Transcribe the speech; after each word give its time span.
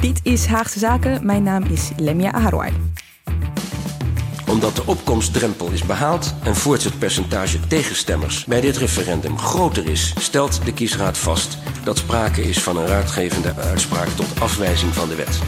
Dit 0.00 0.20
is 0.22 0.46
Haagse 0.46 0.78
Zaken. 0.78 1.26
Mijn 1.26 1.42
naam 1.42 1.62
is 1.62 1.90
Lemia 1.96 2.32
Aharwai. 2.32 2.72
Omdat 4.48 4.76
de 4.76 4.82
opkomstdrempel 4.86 5.70
is 5.70 5.82
behaald 5.82 6.34
en 6.44 6.56
voorts 6.56 6.84
het 6.84 6.98
percentage 6.98 7.60
tegenstemmers 7.66 8.44
bij 8.44 8.60
dit 8.60 8.76
referendum 8.76 9.38
groter 9.38 9.86
is, 9.86 10.14
stelt 10.18 10.64
de 10.64 10.72
kiesraad 10.72 11.18
vast 11.18 11.58
dat 11.84 11.98
sprake 11.98 12.42
is 12.42 12.62
van 12.62 12.76
een 12.76 12.86
raadgevende 12.86 13.54
uitspraak 13.54 14.08
tot 14.08 14.40
afwijzing 14.40 14.94
van 14.94 15.08
de 15.08 15.14
wet. 15.14 15.38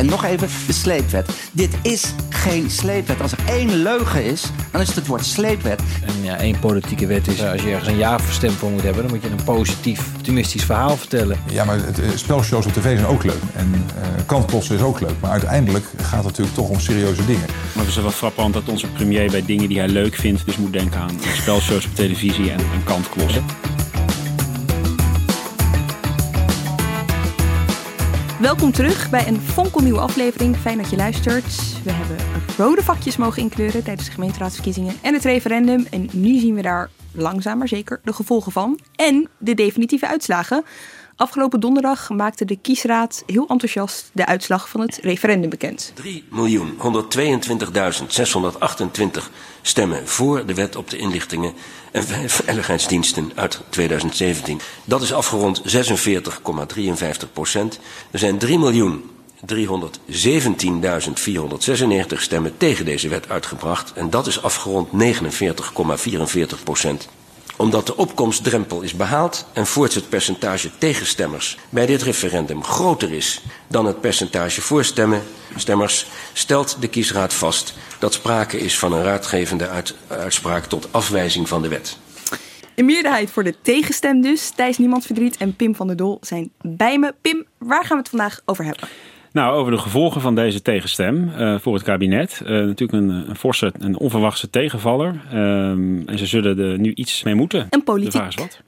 En 0.00 0.06
nog 0.06 0.24
even 0.24 0.48
de 0.66 0.72
sleepwet. 0.72 1.30
Dit 1.52 1.70
is 1.82 2.14
geen 2.28 2.70
sleepwet. 2.70 3.20
Als 3.20 3.32
er 3.32 3.38
één 3.46 3.82
leugen 3.82 4.24
is, 4.24 4.50
dan 4.70 4.80
is 4.80 4.86
het 4.86 4.96
het 4.96 5.06
woord 5.06 5.24
sleepwet. 5.24 5.80
En 6.06 6.14
ja, 6.22 6.36
één 6.36 6.58
politieke 6.58 7.06
wet 7.06 7.28
is, 7.28 7.42
als 7.42 7.62
je 7.62 7.70
ergens 7.70 7.88
een 7.88 7.96
ja 7.96 8.18
stem 8.30 8.50
voor 8.50 8.70
moet 8.70 8.82
hebben... 8.82 9.02
dan 9.02 9.12
moet 9.12 9.22
je 9.22 9.28
een 9.30 9.44
positief, 9.44 10.14
optimistisch 10.16 10.64
verhaal 10.64 10.96
vertellen. 10.96 11.38
Ja, 11.50 11.64
maar 11.64 11.76
het, 11.76 11.98
eh, 11.98 12.08
spelshows 12.14 12.66
op 12.66 12.72
tv 12.72 12.82
zijn 12.82 13.06
ook 13.06 13.24
leuk. 13.24 13.42
En 13.54 13.72
uh, 13.74 14.26
kantposten 14.26 14.76
is 14.76 14.82
ook 14.82 15.00
leuk. 15.00 15.20
Maar 15.20 15.30
uiteindelijk 15.30 15.84
gaat 15.96 16.16
het 16.16 16.24
natuurlijk 16.24 16.56
toch 16.56 16.68
om 16.68 16.80
serieuze 16.80 17.26
dingen. 17.26 17.46
Maar 17.74 17.84
het 17.84 17.96
is 17.96 18.02
wel 18.02 18.10
frappant 18.10 18.54
dat 18.54 18.68
onze 18.68 18.86
premier 18.86 19.30
bij 19.30 19.44
dingen 19.44 19.68
die 19.68 19.78
hij 19.78 19.88
leuk 19.88 20.14
vindt... 20.14 20.46
dus 20.46 20.56
moet 20.56 20.72
denken 20.72 21.00
aan 21.00 21.20
spelshows 21.36 21.86
op 21.86 21.94
televisie 21.94 22.50
en, 22.50 22.58
en 22.58 22.84
kantklossen. 22.84 23.44
Welkom 28.40 28.72
terug 28.72 29.10
bij 29.10 29.26
een 29.26 29.40
fonkelnieuwe 29.40 30.00
aflevering. 30.00 30.56
Fijn 30.56 30.78
dat 30.78 30.90
je 30.90 30.96
luistert. 30.96 31.82
We 31.84 31.92
hebben 31.92 32.16
rode 32.56 32.82
vakjes 32.82 33.16
mogen 33.16 33.42
inkleuren 33.42 33.84
tijdens 33.84 34.06
de 34.06 34.12
gemeenteraadsverkiezingen 34.14 34.94
en 35.02 35.14
het 35.14 35.24
referendum. 35.24 35.86
En 35.90 36.08
nu 36.12 36.38
zien 36.38 36.54
we 36.54 36.62
daar 36.62 36.90
langzaam 37.12 37.58
maar 37.58 37.68
zeker 37.68 38.00
de 38.04 38.12
gevolgen 38.12 38.52
van. 38.52 38.78
En 38.94 39.28
de 39.38 39.54
definitieve 39.54 40.08
uitslagen. 40.08 40.64
Afgelopen 41.20 41.60
donderdag 41.60 42.10
maakte 42.10 42.44
de 42.44 42.56
kiesraad 42.56 43.22
heel 43.26 43.46
enthousiast 43.48 44.10
de 44.12 44.26
uitslag 44.26 44.68
van 44.68 44.80
het 44.80 44.98
referendum 45.02 45.50
bekend. 45.50 45.92
3.122.628 46.02 46.04
stemmen 49.62 50.08
voor 50.08 50.46
de 50.46 50.54
wet 50.54 50.76
op 50.76 50.90
de 50.90 50.96
inlichtingen 50.96 51.52
en 51.92 52.02
veiligheidsdiensten 52.28 53.32
uit 53.34 53.60
2017. 53.68 54.60
Dat 54.84 55.02
is 55.02 55.12
afgerond 55.12 55.62
46,53 55.62 57.32
procent. 57.32 57.80
Er 58.10 58.18
zijn 58.18 58.38
3 58.38 58.58
miljoen 58.58 59.10
317.496 59.54 59.54
stemmen 62.16 62.56
tegen 62.56 62.84
deze 62.84 63.08
wet 63.08 63.28
uitgebracht 63.28 63.92
en 63.92 64.10
dat 64.10 64.26
is 64.26 64.42
afgerond 64.42 64.88
49,44 64.92 66.62
procent 66.64 67.08
omdat 67.60 67.86
de 67.86 67.96
opkomstdrempel 67.96 68.80
is 68.80 68.94
behaald 68.94 69.46
en 69.52 69.66
voorts 69.66 69.94
het 69.94 70.08
percentage 70.08 70.70
tegenstemmers 70.78 71.58
bij 71.70 71.86
dit 71.86 72.02
referendum 72.02 72.64
groter 72.64 73.12
is 73.12 73.42
dan 73.66 73.86
het 73.86 74.00
percentage 74.00 74.60
voorstemmers, 74.60 76.06
stelt 76.32 76.76
de 76.80 76.88
kiesraad 76.88 77.34
vast 77.34 77.74
dat 77.98 78.12
sprake 78.12 78.58
is 78.58 78.78
van 78.78 78.92
een 78.92 79.02
raadgevende 79.02 79.84
uitspraak 80.08 80.64
tot 80.64 80.88
afwijzing 80.90 81.48
van 81.48 81.62
de 81.62 81.68
wet. 81.68 81.98
Een 82.74 82.84
meerderheid 82.84 83.30
voor 83.30 83.44
de 83.44 83.54
tegenstem 83.62 84.20
dus. 84.20 84.50
Thijs 84.50 84.78
Niemand 84.78 85.06
Verdriet 85.06 85.36
en 85.36 85.56
Pim 85.56 85.74
van 85.74 85.86
der 85.86 85.96
Dol 85.96 86.18
zijn 86.20 86.50
bij 86.60 86.98
me. 86.98 87.14
Pim, 87.20 87.46
waar 87.58 87.84
gaan 87.84 87.96
we 87.96 88.02
het 88.02 88.08
vandaag 88.08 88.40
over 88.44 88.64
hebben? 88.64 88.88
Nou, 89.32 89.56
over 89.56 89.72
de 89.72 89.78
gevolgen 89.78 90.20
van 90.20 90.34
deze 90.34 90.62
tegenstem 90.62 91.28
uh, 91.28 91.58
voor 91.58 91.74
het 91.74 91.82
kabinet. 91.82 92.40
Uh, 92.42 92.48
natuurlijk 92.48 92.92
een, 92.92 93.08
een 93.08 93.36
forse 93.36 93.72
en 93.80 93.98
onverwachte 93.98 94.50
tegenvaller. 94.50 95.20
Uh, 95.32 95.40
en 95.70 96.18
ze 96.18 96.26
zullen 96.26 96.58
er 96.58 96.78
nu 96.78 96.94
iets 96.94 97.22
mee 97.22 97.34
moeten. 97.34 97.66
Een 97.70 97.84
politiek 97.84 98.22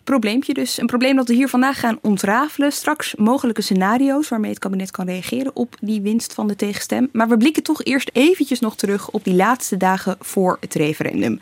probleempje 0.05 0.55
dus. 0.55 0.79
Een 0.79 0.87
probleem 0.87 1.17
dat 1.17 1.29
we 1.29 1.35
hier 1.35 1.49
vandaag 1.49 1.81
gaan 1.81 1.99
ontrafelen. 2.03 2.73
Straks 2.73 3.15
mogelijke 3.15 3.63
scenario's 3.63 4.29
waarmee 4.29 4.51
het 4.51 4.59
kabinet 4.59 4.91
kan 4.91 5.07
reageren 5.07 5.57
op 5.57 5.77
die 5.81 6.01
winst 6.01 6.35
van 6.35 6.47
de 6.47 6.57
tegenstem. 6.57 7.09
Maar 7.13 7.29
we 7.29 7.37
blikken 7.37 7.63
toch 7.63 7.83
eerst 7.83 8.11
eventjes 8.13 8.61
nog 8.61 8.77
terug 8.77 9.11
op 9.11 9.25
die 9.25 9.35
laatste 9.35 9.77
dagen 9.77 10.17
voor 10.21 10.57
het 10.61 10.75
referendum. 10.75 11.39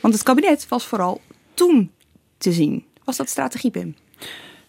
Want 0.00 0.14
het 0.14 0.22
kabinet 0.22 0.68
was 0.68 0.86
vooral 0.86 1.20
toen 1.54 1.90
te 2.38 2.52
zien. 2.52 2.84
Was 3.04 3.16
dat 3.16 3.28
strategie, 3.28 3.70
Pim? 3.70 3.94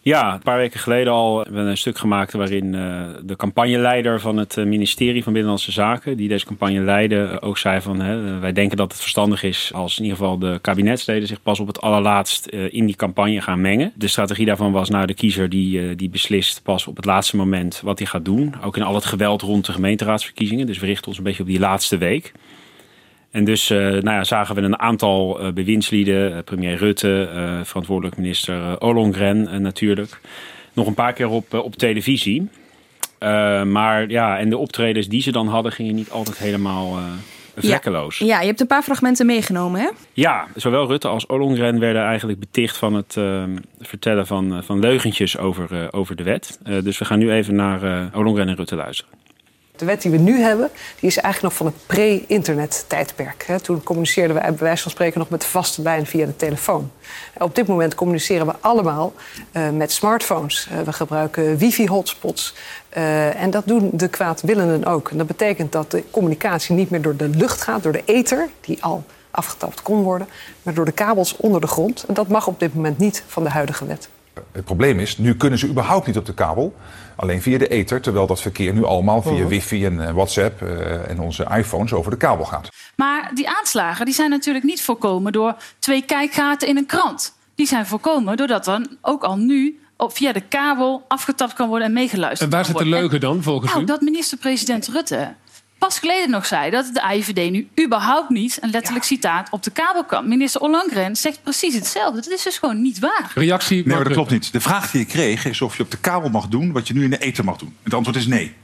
Ja, 0.08 0.32
een 0.32 0.42
paar 0.42 0.56
weken 0.56 0.80
geleden 0.80 1.12
al 1.12 1.38
hebben 1.42 1.64
we 1.64 1.70
een 1.70 1.76
stuk 1.76 1.98
gemaakt 1.98 2.32
waarin 2.32 2.72
uh, 2.72 3.02
de 3.22 3.36
campagneleider 3.36 4.20
van 4.20 4.36
het 4.36 4.56
eh, 4.56 4.64
ministerie 4.64 5.22
van 5.22 5.32
Binnenlandse 5.32 5.72
Zaken, 5.72 6.16
die 6.16 6.28
deze 6.28 6.46
campagne 6.46 6.80
leidde, 6.80 7.22
eh, 7.22 7.48
ook 7.48 7.58
zei 7.58 7.80
van 7.80 8.00
hè, 8.00 8.38
wij 8.38 8.52
denken 8.52 8.76
dat 8.76 8.92
het 8.92 9.00
verstandig 9.00 9.42
is 9.42 9.70
als 9.74 9.98
in 9.98 10.02
ieder 10.04 10.18
geval 10.18 10.38
de 10.38 10.58
kabinetsleden 10.60 11.28
zich 11.28 11.42
pas 11.42 11.60
op 11.60 11.66
het 11.66 11.80
allerlaatst 11.80 12.46
in 12.46 12.86
die 12.86 12.96
campagne 12.96 13.40
gaan 13.40 13.60
mengen. 13.60 13.92
De 13.94 14.08
strategie 14.08 14.46
daarvan 14.46 14.72
was 14.72 14.88
nou 14.88 15.06
de 15.06 15.14
kiezer 15.14 15.48
die, 15.48 15.94
die 15.94 16.10
beslist 16.10 16.62
pas 16.62 16.86
op 16.86 16.96
het 16.96 17.04
laatste 17.04 17.36
moment 17.36 17.80
wat 17.84 17.98
hij 17.98 18.08
gaat 18.08 18.24
doen. 18.24 18.54
Ook 18.62 18.76
in 18.76 18.82
al 18.82 18.94
het 18.94 19.04
geweld 19.04 19.42
rond 19.42 19.66
de 19.66 19.72
gemeenteraadsverkiezingen. 19.72 20.66
Dus 20.66 20.78
we 20.78 20.86
richten 20.86 21.08
ons 21.08 21.18
een 21.18 21.24
beetje 21.24 21.42
op 21.42 21.48
die 21.48 21.58
laatste 21.58 21.98
week. 21.98 22.32
En 23.30 23.44
dus 23.44 23.70
uh, 23.70 23.78
nou 23.78 24.10
ja, 24.10 24.24
zagen 24.24 24.54
we 24.54 24.60
een 24.60 24.78
aantal 24.78 25.42
uh, 25.42 25.52
bewindslieden, 25.52 26.30
uh, 26.32 26.38
premier 26.44 26.76
Rutte, 26.76 27.28
verantwoordelijk 27.64 28.16
minister 28.16 28.80
Ollongren 28.80 29.62
natuurlijk, 29.62 30.20
nog 30.72 30.86
een 30.86 30.94
paar 30.94 31.12
keer 31.12 31.28
op, 31.28 31.54
op 31.54 31.76
televisie. 31.76 32.48
maar 33.64 34.08
ja, 34.08 34.38
en 34.38 34.50
de 34.50 34.56
optredens 34.56 35.08
die 35.08 35.22
ze 35.22 35.32
dan 35.32 35.48
hadden 35.48 35.72
gingen 35.72 35.94
niet 35.94 36.10
altijd 36.10 36.38
helemaal 36.38 36.98
vlekkeloos. 37.56 38.18
Ja. 38.18 38.26
ja, 38.26 38.40
je 38.40 38.46
hebt 38.46 38.60
een 38.60 38.66
paar 38.66 38.82
fragmenten 38.82 39.26
meegenomen 39.26 39.80
hè? 39.80 39.88
Ja, 40.12 40.46
zowel 40.54 40.86
Rutte 40.86 41.08
als 41.08 41.26
Ollongren 41.26 41.78
werden 41.78 42.02
eigenlijk 42.02 42.38
beticht 42.38 42.76
van 42.76 42.94
het 42.94 43.16
vertellen 43.80 44.26
van, 44.26 44.64
van 44.64 44.80
leugentjes 44.80 45.38
over, 45.38 45.92
over 45.92 46.16
de 46.16 46.22
wet. 46.22 46.58
dus 46.82 46.98
we 46.98 47.04
gaan 47.04 47.18
nu 47.18 47.32
even 47.32 47.54
naar 47.54 48.10
Ollongren 48.14 48.48
en 48.48 48.56
Rutte 48.56 48.76
luisteren. 48.76 49.17
De 49.78 49.84
wet 49.84 50.02
die 50.02 50.10
we 50.10 50.16
nu 50.16 50.40
hebben, 50.40 50.70
die 51.00 51.08
is 51.08 51.16
eigenlijk 51.16 51.42
nog 51.42 51.54
van 51.54 51.66
het 51.66 51.86
pre-internet 51.86 52.84
tijdperk. 52.86 53.46
Toen 53.62 53.82
communiceerden 53.82 54.36
we 54.36 54.42
bij 54.42 54.56
wijze 54.56 54.82
van 54.82 54.90
spreken 54.90 55.18
nog 55.18 55.28
met 55.28 55.40
de 55.40 55.46
vaste 55.46 55.82
lijn 55.82 56.06
via 56.06 56.26
de 56.26 56.36
telefoon. 56.36 56.90
Op 57.38 57.54
dit 57.54 57.66
moment 57.66 57.94
communiceren 57.94 58.46
we 58.46 58.54
allemaal 58.60 59.12
uh, 59.52 59.70
met 59.70 59.92
smartphones. 59.92 60.68
Uh, 60.72 60.80
we 60.80 60.92
gebruiken 60.92 61.56
wifi-hotspots. 61.56 62.54
Uh, 62.96 63.42
en 63.42 63.50
dat 63.50 63.66
doen 63.66 63.90
de 63.92 64.08
kwaadwillenden 64.08 64.84
ook. 64.84 65.10
En 65.10 65.18
dat 65.18 65.26
betekent 65.26 65.72
dat 65.72 65.90
de 65.90 66.04
communicatie 66.10 66.74
niet 66.74 66.90
meer 66.90 67.02
door 67.02 67.16
de 67.16 67.28
lucht 67.28 67.62
gaat, 67.62 67.82
door 67.82 67.92
de 67.92 68.02
ether, 68.04 68.48
die 68.60 68.82
al 68.82 69.04
afgetapt 69.30 69.82
kon 69.82 70.02
worden, 70.02 70.28
maar 70.62 70.74
door 70.74 70.84
de 70.84 70.92
kabels 70.92 71.36
onder 71.36 71.60
de 71.60 71.66
grond. 71.66 72.04
En 72.08 72.14
dat 72.14 72.28
mag 72.28 72.46
op 72.46 72.60
dit 72.60 72.74
moment 72.74 72.98
niet 72.98 73.22
van 73.26 73.42
de 73.42 73.50
huidige 73.50 73.86
wet. 73.86 74.08
Het 74.52 74.64
probleem 74.64 75.00
is, 75.00 75.18
nu 75.18 75.36
kunnen 75.36 75.58
ze 75.58 75.68
überhaupt 75.68 76.06
niet 76.06 76.16
op 76.16 76.26
de 76.26 76.34
kabel. 76.34 76.74
Alleen 77.20 77.42
via 77.42 77.58
de 77.58 77.68
ether, 77.68 78.00
terwijl 78.00 78.26
dat 78.26 78.40
verkeer 78.40 78.72
nu 78.72 78.84
allemaal 78.84 79.22
via 79.22 79.32
mhm. 79.32 79.48
wifi 79.48 79.84
en 79.84 79.94
uh, 79.94 80.10
WhatsApp 80.10 80.62
uh, 80.62 81.10
en 81.10 81.20
onze 81.20 81.46
iPhones 81.56 81.92
over 81.92 82.10
de 82.10 82.16
kabel 82.16 82.44
gaat. 82.44 82.68
Maar 82.96 83.30
die 83.34 83.48
aanslagen 83.48 84.04
die 84.04 84.14
zijn 84.14 84.30
natuurlijk 84.30 84.64
niet 84.64 84.82
voorkomen 84.82 85.32
door 85.32 85.56
twee 85.78 86.02
kijkgaten 86.02 86.68
in 86.68 86.76
een 86.76 86.86
krant. 86.86 87.36
Die 87.54 87.66
zijn 87.66 87.86
voorkomen 87.86 88.36
doordat 88.36 88.64
dan 88.64 88.96
ook 89.02 89.22
al 89.24 89.36
nu 89.36 89.80
op, 89.96 90.16
via 90.16 90.32
de 90.32 90.40
kabel 90.40 91.04
afgetapt 91.08 91.52
kan 91.52 91.68
worden 91.68 91.86
en 91.86 91.92
meegeluisterd. 91.92 92.50
En 92.50 92.56
waar 92.56 92.64
zit 92.64 92.78
de 92.78 92.86
leugen 92.86 93.20
dan 93.20 93.42
volgens 93.42 93.70
nou, 93.70 93.82
u? 93.82 93.86
Dat 93.86 94.00
minister-president 94.00 94.88
Rutte 94.88 95.34
pas 95.78 95.98
geleden 95.98 96.30
nog 96.30 96.46
zei 96.46 96.70
dat 96.70 96.90
de 96.92 97.14
IVD 97.14 97.50
nu 97.50 97.68
überhaupt 97.84 98.28
niet, 98.28 98.58
een 98.60 98.70
letterlijk 98.70 99.04
citaat, 99.04 99.50
op 99.50 99.62
de 99.62 99.70
kabel 99.70 100.04
kan. 100.04 100.28
Minister 100.28 100.60
Ollongren 100.60 101.16
zegt 101.16 101.42
precies 101.42 101.74
hetzelfde. 101.74 102.20
Dat 102.20 102.32
is 102.32 102.42
dus 102.42 102.58
gewoon 102.58 102.82
niet 102.82 102.98
waar. 102.98 103.30
Reactie? 103.34 103.76
Nee, 103.76 103.94
maar 103.94 104.04
dat 104.04 104.12
klopt 104.12 104.30
niet. 104.30 104.52
De 104.52 104.60
vraag 104.60 104.90
die 104.90 105.00
je 105.00 105.06
kreeg 105.06 105.44
is 105.44 105.60
of 105.60 105.76
je 105.76 105.82
op 105.82 105.90
de 105.90 105.98
kabel 105.98 106.30
mag 106.30 106.46
doen 106.46 106.72
wat 106.72 106.88
je 106.88 106.94
nu 106.94 107.04
in 107.04 107.10
de 107.10 107.18
eten 107.18 107.44
mag 107.44 107.56
doen. 107.56 107.76
Het 107.82 107.94
antwoord 107.94 108.16
is 108.16 108.26
nee. 108.26 108.54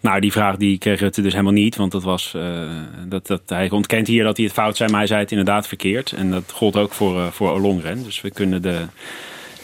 Nou, 0.00 0.20
die 0.20 0.32
vraag 0.32 0.56
die 0.56 0.78
kreeg 0.78 1.00
Rutte 1.00 1.22
dus 1.22 1.32
helemaal 1.32 1.52
niet. 1.52 1.76
Want 1.76 1.92
dat 1.92 2.02
was, 2.02 2.32
uh, 2.36 2.70
dat, 3.08 3.26
dat, 3.26 3.42
hij 3.46 3.70
ontkent 3.70 4.06
hier 4.06 4.24
dat 4.24 4.36
hij 4.36 4.46
het 4.46 4.54
fout 4.54 4.76
zei, 4.76 4.90
maar 4.90 4.98
hij 4.98 5.08
zei 5.08 5.20
het 5.20 5.30
inderdaad 5.30 5.66
verkeerd. 5.66 6.12
En 6.12 6.30
dat 6.30 6.52
gold 6.52 6.76
ook 6.76 6.92
voor, 6.92 7.16
uh, 7.16 7.26
voor 7.26 7.50
Olongren. 7.50 8.02
Dus 8.04 8.20
we 8.20 8.30
kunnen 8.30 8.62
de, 8.62 8.86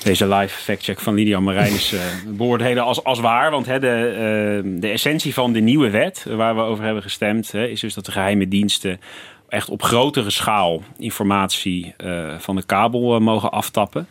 deze 0.03 0.29
live 0.29 0.59
factcheck 0.59 1.01
van 1.01 1.15
Lydia 1.15 1.41
Marijnis 1.41 1.93
uh, 1.93 2.01
beoordelen 2.39 2.85
als, 2.85 3.05
als 3.05 3.21
waar. 3.21 3.51
Want 3.51 3.67
hè, 3.67 3.79
de, 3.79 4.77
de 4.79 4.89
essentie 4.89 5.35
van 5.35 5.53
de 5.53 5.61
nieuwe 5.61 5.91
wet, 5.91 6.27
waar 6.29 6.55
we 6.55 6.61
over 6.61 6.85
hebben 6.85 7.03
gestemd, 7.03 7.53
hè, 7.53 7.67
is 7.67 7.81
dus 7.81 7.95
dat 7.95 8.05
de 8.05 8.13
geheime 8.13 8.49
diensten 8.49 9.01
echt 9.49 9.69
op 9.69 9.83
grotere 9.83 10.31
schaal 10.31 10.83
informatie 10.99 11.95
van 12.39 12.57
de 12.57 12.63
kabel 12.63 13.21
mogen 13.21 13.51
aftappen 13.51 14.09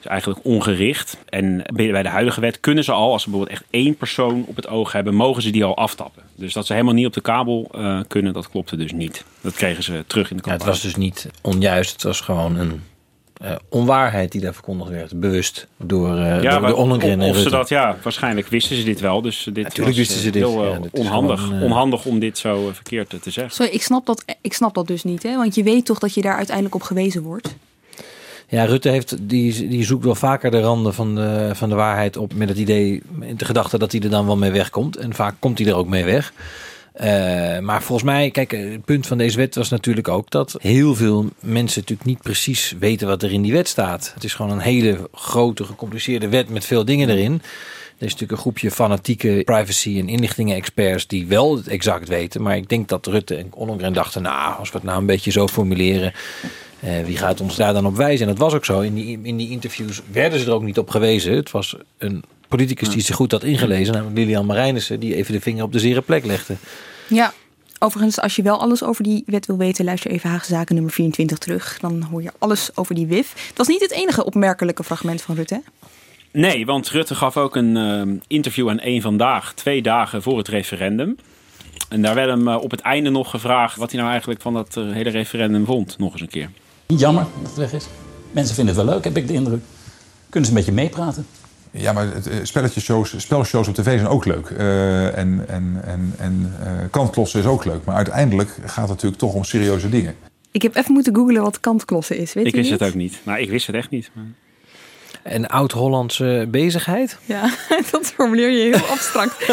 is 0.00 0.06
eigenlijk 0.06 0.40
ongericht. 0.44 1.18
En 1.28 1.62
bij 1.74 2.02
de 2.02 2.08
huidige 2.08 2.40
wet 2.40 2.60
kunnen 2.60 2.84
ze 2.84 2.92
al, 2.92 3.12
als 3.12 3.22
ze 3.22 3.30
bijvoorbeeld 3.30 3.58
echt 3.60 3.68
één 3.70 3.96
persoon 3.96 4.44
op 4.46 4.56
het 4.56 4.68
oog 4.68 4.92
hebben, 4.92 5.14
mogen 5.14 5.42
ze 5.42 5.50
die 5.50 5.64
al 5.64 5.76
aftappen. 5.76 6.22
Dus 6.34 6.52
dat 6.52 6.66
ze 6.66 6.72
helemaal 6.72 6.94
niet 6.94 7.06
op 7.06 7.12
de 7.12 7.20
kabel 7.20 7.70
kunnen, 8.06 8.32
dat 8.32 8.50
klopte 8.50 8.76
dus 8.76 8.92
niet. 8.92 9.24
Dat 9.40 9.54
kregen 9.54 9.82
ze 9.82 10.04
terug 10.06 10.30
in 10.30 10.36
de 10.36 10.42
campagne. 10.42 10.64
Ja, 10.66 10.72
het 10.72 10.82
was 10.82 10.92
dus 10.92 11.04
niet 11.04 11.28
onjuist, 11.42 11.92
het 11.92 12.02
was 12.02 12.20
gewoon 12.20 12.56
een 12.56 12.82
uh, 13.42 13.50
onwaarheid 13.68 14.32
die 14.32 14.40
daar 14.40 14.52
verkondigd 14.52 14.90
werd, 14.90 15.20
bewust 15.20 15.66
door, 15.76 16.18
uh, 16.18 16.42
ja, 16.42 16.58
door 16.58 16.68
de 16.68 16.74
Ollengren 16.74 17.20
en 17.20 17.34
ze 17.34 17.50
dat, 17.50 17.68
ja, 17.68 17.96
waarschijnlijk 18.02 18.48
wisten 18.48 18.76
ze 18.76 18.84
dit 18.84 19.00
wel. 19.00 19.22
Dus 19.22 19.42
dit 19.44 19.64
Natuurlijk 19.64 19.86
was, 19.86 19.96
wisten 19.96 20.20
ze 20.20 20.30
dit. 20.30 20.42
Heel 20.42 20.64
ja, 20.64 20.80
onhandig, 20.90 21.40
gewoon, 21.40 21.62
onhandig 21.62 22.04
om 22.04 22.18
dit 22.18 22.38
zo 22.38 22.70
verkeerd 22.72 23.08
te 23.22 23.30
zeggen. 23.30 23.54
Sorry, 23.54 23.72
ik 23.72 23.82
snap 23.82 24.06
dat, 24.06 24.24
ik 24.40 24.52
snap 24.52 24.74
dat 24.74 24.86
dus 24.86 25.04
niet, 25.04 25.22
hè? 25.22 25.36
want 25.36 25.54
je 25.54 25.62
weet 25.62 25.84
toch 25.84 25.98
dat 25.98 26.14
je 26.14 26.20
daar 26.20 26.36
uiteindelijk 26.36 26.74
op 26.74 26.82
gewezen 26.82 27.22
wordt. 27.22 27.54
Ja, 28.50 28.64
Rutte 28.64 28.88
heeft, 28.88 29.16
die, 29.20 29.68
die 29.68 29.84
zoekt 29.84 30.04
wel 30.04 30.14
vaker 30.14 30.50
de 30.50 30.60
randen 30.60 30.94
van 30.94 31.14
de, 31.14 31.50
van 31.52 31.68
de 31.68 31.74
waarheid 31.74 32.16
op 32.16 32.34
met 32.34 32.48
het 32.48 32.58
idee, 32.58 33.02
met 33.08 33.38
de 33.38 33.44
gedachte 33.44 33.78
dat 33.78 33.92
hij 33.92 34.00
er 34.00 34.10
dan 34.10 34.26
wel 34.26 34.36
mee 34.36 34.50
wegkomt. 34.50 34.96
En 34.96 35.14
vaak 35.14 35.34
komt 35.38 35.58
hij 35.58 35.68
er 35.68 35.74
ook 35.74 35.88
mee 35.88 36.04
weg. 36.04 36.32
Uh, 37.02 37.58
maar 37.58 37.82
volgens 37.82 38.10
mij, 38.10 38.30
kijk, 38.30 38.50
het 38.50 38.84
punt 38.84 39.06
van 39.06 39.18
deze 39.18 39.36
wet 39.36 39.54
was 39.54 39.68
natuurlijk 39.68 40.08
ook 40.08 40.30
dat 40.30 40.56
heel 40.60 40.94
veel 40.94 41.26
mensen 41.40 41.80
natuurlijk 41.80 42.08
niet 42.08 42.22
precies 42.22 42.74
weten 42.78 43.06
wat 43.06 43.22
er 43.22 43.32
in 43.32 43.42
die 43.42 43.52
wet 43.52 43.68
staat. 43.68 44.10
Het 44.14 44.24
is 44.24 44.34
gewoon 44.34 44.50
een 44.50 44.58
hele 44.58 45.08
grote, 45.12 45.64
gecompliceerde 45.64 46.28
wet 46.28 46.48
met 46.48 46.64
veel 46.64 46.84
dingen 46.84 47.08
erin. 47.10 47.32
Er 47.98 48.06
is 48.06 48.12
natuurlijk 48.12 48.32
een 48.32 48.38
groepje 48.38 48.70
fanatieke 48.70 49.42
privacy- 49.44 49.98
en 49.98 50.08
inlichtingen-experts 50.08 51.06
die 51.06 51.26
wel 51.26 51.56
het 51.56 51.68
exact 51.68 52.08
weten. 52.08 52.42
Maar 52.42 52.56
ik 52.56 52.68
denk 52.68 52.88
dat 52.88 53.06
Rutte 53.06 53.36
en 53.36 53.48
Ollongren 53.50 53.92
dachten, 53.92 54.22
nou, 54.22 54.58
als 54.58 54.70
we 54.70 54.76
het 54.76 54.86
nou 54.86 54.98
een 54.98 55.06
beetje 55.06 55.30
zo 55.30 55.48
formuleren, 55.48 56.12
uh, 56.84 57.04
wie 57.04 57.16
gaat 57.16 57.40
ons 57.40 57.56
daar 57.56 57.72
dan 57.72 57.86
op 57.86 57.96
wijzen? 57.96 58.26
En 58.26 58.32
dat 58.32 58.42
was 58.42 58.54
ook 58.54 58.64
zo. 58.64 58.80
In 58.80 58.94
die, 58.94 59.18
in 59.22 59.36
die 59.36 59.50
interviews 59.50 60.02
werden 60.10 60.38
ze 60.38 60.46
er 60.46 60.52
ook 60.52 60.62
niet 60.62 60.78
op 60.78 60.90
gewezen. 60.90 61.34
Het 61.34 61.50
was 61.50 61.76
een 61.98 62.24
politicus 62.48 62.88
die 62.88 63.02
zich 63.02 63.16
goed 63.16 63.32
had 63.32 63.44
ingelezen, 63.44 63.92
namelijk 63.94 64.18
Lilian 64.18 64.46
Marijnissen, 64.46 65.00
die 65.00 65.14
even 65.14 65.32
de 65.32 65.40
vinger 65.40 65.64
op 65.64 65.72
de 65.72 65.78
zere 65.78 66.00
plek 66.00 66.24
legde. 66.24 66.56
Ja, 67.08 67.32
overigens, 67.78 68.20
als 68.20 68.36
je 68.36 68.42
wel 68.42 68.60
alles 68.60 68.82
over 68.82 69.04
die 69.04 69.22
wet 69.26 69.46
wil 69.46 69.56
weten, 69.56 69.84
luister 69.84 70.10
even 70.10 70.30
Haagse 70.30 70.50
Zaken 70.50 70.74
nummer 70.74 70.92
24 70.92 71.38
terug. 71.38 71.78
Dan 71.80 72.02
hoor 72.02 72.22
je 72.22 72.32
alles 72.38 72.70
over 72.74 72.94
die 72.94 73.06
WIF. 73.06 73.32
Het 73.48 73.58
was 73.58 73.66
niet 73.66 73.80
het 73.80 73.92
enige 73.92 74.24
opmerkelijke 74.24 74.84
fragment 74.84 75.22
van 75.22 75.34
Rutte. 75.34 75.62
Nee, 76.30 76.66
want 76.66 76.88
Rutte 76.88 77.14
gaf 77.14 77.36
ook 77.36 77.56
een 77.56 77.76
uh, 77.76 78.20
interview 78.26 78.68
aan 78.68 78.80
één 78.80 79.02
vandaag, 79.02 79.52
twee 79.54 79.82
dagen 79.82 80.22
voor 80.22 80.38
het 80.38 80.48
referendum. 80.48 81.16
En 81.88 82.02
daar 82.02 82.14
werd 82.14 82.28
hem 82.28 82.48
uh, 82.48 82.56
op 82.56 82.70
het 82.70 82.80
einde 82.80 83.10
nog 83.10 83.30
gevraagd 83.30 83.76
wat 83.76 83.90
hij 83.90 83.98
nou 83.98 84.10
eigenlijk 84.10 84.40
van 84.40 84.52
dat 84.52 84.76
uh, 84.78 84.92
hele 84.92 85.10
referendum 85.10 85.64
vond, 85.64 85.98
nog 85.98 86.12
eens 86.12 86.20
een 86.20 86.28
keer. 86.28 86.50
Jammer 86.86 87.26
dat 87.42 87.50
het 87.50 87.58
weg 87.58 87.72
is. 87.72 87.86
Mensen 88.30 88.54
vinden 88.54 88.74
het 88.74 88.84
wel 88.84 88.94
leuk, 88.94 89.04
heb 89.04 89.16
ik 89.16 89.26
de 89.26 89.32
indruk. 89.32 89.62
Kunnen 90.28 90.50
ze 90.50 90.56
een 90.56 90.64
beetje 90.64 90.80
meepraten. 90.80 91.26
Ja, 91.70 91.92
maar 91.92 92.06
het, 92.12 92.30
spelletjeshows, 92.42 93.14
spelshows 93.16 93.68
op 93.68 93.74
tv 93.74 93.84
zijn 93.84 94.06
ook 94.06 94.24
leuk. 94.24 94.48
Uh, 94.48 95.18
en 95.18 95.44
en, 95.48 95.80
en, 95.84 96.14
en 96.18 96.52
uh, 96.62 96.70
kantklossen 96.90 97.40
is 97.40 97.46
ook 97.46 97.64
leuk. 97.64 97.84
Maar 97.84 97.96
uiteindelijk 97.96 98.50
gaat 98.64 98.76
het 98.76 98.88
natuurlijk 98.88 99.20
toch 99.20 99.34
om 99.34 99.44
serieuze 99.44 99.88
dingen. 99.88 100.14
Ik 100.50 100.62
heb 100.62 100.76
even 100.76 100.92
moeten 100.92 101.14
googlen 101.14 101.42
wat 101.42 101.60
kantklossen 101.60 102.16
is. 102.16 102.32
Weet 102.32 102.46
ik 102.46 102.54
wist 102.54 102.70
niet? 102.70 102.80
het 102.80 102.88
ook 102.88 102.94
niet. 102.94 103.20
Nou, 103.24 103.38
ik 103.38 103.50
wist 103.50 103.66
het 103.66 103.76
echt 103.76 103.90
niet. 103.90 104.10
Maar... 104.12 104.24
Een 105.22 105.46
oud-Hollandse 105.46 106.46
bezigheid? 106.50 107.18
Ja, 107.24 107.50
dat 107.90 108.06
formuleer 108.06 108.50
je 108.50 108.62
heel 108.62 108.86
abstract. 108.86 109.48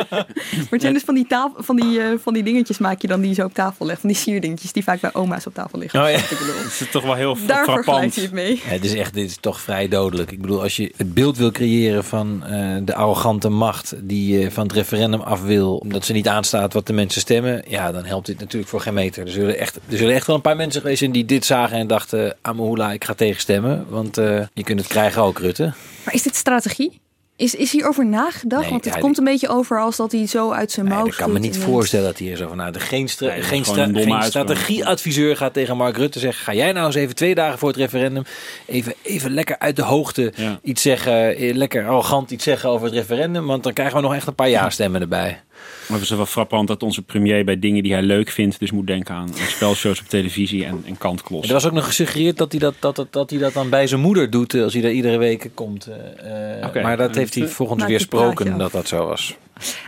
maar 0.70 0.80
je 0.80 0.92
dus 0.92 1.02
van 1.02 1.14
die, 1.14 1.26
tafel, 1.26 1.62
van, 1.62 1.76
die, 1.76 1.98
uh, 1.98 2.06
van 2.22 2.34
die 2.34 2.42
dingetjes 2.42 2.78
maak 2.78 3.02
je 3.02 3.08
dan 3.08 3.20
die 3.20 3.28
je 3.28 3.34
zo 3.34 3.44
op 3.44 3.54
tafel 3.54 3.86
legt. 3.86 4.00
Van 4.00 4.08
die 4.08 4.18
sierdingetjes 4.18 4.72
die 4.72 4.82
vaak 4.82 5.00
bij 5.00 5.10
oma's 5.12 5.46
op 5.46 5.54
tafel 5.54 5.78
liggen. 5.78 6.02
Oh 6.02 6.10
ja. 6.10 6.16
Dat 6.16 6.80
is 6.80 6.90
toch 6.90 7.02
wel 7.02 7.14
heel 7.14 7.36
Daar 7.46 7.64
frappant. 7.64 8.14
je 8.14 8.20
het 8.20 8.32
mee. 8.32 8.60
Ja, 8.64 8.70
het 8.70 8.84
is 8.84 8.94
echt, 8.94 9.14
dit 9.14 9.30
is 9.30 9.36
toch 9.40 9.60
vrij 9.60 9.88
dodelijk. 9.88 10.30
Ik 10.30 10.40
bedoel, 10.40 10.62
als 10.62 10.76
je 10.76 10.92
het 10.96 11.14
beeld 11.14 11.36
wil 11.36 11.50
creëren 11.50 12.04
van 12.04 12.42
uh, 12.46 12.76
de 12.84 12.94
arrogante 12.94 13.48
macht 13.48 13.94
die 13.98 14.44
uh, 14.44 14.50
van 14.50 14.62
het 14.62 14.72
referendum 14.72 15.20
af 15.20 15.42
wil, 15.42 15.76
omdat 15.76 16.04
ze 16.04 16.12
niet 16.12 16.28
aanstaat 16.28 16.72
wat 16.72 16.86
de 16.86 16.92
mensen 16.92 17.20
stemmen, 17.20 17.62
ja, 17.68 17.92
dan 17.92 18.04
helpt 18.04 18.26
dit 18.26 18.38
natuurlijk 18.38 18.70
voor 18.70 18.80
geen 18.80 18.94
meter. 18.94 19.24
Er 19.24 19.32
zullen 19.32 19.58
echt, 19.58 19.76
er 19.76 19.96
zullen 19.96 20.14
echt 20.14 20.26
wel 20.26 20.36
een 20.36 20.42
paar 20.42 20.56
mensen 20.56 20.80
geweest 20.80 20.98
zijn 20.98 21.12
die 21.12 21.24
dit 21.24 21.44
zagen 21.44 21.76
en 21.76 21.86
dachten, 21.86 22.36
Amahula, 22.42 22.92
ik 22.92 23.04
ga 23.04 23.14
tegenstemmen. 23.14 23.86
Want 23.88 24.16
je 24.16 24.64
kunt 24.64 24.80
het 24.80 24.88
krijgen 24.88 25.09
ook, 25.16 25.38
Rutte. 25.38 25.72
Maar 26.04 26.14
is 26.14 26.22
dit 26.22 26.36
strategie? 26.36 27.00
Is, 27.36 27.54
is 27.54 27.72
hierover 27.72 28.06
nagedacht? 28.06 28.62
Nee, 28.62 28.70
Want 28.70 28.84
het 28.84 28.94
ja, 28.94 29.00
komt 29.00 29.18
een 29.18 29.24
beetje 29.24 29.48
over 29.48 29.80
als 29.80 29.96
dat 29.96 30.12
hij 30.12 30.26
zo 30.26 30.50
uit 30.50 30.72
zijn 30.72 30.86
mouw 30.86 31.02
Nee, 31.02 31.10
ik 31.10 31.16
kan 31.16 31.32
me 31.32 31.38
niet 31.38 31.58
voorstellen 31.58 32.06
dat 32.06 32.18
hij 32.18 32.26
hier 32.26 32.36
zo 32.36 32.48
van... 32.48 32.56
Nou, 32.56 32.72
de 32.72 32.80
geen, 32.80 33.08
stra 33.08 33.26
Nee, 33.26 33.42
geen, 33.42 33.64
stra 33.64 33.84
geen 33.92 34.22
strategieadviseur 34.22 35.36
gaat 35.36 35.52
tegen 35.52 35.76
Mark 35.76 35.96
Rutte 35.96 36.18
zeggen... 36.18 36.44
ga 36.44 36.54
jij 36.54 36.72
nou 36.72 36.86
eens 36.86 36.94
even 36.94 37.14
twee 37.14 37.34
dagen 37.34 37.58
voor 37.58 37.68
het 37.68 37.76
referendum... 37.76 38.24
even, 38.66 38.94
even 39.02 39.30
lekker 39.30 39.58
uit 39.58 39.76
de 39.76 39.82
hoogte 39.82 40.32
Ja. 40.36 40.58
iets 40.62 40.82
zeggen... 40.82 41.36
eh, 41.36 41.54
lekker 41.54 41.86
arrogant 41.86 42.30
iets 42.30 42.44
zeggen 42.44 42.70
over 42.70 42.86
het 42.86 42.94
referendum... 42.94 43.46
want 43.46 43.62
dan 43.62 43.72
krijgen 43.72 43.96
we 43.96 44.02
nog 44.02 44.14
echt 44.14 44.26
een 44.26 44.34
paar 44.34 44.48
ja-stemmen 44.48 45.00
erbij. 45.00 45.42
Maar 45.88 45.98
het 45.98 46.10
is 46.10 46.16
wel 46.16 46.26
frappant 46.26 46.68
dat 46.68 46.82
onze 46.82 47.02
premier 47.02 47.44
bij 47.44 47.58
dingen 47.58 47.82
die 47.82 47.92
hij 47.92 48.02
leuk 48.02 48.30
vindt, 48.30 48.58
dus 48.58 48.70
moet 48.70 48.86
denken 48.86 49.14
aan 49.14 49.28
spelshows 49.34 50.00
op 50.00 50.06
televisie 50.06 50.64
en, 50.64 50.82
en 50.86 50.98
kantklos. 50.98 51.46
Er 51.46 51.52
was 51.52 51.66
ook 51.66 51.72
nog 51.72 51.86
gesuggereerd 51.86 52.36
dat 52.36 52.50
hij 52.50 52.60
dat, 52.60 52.74
dat, 52.78 52.96
dat, 52.96 53.12
dat, 53.12 53.30
hij 53.30 53.38
dat 53.38 53.52
dan 53.52 53.70
bij 53.70 53.86
zijn 53.86 54.00
moeder 54.00 54.30
doet... 54.30 54.54
eh, 54.54 54.62
als 54.62 54.72
hij 54.72 54.82
daar 54.82 54.92
iedere 54.92 55.18
week 55.18 55.50
komt. 55.54 55.86
eh, 55.86 56.76
eh. 56.76 56.82
Maar 56.82 56.96
dat 56.96 57.14
heeft 57.14 57.34
hij 57.34 57.48
volgens 57.48 57.84
weersproken 57.84 58.58
dat 58.58 58.72
dat 58.72 58.88
zo 58.88 59.06
was. 59.06 59.36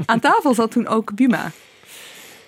Aan 0.06 0.20
tafel 0.20 0.54
zat 0.54 0.70
toen 0.70 0.86
ook 0.86 1.14
Buma. 1.14 1.52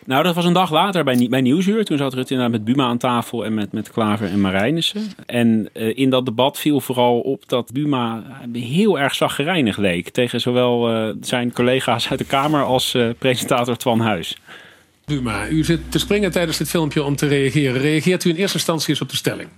Nou, 0.04 0.22
dat 0.22 0.34
was 0.34 0.44
een 0.44 0.52
dag 0.52 0.70
later 0.70 1.04
bij, 1.04 1.26
bij 1.30 1.40
Nieuwsuur. 1.40 1.84
Toen 1.84 1.98
zat 1.98 2.14
Rutte 2.14 2.34
inderdaad 2.34 2.56
met 2.56 2.74
Buma 2.74 2.88
aan 2.88 2.98
tafel 2.98 3.44
en 3.44 3.54
met, 3.54 3.72
met 3.72 3.90
Klaver 3.90 4.28
en 4.28 4.40
Marijnissen. 4.40 5.12
En 5.26 5.68
eh, 5.72 5.98
in 5.98 6.10
dat 6.10 6.24
debat 6.24 6.58
viel 6.58 6.80
vooral 6.80 7.20
op 7.20 7.48
dat 7.48 7.72
Buma 7.72 8.22
heel 8.52 8.98
erg 8.98 9.14
zaggerijnig 9.14 9.76
leek. 9.76 10.08
Tegen 10.08 10.40
zowel 10.40 10.90
eh, 10.90 11.14
zijn 11.20 11.52
collega's 11.52 12.10
uit 12.10 12.18
de 12.18 12.24
Kamer 12.24 12.62
als 12.62 12.94
eh, 12.94 13.08
presentator 13.18 13.76
Twan 13.76 14.00
Huis. 14.00 14.38
Buma, 15.04 15.48
u 15.48 15.64
zit 15.64 15.80
te 15.88 15.98
springen 15.98 16.30
tijdens 16.30 16.58
dit 16.58 16.68
filmpje 16.68 17.02
om 17.02 17.16
te 17.16 17.26
reageren. 17.26 17.80
Reageert 17.80 18.24
u 18.24 18.30
in 18.30 18.36
eerste 18.36 18.56
instantie 18.56 18.88
eens 18.88 19.00
op 19.00 19.10
de 19.10 19.16
stelling? 19.16 19.48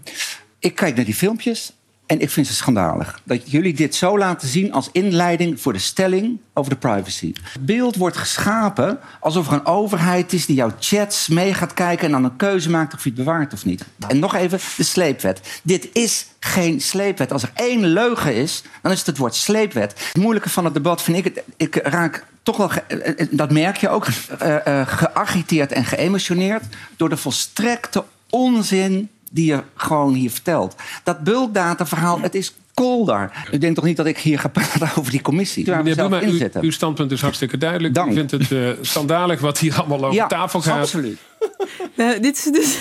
Ik 0.58 0.74
kijk 0.74 0.96
naar 0.96 1.04
die 1.04 1.14
filmpjes 1.14 1.72
en 2.06 2.20
ik 2.20 2.30
vind 2.30 2.46
ze 2.46 2.54
schandalig. 2.54 3.20
Dat 3.24 3.50
jullie 3.50 3.74
dit 3.74 3.94
zo 3.94 4.18
laten 4.18 4.48
zien 4.48 4.72
als 4.72 4.88
inleiding 4.92 5.60
voor 5.60 5.72
de 5.72 5.78
stelling 5.78 6.38
over 6.54 6.70
de 6.70 6.76
privacy. 6.76 7.32
Het 7.52 7.66
beeld 7.66 7.96
wordt 7.96 8.16
geschapen 8.16 8.98
alsof 9.20 9.46
er 9.46 9.52
een 9.52 9.66
overheid 9.66 10.32
is 10.32 10.46
die 10.46 10.56
jouw 10.56 10.72
chats 10.78 11.28
mee 11.28 11.54
gaat 11.54 11.74
kijken... 11.74 12.06
en 12.06 12.12
dan 12.12 12.24
een 12.24 12.36
keuze 12.36 12.70
maakt 12.70 12.94
of 12.94 13.02
je 13.02 13.08
het 13.08 13.18
bewaart 13.18 13.52
of 13.52 13.64
niet. 13.64 13.84
En 14.08 14.18
nog 14.18 14.34
even 14.34 14.60
de 14.76 14.82
sleepwet. 14.82 15.60
Dit 15.62 15.88
is 15.92 16.26
geen 16.40 16.80
sleepwet. 16.80 17.32
Als 17.32 17.42
er 17.42 17.50
één 17.54 17.86
leugen 17.86 18.34
is, 18.34 18.62
dan 18.82 18.92
is 18.92 18.98
het 18.98 19.06
het 19.06 19.18
woord 19.18 19.34
sleepwet. 19.34 19.92
Het 20.12 20.22
moeilijke 20.22 20.50
van 20.50 20.64
het 20.64 20.74
debat 20.74 21.02
vind 21.02 21.26
ik... 21.26 21.42
Ik 21.56 21.74
raak 21.74 22.24
toch 22.42 22.56
wel, 22.56 22.70
eh, 22.70 23.08
eh, 23.08 23.28
dat 23.30 23.50
merk 23.50 23.76
je 23.76 23.88
ook, 23.88 24.06
eh, 24.38 24.86
geagiteerd 24.86 25.72
en 25.72 25.84
geëmotioneerd... 25.84 26.64
door 26.96 27.08
de 27.08 27.16
volstrekte 27.16 28.04
onzin 28.30 29.10
die 29.30 29.46
je 29.46 29.62
gewoon 29.74 30.14
hier 30.14 30.30
vertelt. 30.30 30.74
Dat 31.04 31.18
bulkdata-verhaal, 31.24 32.20
het 32.20 32.34
is 32.34 32.54
kolder. 32.74 33.30
U 33.52 33.58
denkt 33.58 33.76
toch 33.76 33.84
niet 33.84 33.96
dat 33.96 34.06
ik 34.06 34.18
hier 34.18 34.38
ga 34.38 34.48
praten 34.48 34.90
over 34.98 35.10
die 35.10 35.20
commissie? 35.22 35.70
Meneer 35.70 35.94
zelf 35.94 36.10
Buma, 36.10 36.22
u, 36.22 36.50
uw 36.60 36.70
standpunt 36.70 37.12
is 37.12 37.20
hartstikke 37.20 37.58
duidelijk. 37.58 37.94
Dank. 37.94 38.10
U 38.10 38.14
vindt 38.14 38.30
het 38.30 38.52
eh, 38.52 38.68
schandalig 38.80 39.40
wat 39.40 39.58
hier 39.58 39.74
allemaal 39.78 39.98
over 40.04 40.14
ja, 40.14 40.26
tafel 40.26 40.60
gaat. 40.60 40.80
absoluut. 40.80 41.18
Nou, 41.94 42.20
dit 42.20 42.36
is 42.36 42.44
dus, 42.44 42.78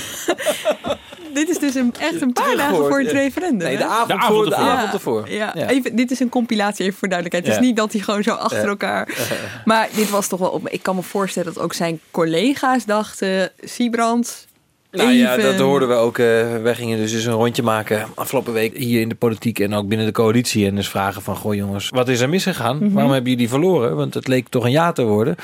dit 1.33 1.49
is 1.49 1.59
dus 1.59 1.75
een, 1.75 1.93
echt 1.99 2.21
een 2.21 2.33
paar 2.33 2.55
dagen 2.55 2.75
voor 2.75 2.99
het 2.99 3.11
referendum. 3.11 3.67
Nee, 3.67 3.77
de 3.77 3.85
avond, 3.85 4.07
De 4.07 4.13
avond 4.13 4.33
voor, 4.35 4.45
de 4.45 4.55
ervoor. 4.55 4.69
avond 4.69 4.93
ervoor. 4.93 5.29
Ja, 5.29 5.51
Ja. 5.55 5.67
Even, 5.67 5.95
dit 5.95 6.11
is 6.11 6.19
een 6.19 6.29
compilatie 6.29 6.85
even 6.85 6.97
voor 6.97 7.07
duidelijkheid. 7.09 7.45
Het 7.45 7.55
is 7.55 7.61
Ja. 7.61 7.67
niet 7.67 7.77
dat 7.77 7.91
hij 7.93 8.01
gewoon 8.01 8.23
zo 8.23 8.31
achter 8.31 8.67
elkaar... 8.67 9.09
Maar 9.65 9.89
dit 9.95 10.09
was 10.09 10.27
toch 10.27 10.39
wel... 10.39 10.49
Op, 10.49 10.67
ik 10.69 10.83
kan 10.83 10.95
me 10.95 11.01
voorstellen 11.01 11.53
dat 11.53 11.63
ook 11.63 11.73
zijn 11.73 11.99
collega's 12.11 12.85
dachten... 12.85 13.51
Siebrand, 13.63 14.47
Nou 14.95 15.11
ja, 15.11 15.37
dat 15.37 15.59
hoorden 15.59 15.87
we 15.87 15.93
ook. 15.93 16.17
eh 16.17 16.25
wij 16.61 16.75
gingen 16.75 16.97
dus 16.97 17.13
eens 17.13 17.25
een 17.25 17.33
rondje 17.33 17.63
maken 17.63 18.05
afgelopen 18.15 18.53
week 18.53 18.77
hier 18.77 19.01
in 19.01 19.09
de 19.09 19.15
politiek 19.15 19.59
en 19.59 19.73
ook 19.73 19.87
binnen 19.87 20.07
de 20.07 20.13
coalitie. 20.13 20.67
En 20.67 20.75
dus 20.75 20.89
vragen 20.89 21.21
van, 21.21 21.35
goh 21.35 21.53
jongens, 21.55 21.89
wat 21.89 22.07
is 22.07 22.19
er 22.19 22.29
misgegaan? 22.29 22.77
Mhm. 22.77 22.93
Waarom 22.93 23.11
hebben 23.11 23.31
jullie 23.31 23.49
verloren? 23.49 23.95
Want 23.95 24.13
het 24.13 24.27
leek 24.27 24.47
toch 24.47 24.63
een 24.63 24.71
ja 24.71 24.91
te 24.91 25.03
worden. 25.03 25.35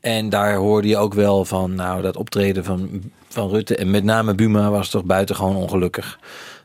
En 0.00 0.28
daar 0.28 0.54
hoorde 0.54 0.88
je 0.88 0.96
ook 0.96 1.14
wel 1.14 1.44
van, 1.44 1.74
nou 1.74 2.02
dat 2.02 2.16
optreden 2.16 2.64
van, 2.64 3.02
van 3.28 3.48
Rutte 3.50 3.76
en 3.76 3.90
met 3.90 4.04
name 4.04 4.34
Buma 4.34 4.70
was 4.70 4.88
toch 4.88 5.04
buitengewoon 5.04 5.56
ongelukkig. 5.56 6.18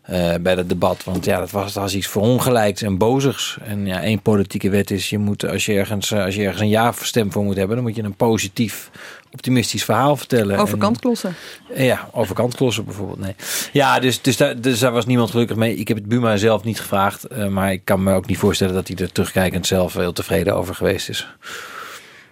Eh, 0.07 0.33
bij 0.41 0.55
dat 0.55 0.69
debat. 0.69 1.03
Want 1.03 1.25
ja, 1.25 1.39
dat 1.39 1.51
was, 1.51 1.73
dat 1.73 1.83
was 1.83 1.95
iets 1.95 2.07
verongelijks 2.07 2.81
en 2.81 2.97
bozigs. 2.97 3.57
En 3.63 3.85
ja, 3.85 4.01
één 4.01 4.21
politieke 4.21 4.69
wet 4.69 4.91
is, 4.91 5.09
je 5.09 5.17
moet, 5.17 5.47
als, 5.47 5.65
je 5.65 5.73
ergens, 5.73 6.11
eh, 6.11 6.23
als 6.25 6.35
je 6.35 6.41
ergens 6.43 6.61
een 6.61 6.69
ja-stem 6.69 7.31
voor 7.31 7.43
moet 7.43 7.55
hebben, 7.57 7.75
dan 7.75 7.85
moet 7.85 7.95
je 7.95 8.03
een 8.03 8.15
positief, 8.15 8.89
optimistisch 9.33 9.83
verhaal 9.83 10.15
vertellen. 10.17 10.57
Over 10.59 10.73
En- 10.73 10.79
kantklossen. 10.79 11.35
ja, 11.75 12.09
over 12.11 12.35
kantklossen 12.35 12.85
bijvoorbeeld. 12.85 13.19
Nee. 13.19 13.35
Ja, 13.71 13.99
dus, 13.99 14.21
dus, 14.21 14.37
daar, 14.37 14.61
dus 14.61 14.79
daar 14.79 14.91
was 14.91 15.05
niemand 15.05 15.31
gelukkig 15.31 15.55
mee. 15.57 15.75
Ik 15.75 15.87
heb 15.87 15.97
het 15.97 16.05
Buma 16.05 16.37
zelf 16.37 16.63
niet 16.63 16.79
gevraagd. 16.79 17.23
eh, 17.23 17.47
maar 17.47 17.71
ik 17.71 17.81
kan 17.83 18.03
me 18.03 18.13
ook 18.13 18.27
niet 18.27 18.37
voorstellen 18.37 18.73
dat 18.73 18.87
hij 18.87 18.97
er 18.97 19.11
terugkijkend 19.11 19.67
zelf 19.67 19.93
heel 19.93 20.13
tevreden 20.13 20.55
over 20.55 20.75
geweest 20.75 21.09
is. 21.09 21.27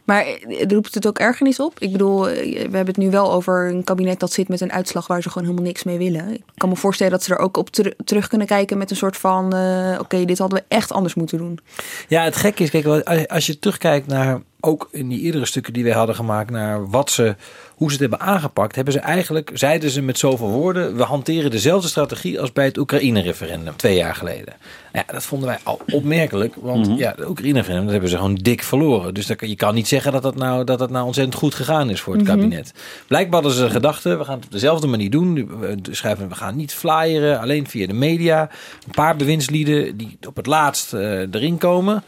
Maar 0.06 0.26
eh, 0.26 0.66
roept 0.68 0.94
het 0.94 1.08
ook 1.08 1.20
ergernis 1.20 1.60
op? 1.60 1.80
Ik 1.80 1.92
bedoel, 1.92 2.30
eh, 2.30 2.54
we 2.54 2.60
hebben 2.62 2.86
het 2.86 2.98
nu 2.98 3.10
wel 3.10 3.32
over 3.32 3.70
een 3.70 3.84
kabinet 3.84 4.20
dat 4.20 4.32
zit 4.32 4.48
met 4.48 4.62
een 4.62 4.72
uitslag 4.72 5.08
waar 5.08 5.22
ze 5.22 5.30
gewoon 5.30 5.44
helemaal 5.48 5.68
niks 5.68 5.84
mee 5.84 5.98
willen. 5.98 6.34
Ik 6.34 6.42
kan 6.58 6.70
me 6.70 6.76
voorstellen 6.76 7.12
dat 7.12 7.24
ze 7.24 7.34
er 7.34 7.40
ook 7.40 7.58
op 7.58 7.70
ter- 7.70 7.94
terug 8.06 8.28
kunnen 8.28 8.48
kijken 8.48 8.78
met 8.78 8.90
een 8.92 8.96
soort 8.96 9.18
van: 9.18 9.54
eh, 9.54 9.98
oké, 10.00 10.26
dit 10.26 10.38
hadden 10.38 10.60
we 10.60 10.66
echt 10.68 10.92
anders 10.92 11.14
moeten 11.14 11.38
doen. 11.38 11.60
Ja, 12.08 12.24
het 12.24 12.36
gekke 12.36 12.64
is, 12.64 12.70
kijk, 12.70 12.86
als 13.30 13.46
je 13.46 13.60
terugkijkt 13.60 14.08
naar, 14.08 14.42
ook 14.66 14.88
in 14.92 15.08
die 15.08 15.22
eerdere 15.22 15.46
stukken 15.46 15.74
die 15.74 15.84
wij 15.84 15.94
hadden 15.94 16.16
gemaakt, 16.16 16.50
naar 16.50 16.90
wat 16.90 17.10
ze, 17.12 17.36
hoe 17.76 17.88
ze 17.92 18.02
het 18.02 18.10
hebben 18.12 18.28
aangepakt, 18.28 18.76
hebben 18.76 18.94
ze 18.94 19.00
eigenlijk, 19.00 19.52
zeiden 19.54 19.90
ze 19.90 20.02
met 20.02 20.18
zoveel 20.18 20.50
woorden, 20.50 20.96
we 20.96 21.04
hanteren 21.04 21.52
dezelfde 21.52 21.88
strategie 21.88 22.40
als 22.42 22.52
bij 22.54 22.66
het 22.66 22.78
Oekraïne-referendum 22.78 23.76
twee 23.76 23.96
jaar 23.96 24.16
geleden. 24.16 24.54
Ja, 24.94 25.04
dat 25.08 25.24
vonden 25.24 25.48
wij 25.48 25.58
al 25.64 25.82
opmerkelijk, 25.92 26.56
want 26.62 26.98
ja, 26.98 27.14
het 27.16 27.28
Oekraïne-referendum, 27.28 27.84
dat 27.84 27.92
hebben 27.92 28.10
ze 28.10 28.18
gewoon 28.18 28.36
dik 28.36 28.64
verloren. 28.64 29.14
Dus 29.14 29.26
dat, 29.26 29.38
je 29.40 29.56
kan 29.56 29.74
niet 29.76 29.88
zeggen 29.88 30.12
dat 30.12 30.24
dat 30.24 30.36
nou, 30.36 30.64
dat 30.64 30.80
dat 30.80 30.90
nou 30.90 31.06
ontzettend 31.06 31.38
goed 31.38 31.56
gegaan 31.56 31.90
is 31.90 32.02
voor 32.02 32.14
het 32.14 32.24
Mhm. 32.24 32.32
kabinet. 32.36 32.74
Blijkbaar 33.08 33.42
hadden 33.42 33.60
ze 33.60 33.66
de 33.66 33.72
gedachte, 33.74 34.16
we 34.18 34.24
gaan 34.24 34.36
het 34.36 34.46
op 34.46 34.52
dezelfde 34.52 34.88
manier 34.88 35.10
doen. 35.10 35.60
We 35.60 35.78
schrijven, 35.92 36.30
we 36.30 36.36
gaan 36.36 36.56
niet 36.56 36.74
flyeren, 36.74 37.40
alleen 37.40 37.68
via 37.68 37.88
de 37.88 37.94
media. 37.94 38.50
Een 38.86 38.92
paar 38.92 39.16
bewindslieden 39.16 39.98
die 39.98 40.18
op 40.28 40.36
het 40.36 40.46
laatst 40.46 40.94
eh, 40.94 41.20
erin 41.20 41.58
komen. 41.58 42.04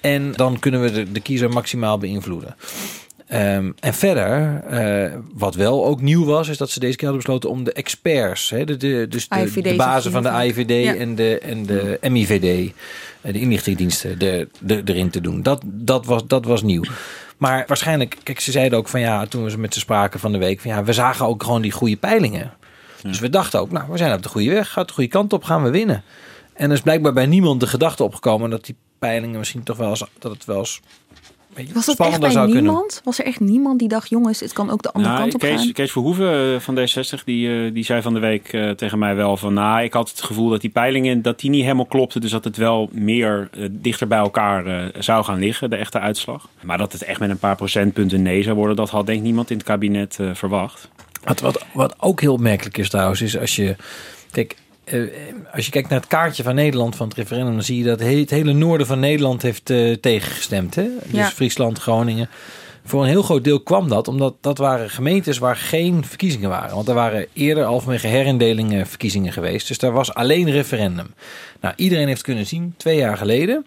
En 0.00 0.32
dan 0.32 0.58
kunnen 0.58 0.82
we 0.82 0.92
de, 0.92 1.12
de 1.12 1.20
kiezer 1.20 1.50
maximaal 1.50 1.98
beïnvloeden. 1.98 2.56
Ehm, 3.28 3.70
en 3.80 3.94
verder, 3.94 4.62
eh, 4.64 5.12
wat 5.34 5.54
wel 5.54 5.86
ook 5.86 6.00
nieuw 6.00 6.24
was, 6.24 6.48
is 6.48 6.56
dat 6.56 6.70
ze 6.70 6.80
deze 6.80 6.96
keer 6.96 7.08
hadden 7.08 7.24
besloten 7.24 7.50
om 7.50 7.64
de 7.64 7.72
experts, 7.72 8.50
hè, 8.50 8.64
de, 8.64 8.76
de, 8.76 9.06
dus 9.08 9.28
de, 9.28 9.60
de 9.62 9.74
bazen 9.76 10.12
van 10.12 10.22
de. 10.22 10.28
AIVD 10.28 10.84
Ja. 10.84 10.94
en 10.94 11.14
de, 11.14 11.38
en 11.38 11.66
de 11.66 11.98
MIVD, 12.10 12.72
eh, 13.20 13.32
de 13.32 13.40
inlichtingendiensten, 13.40 14.18
de, 14.18 14.48
de, 14.58 14.82
erin 14.84 15.10
te 15.10 15.20
doen. 15.20 15.42
Dat, 15.42 15.62
dat, 15.64 16.06
was, 16.06 16.26
dat 16.26 16.44
was 16.44 16.62
nieuw. 16.62 16.82
Maar 17.36 17.64
waarschijnlijk, 17.66 18.16
kijk, 18.22 18.40
ze 18.40 18.50
zeiden 18.50 18.78
ook 18.78 18.88
van 18.88 19.00
ja, 19.00 19.26
toen 19.26 19.44
we 19.44 19.50
ze 19.50 19.58
met 19.58 19.74
ze 19.74 19.80
spraken 19.80 20.20
van 20.20 20.32
de 20.32 20.38
week, 20.38 20.60
van 20.60 20.70
ja, 20.70 20.84
we 20.84 20.92
zagen 20.92 21.26
ook 21.26 21.42
gewoon 21.42 21.62
die 21.62 21.72
goede 21.72 21.96
peilingen. 21.96 22.52
Dus 23.02 23.18
we 23.18 23.30
dachten 23.30 23.60
ook, 23.60 23.70
nou, 23.70 23.84
we 23.90 23.96
zijn 23.96 24.12
op 24.12 24.22
de 24.22 24.28
goede 24.28 24.50
weg, 24.50 24.72
gaat 24.72 24.88
de 24.88 24.94
goede 24.94 25.10
kant 25.10 25.32
op, 25.32 25.44
gaan 25.44 25.62
we 25.62 25.70
winnen. 25.70 26.02
En 26.52 26.66
er 26.66 26.76
is 26.76 26.80
blijkbaar 26.80 27.12
bij 27.12 27.26
niemand 27.26 27.60
de 27.60 27.66
gedachte 27.66 28.02
opgekomen 28.02 28.50
dat 28.50 28.64
die 28.64 28.76
peilingen 28.98 29.38
misschien 29.38 29.62
toch 29.62 29.76
wel 29.76 29.88
eens, 29.88 30.04
dat 30.18 30.32
het 30.32 30.44
wel 30.44 30.58
eens 30.58 30.80
Was 31.54 31.66
dat 31.72 31.76
echt 31.76 31.92
spannender 31.92 32.20
bij 32.20 32.30
zou 32.30 32.44
kunnen. 32.44 32.62
niemand? 32.62 33.00
Was 33.04 33.18
er 33.18 33.24
echt 33.24 33.40
niemand 33.40 33.78
die 33.78 33.88
dacht: 33.88 34.08
jongens, 34.08 34.40
het 34.40 34.52
kan 34.52 34.70
ook 34.70 34.82
de 34.82 34.92
andere 34.92 35.14
Nou, 35.14 35.22
kant 35.22 35.34
op 35.34 35.40
Kees, 35.40 35.60
gaan? 35.60 35.72
Kees 35.72 35.92
Verhoeven 35.92 36.54
eh, 36.54 36.60
van 36.60 36.78
D60 36.78 37.24
die, 37.24 37.64
eh, 37.64 37.74
die 37.74 37.84
zei 37.84 38.02
van 38.02 38.14
de 38.14 38.20
week 38.20 38.52
eh, 38.52 38.70
tegen 38.70 38.98
mij 38.98 39.14
wel 39.14 39.36
van... 39.36 39.54
nou, 39.54 39.82
ik 39.82 39.92
had 39.92 40.10
het 40.10 40.22
gevoel 40.22 40.48
dat 40.48 40.60
die 40.60 40.70
peilingen 40.70 41.22
dat 41.22 41.40
die 41.40 41.50
niet 41.50 41.62
helemaal 41.62 41.86
klopten. 41.86 42.20
Dus 42.20 42.30
dat 42.30 42.44
het 42.44 42.56
wel 42.56 42.88
meer 42.92 43.50
dichter 43.70 44.06
bij 44.06 44.18
elkaar 44.18 44.90
zou 44.98 45.24
gaan 45.24 45.38
liggen, 45.38 45.70
de 45.70 45.76
echte 45.76 45.98
uitslag. 45.98 46.48
Maar 46.62 46.78
dat 46.78 46.92
het 46.92 47.02
echt 47.02 47.20
met 47.20 47.30
een 47.30 47.38
paar 47.38 47.56
procentpunten 47.56 48.22
nee 48.22 48.42
zou 48.42 48.56
worden... 48.56 48.76
dat 48.76 48.90
had 48.90 49.06
denk 49.06 49.18
ik 49.18 49.24
niemand 49.24 49.50
in 49.50 49.56
het 49.56 49.66
kabinet 49.66 50.18
verwacht. 50.32 50.88
Wat, 51.24 51.40
wat, 51.40 51.64
wat 51.72 51.94
ook 51.98 52.20
heel 52.20 52.32
opmerkelijk 52.32 52.78
is 52.78 52.88
trouwens, 52.88 53.22
is 53.22 53.38
als 53.38 53.56
je. 53.56 53.76
Kijk, 54.30 54.56
als 55.52 55.64
je 55.64 55.70
kijkt 55.70 55.88
naar 55.88 55.98
het 56.00 56.08
kaartje 56.08 56.42
van 56.42 56.54
Nederland 56.54 56.96
van 56.96 57.08
het 57.08 57.16
referendum, 57.16 57.52
dan 57.54 57.62
zie 57.62 57.78
je 57.78 57.84
dat 57.84 58.00
he- 58.00 58.20
het 58.20 58.30
hele 58.30 58.52
noorden 58.52 58.86
van 58.86 59.00
Nederland 59.00 59.42
heeft 59.42 59.70
eh, 59.70 59.92
tegengestemd. 59.94 60.74
Hè? 60.74 60.82
Dus 61.04 61.18
Ja. 61.18 61.26
Friesland, 61.30 61.78
Groningen. 61.78 62.28
Voor 62.84 63.02
een 63.02 63.08
heel 63.08 63.22
groot 63.22 63.44
deel 63.44 63.60
kwam 63.60 63.88
dat 63.88 64.08
omdat 64.08 64.34
dat 64.40 64.58
waren 64.58 64.90
gemeentes 64.90 65.38
waar 65.38 65.56
geen 65.56 66.04
verkiezingen 66.04 66.48
waren. 66.48 66.74
Want 66.74 66.88
er 66.88 66.94
waren 66.94 67.26
eerder 67.32 67.64
al 67.64 67.80
vanwege 67.80 68.06
herindelingen 68.06 68.86
verkiezingen 68.86 69.32
geweest. 69.32 69.68
Dus 69.68 69.78
daar 69.78 69.92
was 69.92 70.14
alleen 70.14 70.50
referendum. 70.50 71.06
Nou, 71.60 71.74
iedereen 71.76 72.06
heeft 72.08 72.22
kunnen 72.22 72.46
zien, 72.46 72.74
twee 72.76 72.96
jaar 72.96 73.16
geleden, 73.16 73.66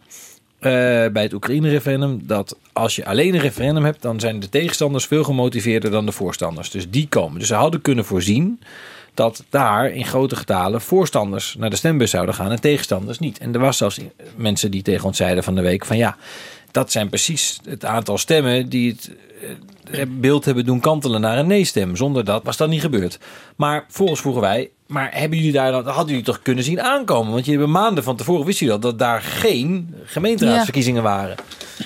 eh, 0.59 0.71
bij 1.07 1.23
het 1.23 1.33
Oekraïne-referendum, 1.33 2.19
dat 2.23 2.55
als 2.73 2.95
je 2.95 3.05
alleen 3.05 3.33
een 3.33 3.39
referendum 3.41 3.83
hebt, 3.83 4.01
dan 4.01 4.19
zijn 4.19 4.39
de 4.39 4.49
tegenstanders 4.49 5.05
veel 5.05 5.23
gemotiveerder 5.23 5.91
dan 5.91 6.05
de 6.05 6.11
voorstanders. 6.11 6.69
Dus 6.71 6.89
die 6.89 7.07
komen. 7.09 7.39
Dus 7.39 7.47
ze 7.47 7.55
hadden 7.55 7.81
kunnen 7.81 8.05
voorzien 8.05 8.59
dat 9.13 9.43
daar 9.49 9.91
in 9.91 10.05
grote 10.05 10.35
getalen 10.35 10.81
voorstanders 10.81 11.55
naar 11.57 11.69
de 11.69 11.75
stembus 11.75 12.11
zouden 12.11 12.35
gaan 12.35 12.51
en 12.51 12.61
tegenstanders 12.61 13.19
niet. 13.19 13.37
En 13.37 13.53
er 13.53 13.59
was 13.59 13.77
zelfs 13.77 13.99
mensen 14.35 14.71
die 14.71 14.81
tegen 14.81 15.05
ons 15.05 15.17
zeiden 15.17 15.43
van 15.43 15.55
de 15.55 15.61
week 15.61 15.85
van 15.85 15.97
ja, 15.97 16.17
dat 16.71 16.91
zijn 16.91 17.09
precies 17.09 17.59
het 17.69 17.85
aantal 17.85 18.17
stemmen 18.17 18.69
die 18.69 18.91
het 18.91 19.11
eh, 19.91 20.05
beeld 20.09 20.45
hebben 20.45 20.65
doen 20.65 20.79
kantelen 20.79 21.21
naar 21.21 21.37
een 21.37 21.47
nee-stem. 21.47 21.95
Zonder 21.95 22.25
dat 22.25 22.43
was 22.43 22.57
dat 22.57 22.69
niet 22.69 22.81
gebeurd. 22.81 23.19
Maar 23.55 23.85
volgens 23.87 24.21
vroegen 24.21 24.41
wij, 24.41 24.69
maar 24.87 25.09
hebben 25.13 25.37
jullie 25.37 25.53
daar 25.53 25.71
dan, 25.71 25.87
hadden 25.87 26.07
jullie 26.07 26.23
toch 26.23 26.41
kunnen 26.41 26.63
zien 26.63 26.81
aankomen? 26.81 27.31
Want 27.31 27.45
jullie 27.45 27.59
hebben 27.59 27.81
maanden 27.81 28.03
van 28.03 28.15
tevoren 28.15 28.45
wisten 28.45 28.65
jullie 28.65 28.81
dat, 28.81 28.91
dat 28.91 29.07
daar 29.07 29.21
geen 29.21 29.95
gemeenteraadsverkiezingen 30.05 31.03
waren. 31.03 31.35
Ja, 31.77 31.85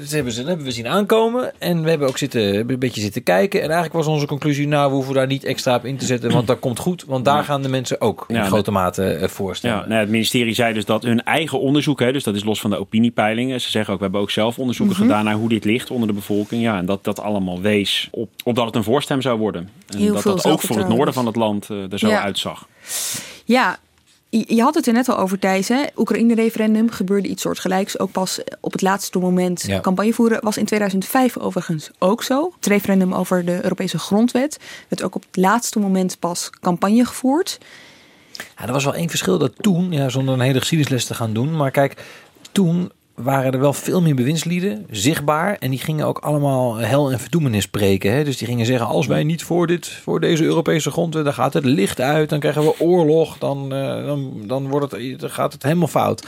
dat 0.00 0.10
hebben, 0.10 0.32
ze, 0.32 0.38
dat 0.38 0.48
hebben 0.48 0.66
we 0.66 0.72
zien 0.72 0.88
aankomen. 0.88 1.52
En 1.60 1.82
we 1.82 1.88
hebben 1.88 2.08
ook 2.08 2.18
zitten, 2.18 2.42
hebben 2.54 2.74
een 2.74 2.78
beetje 2.78 3.00
zitten 3.00 3.22
kijken. 3.22 3.58
En 3.60 3.64
eigenlijk 3.70 3.94
was 3.94 4.06
onze 4.06 4.26
conclusie, 4.26 4.66
nou, 4.68 4.88
we 4.88 4.94
hoeven 4.94 5.14
daar 5.14 5.26
niet 5.26 5.44
extra 5.44 5.74
op 5.76 5.84
in 5.84 5.96
te 5.96 6.04
zetten. 6.04 6.30
Want 6.32 6.46
dat 6.46 6.58
komt 6.58 6.78
goed. 6.78 7.04
Want 7.06 7.24
daar 7.24 7.44
gaan 7.44 7.62
de 7.62 7.68
mensen 7.68 8.00
ook 8.00 8.24
in 8.28 8.34
Ja, 8.34 8.44
grote 8.44 8.70
mate 8.70 9.04
eh, 9.04 9.28
voor 9.28 9.56
stemmen. 9.56 9.80
Ja, 9.80 9.86
nou, 9.86 10.00
het 10.00 10.10
ministerie 10.10 10.54
zei 10.54 10.74
dus 10.74 10.84
dat 10.84 11.02
hun 11.02 11.22
eigen 11.24 11.60
onderzoek, 11.60 12.00
hè, 12.00 12.12
dus 12.12 12.24
dat 12.24 12.34
is 12.34 12.44
los 12.44 12.60
van 12.60 12.70
de 12.70 12.78
opiniepeilingen. 12.78 13.60
Ze 13.60 13.70
zeggen 13.70 13.92
ook, 13.92 13.98
we 13.98 14.04
hebben 14.04 14.22
ook 14.22 14.30
zelf 14.30 14.58
onderzoeken 14.58 14.96
Mhm. 14.96 15.04
gedaan 15.04 15.24
naar 15.24 15.34
hoe 15.34 15.48
dit 15.48 15.64
ligt 15.64 15.90
onder 15.90 16.08
de 16.08 16.14
bevolking. 16.14 16.62
Ja, 16.62 16.76
en 16.78 16.86
dat 16.86 17.04
dat 17.04 17.20
allemaal 17.20 17.60
wees 17.60 18.08
op, 18.10 18.30
op 18.44 18.54
dat 18.54 18.66
het 18.66 18.74
een 18.74 18.84
voorstem 18.84 19.22
zou 19.22 19.38
worden. 19.38 19.68
En 19.88 19.98
Heel 19.98 20.14
dat 20.14 20.22
dat 20.22 20.46
ook 20.46 20.60
voor 20.60 20.78
het 20.78 20.88
noorden 20.88 21.14
van 21.14 21.26
het 21.26 21.36
land 21.36 21.70
eh, 21.70 21.92
er 21.92 21.98
zo 21.98 22.08
Ja. 22.08 22.22
uitzag. 22.22 22.66
Ja, 23.44 23.78
je 24.38 24.62
had 24.62 24.74
het 24.74 24.86
er 24.86 24.92
net 24.92 25.08
al 25.08 25.18
over, 25.18 25.38
Thijs. 25.38 25.68
hè? 25.68 25.82
Oekraïne-referendum 25.96 26.90
gebeurde 26.90 27.28
iets 27.28 27.42
soortgelijks. 27.42 27.98
Ook 27.98 28.12
pas 28.12 28.40
op 28.60 28.72
het 28.72 28.82
laatste 28.82 29.18
moment 29.18 29.62
Ja. 29.66 29.80
campagne 29.80 30.12
voeren. 30.12 30.44
Was 30.44 30.56
in 30.56 30.64
2005 30.64 31.38
overigens 31.38 31.90
ook 31.98 32.22
zo. 32.22 32.52
Het 32.56 32.66
referendum 32.66 33.14
over 33.14 33.44
de 33.44 33.60
Europese 33.62 33.98
grondwet 33.98 34.58
werd 34.88 35.02
ook 35.02 35.14
op 35.14 35.24
het 35.26 35.36
laatste 35.36 35.78
moment 35.78 36.18
pas 36.18 36.50
campagne 36.60 37.04
gevoerd. 37.04 37.58
Ja, 38.58 38.66
er 38.66 38.72
was 38.72 38.84
wel 38.84 38.94
één 38.94 39.08
verschil 39.08 39.38
dat 39.38 39.52
toen, 39.60 39.92
ja, 39.92 40.08
zonder 40.08 40.34
een 40.34 40.40
hele 40.40 40.58
geschiedenisles 40.58 41.04
te 41.04 41.14
gaan 41.14 41.32
doen, 41.32 41.56
maar 41.56 41.70
kijk, 41.70 42.04
toen 42.52 42.90
waren 43.22 43.52
er 43.52 43.60
wel 43.60 43.72
veel 43.72 44.02
meer 44.02 44.14
bewindslieden, 44.14 44.86
zichtbaar. 44.90 45.56
En 45.58 45.70
die 45.70 45.78
gingen 45.78 46.06
ook 46.06 46.18
allemaal 46.18 46.76
hel 46.76 47.12
en 47.12 47.20
verdoemenis 47.20 47.62
spreken. 47.62 48.12
Hè? 48.12 48.24
Dus 48.24 48.36
die 48.36 48.46
gingen 48.46 48.66
zeggen, 48.66 48.86
als 48.86 49.06
wij 49.06 49.24
niet 49.24 49.42
voor, 49.44 49.66
dit, 49.66 49.86
voor 49.86 50.20
deze 50.20 50.44
Europese 50.44 50.90
grondwet, 50.90 51.24
dan 51.24 51.34
gaat 51.34 51.52
het 51.52 51.64
licht 51.64 52.00
uit, 52.00 52.28
dan 52.28 52.40
krijgen 52.40 52.62
we 52.62 52.80
oorlog, 52.80 53.38
dan, 53.38 53.74
eh, 53.74 54.06
dan, 54.06 54.42
dan, 54.44 54.68
wordt 54.68 54.92
het, 54.92 55.20
dan 55.20 55.30
gaat 55.30 55.52
het 55.52 55.62
helemaal 55.62 55.88
fout. 55.88 56.26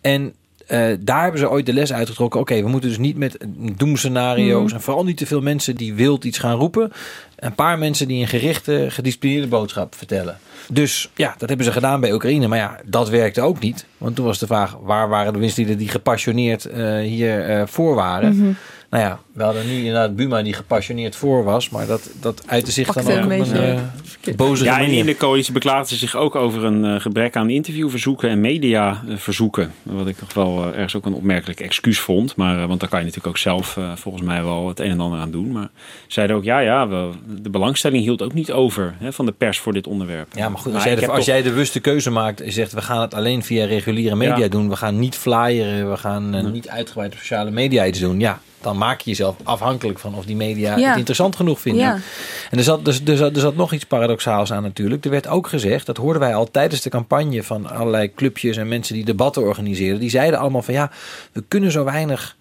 En 0.00 0.34
eh, 0.68 0.86
daar 1.00 1.22
hebben 1.22 1.40
ze 1.40 1.50
ooit 1.50 1.66
de 1.66 1.72
les 1.72 1.92
uitgetrokken. 1.92 2.40
Oké, 2.40 2.62
we 2.62 2.68
moeten 2.68 2.88
dus 2.88 2.98
niet 2.98 3.16
met 3.16 3.36
doemscenario's 3.76 4.64
Mhm. 4.66 4.74
en 4.74 4.80
vooral 4.80 5.04
niet 5.04 5.16
te 5.16 5.26
veel 5.26 5.40
mensen 5.40 5.76
die 5.76 5.94
wild 5.94 6.24
iets 6.24 6.38
gaan 6.38 6.56
roepen. 6.58 6.92
Een 7.36 7.54
paar 7.54 7.78
mensen 7.78 8.08
die 8.08 8.20
een 8.20 8.28
gerichte, 8.28 8.86
gedisciplineerde 8.88 9.46
boodschap 9.46 9.94
vertellen. 9.94 10.38
Dus 10.72 11.10
ja, 11.14 11.34
dat 11.38 11.48
hebben 11.48 11.66
ze 11.66 11.72
gedaan 11.72 12.00
bij 12.00 12.12
Oekraïne. 12.12 12.48
Maar 12.48 12.58
ja, 12.58 12.80
dat 12.84 13.08
werkte 13.08 13.40
ook 13.40 13.60
niet. 13.60 13.86
Want 13.98 14.16
toen 14.16 14.24
was 14.24 14.38
de 14.38 14.46
vraag, 14.46 14.76
waar 14.82 15.08
waren 15.08 15.32
de 15.32 15.38
winstlieden 15.38 15.78
die 15.78 15.88
gepassioneerd 15.88 16.64
eh, 16.64 16.98
hier 16.98 17.44
eh, 17.48 17.62
voor 17.66 17.94
waren? 17.94 18.36
Mhm. 18.36 18.50
Nou 18.90 19.02
ja, 19.04 19.18
we 19.32 19.42
hadden 19.42 19.66
nu 19.66 19.76
inderdaad 19.76 20.16
Buma 20.16 20.42
die 20.42 20.52
gepassioneerd 20.52 21.16
voor 21.16 21.44
was. 21.44 21.68
Maar 21.70 21.86
dat, 21.86 22.10
dat 22.20 22.42
uitte 22.46 22.70
zich 22.72 22.86
Pakte 22.86 23.02
dan 23.02 23.10
ook 23.10 23.18
een 23.18 23.24
op 23.24 23.30
een 23.30 23.52
beetje- 23.52 23.80
eh, 24.30 24.34
boze 24.36 24.64
Ja, 24.64 24.80
en 24.80 24.90
in 24.90 25.06
de 25.06 25.16
coalitie 25.16 25.52
beklaagden 25.52 25.88
ze 25.88 25.96
zich 25.96 26.16
ook 26.16 26.34
over 26.34 26.64
een 26.64 26.84
eh, 26.84 27.00
gebrek 27.00 27.36
aan 27.36 27.50
interviewverzoeken 27.50 28.28
en 28.30 28.40
mediaverzoeken. 28.40 29.72
Wat 29.82 30.06
ik 30.06 30.20
nog 30.20 30.34
wel 30.34 30.62
eh, 30.62 30.74
ergens 30.74 30.96
ook 30.96 31.06
een 31.06 31.14
opmerkelijk 31.14 31.60
excuus 31.60 31.98
vond. 32.00 32.36
Maar, 32.36 32.60
eh, 32.62 32.66
want 32.66 32.80
daar 32.80 32.88
kan 32.88 32.98
je 32.98 33.04
natuurlijk 33.04 33.34
ook 33.34 33.42
zelf 33.42 33.76
eh, 33.76 33.92
volgens 33.96 34.24
mij 34.24 34.42
wel 34.44 34.68
het 34.68 34.80
een 34.80 34.90
en 34.90 35.00
ander 35.00 35.20
aan 35.20 35.30
doen. 35.30 35.52
Maar 35.52 35.68
zeiden 36.06 36.36
ook, 36.36 36.44
ja, 36.44 36.58
ja, 36.58 36.88
we, 36.88 37.10
de 37.42 37.50
belangstelling 37.50 38.02
hield 38.02 38.22
ook 38.22 38.34
niet 38.34 38.52
over 38.52 38.94
hè, 38.98 39.12
van 39.12 39.26
de 39.26 39.32
pers 39.32 39.58
voor 39.58 39.72
dit 39.72 39.86
onderwerp. 39.86 40.28
Ja, 40.34 40.48
maar 40.48 40.58
goed, 40.58 40.74
als, 40.74 40.84
Maar 40.84 40.92
jij 40.92 41.00
de, 41.00 41.06
als 41.08 41.16
toch- 41.16 41.26
jij 41.26 41.42
de 41.42 41.48
bewuste 41.50 41.80
keuze 41.80 42.10
maakt 42.10 42.40
en 42.40 42.52
zegt... 42.52 42.72
we 42.72 42.82
gaan 42.82 43.00
het 43.00 43.14
alleen 43.14 43.42
via 43.42 43.64
reguliere 43.66 44.16
media 44.16 44.36
Ja. 44.36 44.48
doen... 44.48 44.68
we 44.68 44.76
gaan 44.76 44.98
niet 44.98 45.16
flyeren, 45.16 45.90
we 45.90 45.96
gaan 45.96 46.52
niet 46.52 46.68
uitgebreid 46.68 47.12
op 47.12 47.18
sociale 47.18 47.50
media 47.50 47.86
iets 47.86 47.98
doen... 48.00 48.20
ja, 48.20 48.40
dan 48.60 48.78
maak 48.78 49.00
je 49.00 49.10
jezelf 49.10 49.36
afhankelijk 49.42 49.98
van 49.98 50.14
of 50.14 50.24
die 50.24 50.36
media 50.36 50.76
Ja. 50.76 50.88
het 50.88 50.96
interessant 50.96 51.36
genoeg 51.36 51.60
vinden. 51.60 51.82
Ja. 51.82 51.98
En 52.50 52.58
er 52.58 52.64
zat, 52.64 52.84
dus, 52.84 53.00
er, 53.04 53.16
zat, 53.16 53.34
er 53.34 53.40
zat 53.40 53.56
nog 53.56 53.72
iets 53.72 53.84
paradoxaals 53.84 54.52
aan 54.52 54.62
natuurlijk. 54.62 55.04
Er 55.04 55.10
werd 55.10 55.26
ook 55.28 55.46
gezegd, 55.46 55.86
dat 55.86 55.96
hoorden 55.96 56.20
wij 56.22 56.34
al 56.34 56.50
tijdens 56.50 56.80
de 56.82 56.90
campagne... 56.90 57.42
van 57.42 57.70
allerlei 57.70 58.14
clubjes 58.14 58.56
en 58.56 58.68
mensen 58.68 58.94
die 58.94 59.04
debatten 59.04 59.42
organiseerden... 59.42 60.00
die 60.00 60.10
zeiden 60.10 60.38
allemaal 60.40 60.62
van 60.62 60.74
ja, 60.74 60.90
we 61.32 61.44
kunnen 61.48 61.70
zo 61.72 61.84
weinig 61.84 62.36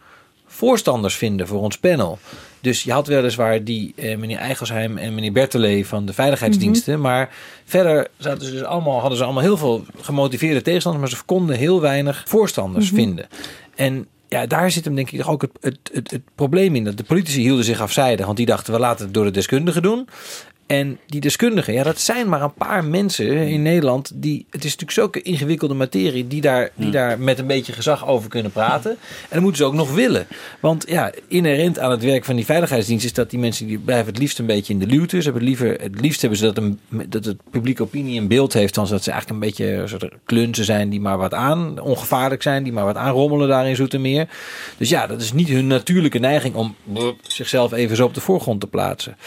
voorstanders 0.45 1.15
vinden 1.15 1.47
voor 1.47 1.61
ons 1.61 1.77
panel. 1.77 2.19
Dus 2.61 2.83
je 2.83 2.91
had 2.91 3.07
weliswaar 3.07 3.63
die 3.63 3.93
eh, 3.95 4.17
meneer 4.17 4.37
Eigelsheim 4.37 4.97
en 4.97 5.15
meneer 5.15 5.31
Bertelee 5.31 5.87
van 5.87 6.05
de 6.05 6.13
veiligheidsdiensten. 6.13 7.01
Maar 7.01 7.29
verder 7.65 8.07
zaten 8.17 8.45
ze 8.45 8.51
dus 8.51 8.63
allemaal, 8.63 8.99
hadden 8.99 9.17
ze 9.17 9.23
allemaal 9.23 9.43
heel 9.43 9.57
veel 9.57 9.85
gemotiveerde 10.01 10.61
tegenstanders. 10.61 11.03
Maar 11.09 11.19
ze 11.19 11.25
konden 11.25 11.55
heel 11.55 11.81
weinig 11.81 12.23
voorstanders 12.27 12.85
Mhm. 12.91 12.95
vinden. 12.95 13.27
En 13.75 14.07
ja, 14.27 14.45
daar 14.45 14.71
zit 14.71 14.85
hem 14.85 14.95
denk 14.95 15.11
ik 15.11 15.27
ook 15.27 15.41
het, 15.41 15.51
het, 15.61 15.89
het, 15.93 16.11
het 16.11 16.21
probleem 16.35 16.75
in. 16.75 16.83
Dat 16.83 16.97
de 16.97 17.03
politici 17.03 17.41
hielden 17.41 17.65
zich 17.65 17.81
afzijdig. 17.81 18.25
Want 18.25 18.37
die 18.37 18.45
dachten, 18.45 18.73
we 18.73 18.79
laten 18.79 19.05
het 19.05 19.13
door 19.13 19.25
de 19.25 19.31
deskundigen 19.31 19.81
doen. 19.81 20.07
En 20.67 20.99
die 21.05 21.21
deskundigen, 21.21 21.73
ja, 21.73 21.83
dat 21.83 21.99
zijn 21.99 22.29
maar 22.29 22.41
een 22.41 22.53
paar 22.53 22.85
mensen 22.85 23.27
in 23.27 23.61
Nederland. 23.61 24.11
Die, 24.13 24.45
het 24.49 24.63
is 24.63 24.77
natuurlijk 24.77 24.91
zulke 24.91 25.21
ingewikkelde 25.21 25.73
materie. 25.73 26.27
Die 26.27 26.41
daar, 26.41 26.69
die 26.75 26.91
daar 26.91 27.19
met 27.19 27.39
een 27.39 27.47
beetje 27.47 27.73
gezag 27.73 28.07
over 28.07 28.29
kunnen 28.29 28.51
praten. 28.51 28.91
En 28.91 28.97
dat 29.29 29.41
moeten 29.41 29.57
ze 29.57 29.65
ook 29.65 29.73
nog 29.73 29.93
willen. 29.93 30.27
Want 30.59 30.85
ja, 30.87 31.11
inherent 31.27 31.79
aan 31.79 31.91
het 31.91 32.03
werk 32.03 32.25
van 32.25 32.35
die 32.35 32.45
veiligheidsdienst 32.45 33.05
is 33.05 33.13
dat 33.13 33.29
die 33.29 33.39
mensen 33.39 33.67
die 33.67 33.77
blijven 33.77 34.07
het 34.07 34.17
liefst 34.17 34.39
een 34.39 34.45
beetje 34.45 34.73
in 34.73 34.79
de 34.79 34.85
luwte. 34.85 35.17
Ze 35.17 35.23
hebben 35.23 35.41
het, 35.41 35.49
liever, 35.49 35.81
het 35.81 36.01
liefst 36.01 36.21
hebben 36.21 36.39
ze 36.39 36.45
dat, 36.45 36.57
een, 36.57 36.79
dat 37.09 37.25
het 37.25 37.37
publieke 37.49 37.83
opinie 37.83 38.19
een 38.19 38.27
beeld 38.27 38.53
heeft. 38.53 38.73
Dan 38.73 38.87
dat 38.87 39.03
ze 39.03 39.11
eigenlijk 39.11 39.41
een 39.41 39.47
beetje 39.47 39.73
een 39.73 39.89
soort 39.89 40.09
klunzen 40.25 40.65
zijn 40.65 40.89
die 40.89 41.01
maar 41.01 41.17
wat 41.17 41.33
aan, 41.33 41.79
ongevaarlijk 41.79 42.41
zijn. 42.41 42.63
Die 42.63 42.73
maar 42.73 42.85
wat 42.85 42.95
aanrommelen 42.95 43.47
daar 43.47 43.67
in 43.67 43.75
Zoetermeer. 43.75 44.27
Dus 44.77 44.89
ja, 44.89 45.07
dat 45.07 45.21
is 45.21 45.33
niet 45.33 45.49
hun 45.49 45.67
natuurlijke 45.67 46.19
neiging 46.19 46.55
om 46.55 46.75
zichzelf 47.27 47.73
even 47.73 47.95
zo 47.95 48.05
op 48.05 48.13
de 48.13 48.21
voorgrond 48.21 48.59
te 48.59 48.67
plaatsen. 48.67 49.17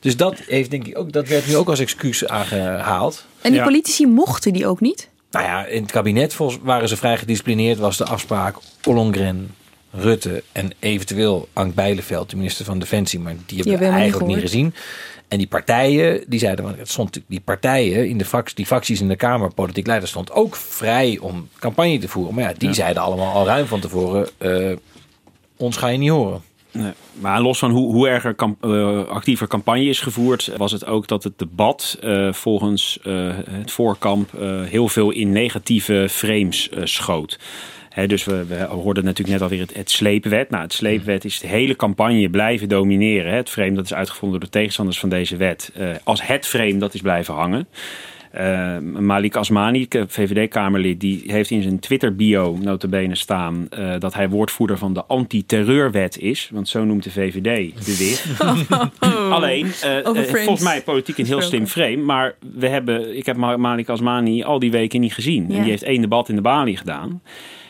Dus 0.00 0.16
dat 0.16 0.34
heeft 0.46 0.70
denk 0.70 0.86
ik 0.86 0.87
ook, 0.96 1.12
dat 1.12 1.28
werd 1.28 1.46
nu 1.46 1.56
ook 1.56 1.68
als 1.68 1.78
excuus 1.78 2.26
aangehaald. 2.26 3.24
En 3.40 3.52
die 3.52 3.62
politici 3.62 4.06
mochten 4.06 4.52
die 4.52 4.66
ook 4.66 4.80
niet? 4.80 5.08
Nou 5.30 5.44
ja, 5.44 5.64
in 5.66 5.82
het 5.82 5.90
kabinet 5.90 6.34
volgens 6.34 6.58
waren 6.62 6.88
ze 6.88 6.96
vrij 6.96 7.18
gedisciplineerd. 7.18 7.78
Was 7.78 7.96
de 7.96 8.04
afspraak 8.04 8.56
Ollongren, 8.84 9.54
Rutte 9.90 10.42
en 10.52 10.70
eventueel 10.78 11.48
Ank 11.52 11.74
Bijleveld, 11.74 12.30
de 12.30 12.36
minister 12.36 12.64
van 12.64 12.78
Defensie. 12.78 13.18
Maar 13.20 13.32
die 13.32 13.56
hebben 13.56 13.64
we 13.64 13.70
hebben 13.70 13.88
we 13.88 13.94
eigenlijk 14.00 14.26
niet 14.26 14.36
niet 14.36 14.46
gezien. 14.50 14.74
En 15.28 15.38
die 15.38 15.46
partijen, 15.46 16.24
die 16.26 16.38
zeiden, 16.38 16.64
want 16.64 16.78
het 16.78 16.88
stond 16.88 17.06
natuurlijk- 17.06 17.34
die 17.34 17.54
partijen 17.54 18.08
in 18.08 18.18
de 18.18 18.24
fac, 18.24 18.54
die 18.54 18.66
facties 18.66 19.00
in 19.00 19.08
de 19.08 19.16
Kamer, 19.16 19.52
politiek 19.54 19.86
leider, 19.86 20.08
stond 20.08 20.30
ook 20.32 20.56
vrij 20.56 21.18
om 21.20 21.48
campagne 21.58 21.98
te 21.98 22.08
voeren. 22.08 22.34
Maar 22.34 22.44
ja, 22.44 22.52
die 22.58 22.74
zeiden 22.74 23.02
allemaal 23.02 23.32
al 23.32 23.46
ruim 23.46 23.66
van 23.66 23.80
tevoren, 23.80 24.28
eh, 24.38 24.76
ons 25.56 25.76
ga 25.76 25.86
je 25.88 25.98
niet 25.98 26.10
horen. 26.10 26.42
Maar 27.12 27.40
los 27.40 27.58
van 27.58 27.70
hoe, 27.70 27.92
hoe 27.92 28.08
erger 28.08 28.34
kamp- 28.34 28.64
eh, 28.64 29.06
actiever 29.06 29.46
campagne 29.46 29.84
is 29.84 30.00
gevoerd, 30.00 30.50
was 30.56 30.72
het 30.72 30.86
ook 30.86 31.08
dat 31.08 31.24
het 31.24 31.38
debat 31.38 31.98
eh, 32.00 32.32
volgens 32.32 32.98
eh, 33.02 33.28
het 33.50 33.70
voorkamp 33.70 34.30
heel 34.64 34.88
veel 34.88 35.10
in 35.10 35.32
negatieve 35.32 36.06
frames 36.10 36.70
schoot. 36.82 37.38
Dus 38.06 38.24
we, 38.24 38.44
we 38.44 38.56
hoorden 38.56 39.04
natuurlijk 39.04 39.38
net 39.38 39.42
alweer 39.42 39.66
het, 39.66 39.74
het 39.74 39.90
sleepwet. 39.90 40.50
Nou, 40.50 40.62
het 40.62 40.72
sleepwet 40.72 41.24
is 41.24 41.40
de 41.40 41.46
hele 41.46 41.76
campagne 41.76 42.30
blijven 42.30 42.68
domineren. 42.68 43.32
Het 43.32 43.50
frame 43.50 43.72
dat 43.72 43.84
is 43.84 43.94
uitgevonden 43.94 44.40
door 44.40 44.48
de 44.48 44.58
tegenstanders 44.58 44.98
van 44.98 45.08
deze 45.08 45.36
wet. 45.36 45.72
als 46.04 46.26
het 46.26 46.46
frame 46.46 46.76
dat 46.76 46.94
is 46.94 47.00
blijven 47.00 47.34
hangen. 47.34 47.68
Eh, 48.30 48.78
Malik 48.78 49.36
Asmani, 49.36 49.86
VVD-Kamerlid, 50.06 51.00
die 51.00 51.22
heeft 51.26 51.50
in 51.50 51.62
zijn 51.62 51.78
Twitter-bio 51.78 52.58
notabene 52.62 53.14
staan 53.14 53.66
eh, 53.70 53.94
dat 53.98 54.14
hij 54.14 54.28
woordvoerder 54.28 54.78
van 54.78 54.92
de 54.94 55.04
anti-terreurwet 55.04 56.18
is. 56.18 56.50
Want 56.52 56.68
zo 56.68 56.84
noemt 56.84 57.02
de 57.04 57.10
VVD 57.10 57.84
de 57.84 57.96
wit. 57.96 58.24
Alleen, 59.30 59.66
eh, 59.82 59.96
volgens 60.24 60.60
mij 60.62 60.82
politiek 60.82 61.18
een 61.18 61.26
heel 61.26 61.42
slim 61.42 61.66
frame. 61.66 61.96
Maar 61.96 62.34
we 62.54 62.68
hebben, 62.68 63.16
ik 63.16 63.26
heb 63.26 63.36
Ma- 63.36 63.56
Malik 63.56 63.88
Asmani 63.88 64.42
al 64.42 64.58
die 64.58 64.70
weken 64.70 65.00
niet 65.00 65.14
gezien. 65.14 65.42
En 65.50 65.60
die 65.62 65.70
heeft 65.70 65.82
één 65.82 66.00
debat 66.00 66.28
in 66.28 66.34
de 66.34 66.40
balie 66.42 66.76
gedaan. 66.76 67.22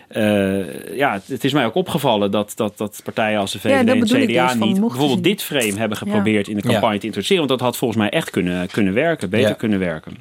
Eh, 0.08 0.96
ja, 0.96 1.20
het, 1.26 1.44
is 1.44 1.52
mij 1.52 1.64
ook 1.64 1.74
opgevallen 1.74 2.30
dat, 2.30 2.52
dat, 2.56 2.78
dat 2.78 3.00
partijen 3.04 3.38
als 3.38 3.52
de 3.52 3.58
VVD 3.58 3.88
en 3.88 3.96
ik 3.96 4.04
CDA 4.04 4.46
dus, 4.46 4.54
niet 4.66 4.80
bijvoorbeeld 4.80 5.24
dit 5.24 5.42
frame 5.42 5.74
hebben 5.76 5.98
geprobeerd 5.98 6.46
Ja. 6.46 6.52
in 6.52 6.58
de 6.58 6.68
campagne 6.68 6.98
te 6.98 7.06
introduceren. 7.06 7.46
Want 7.46 7.58
dat 7.58 7.68
had 7.68 7.76
volgens 7.76 8.00
mij 8.00 8.08
echt 8.10 8.30
kunnen, 8.30 8.68
kunnen 8.70 8.94
werken, 8.94 9.30
beter 9.30 9.48
Ja. 9.48 9.54
kunnen 9.54 9.78
werken. 9.78 10.16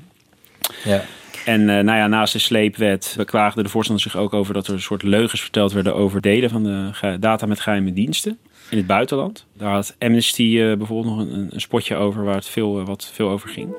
Ja. 0.84 1.02
En 1.46 1.70
eh, 1.70 1.84
nou 1.84 1.98
ja, 1.98 2.08
naast 2.08 2.34
de 2.34 2.40
sleepwet 2.40 3.14
beklaagden 3.18 3.64
de 3.64 3.70
voorstanders 3.70 4.12
zich 4.12 4.22
ook 4.22 4.34
over 4.34 4.54
dat 4.54 4.68
er 4.68 4.74
een 4.74 4.82
soort 4.82 5.04
leugens 5.04 5.42
verteld 5.42 5.72
werden 5.72 5.96
over 5.96 6.22
delen 6.22 6.50
van 6.50 6.64
de 6.64 7.18
data 7.20 7.46
met 7.46 7.60
geheime 7.60 7.94
diensten 7.94 8.40
in 8.70 8.78
het 8.78 8.88
buitenland. 8.88 9.46
Daar 9.54 9.72
had 9.72 9.96
Amnesty 10.00 10.60
eh, 10.60 10.78
bijvoorbeeld 10.78 11.16
nog 11.16 11.28
een, 11.28 11.48
een 11.52 11.62
spotje 11.62 11.96
over 11.96 12.24
waar 12.24 12.36
het 12.36 12.48
veel, 12.48 12.80
eh, 12.80 12.86
wat 12.86 13.10
veel 13.14 13.30
over 13.30 13.50
ging. 13.50 13.70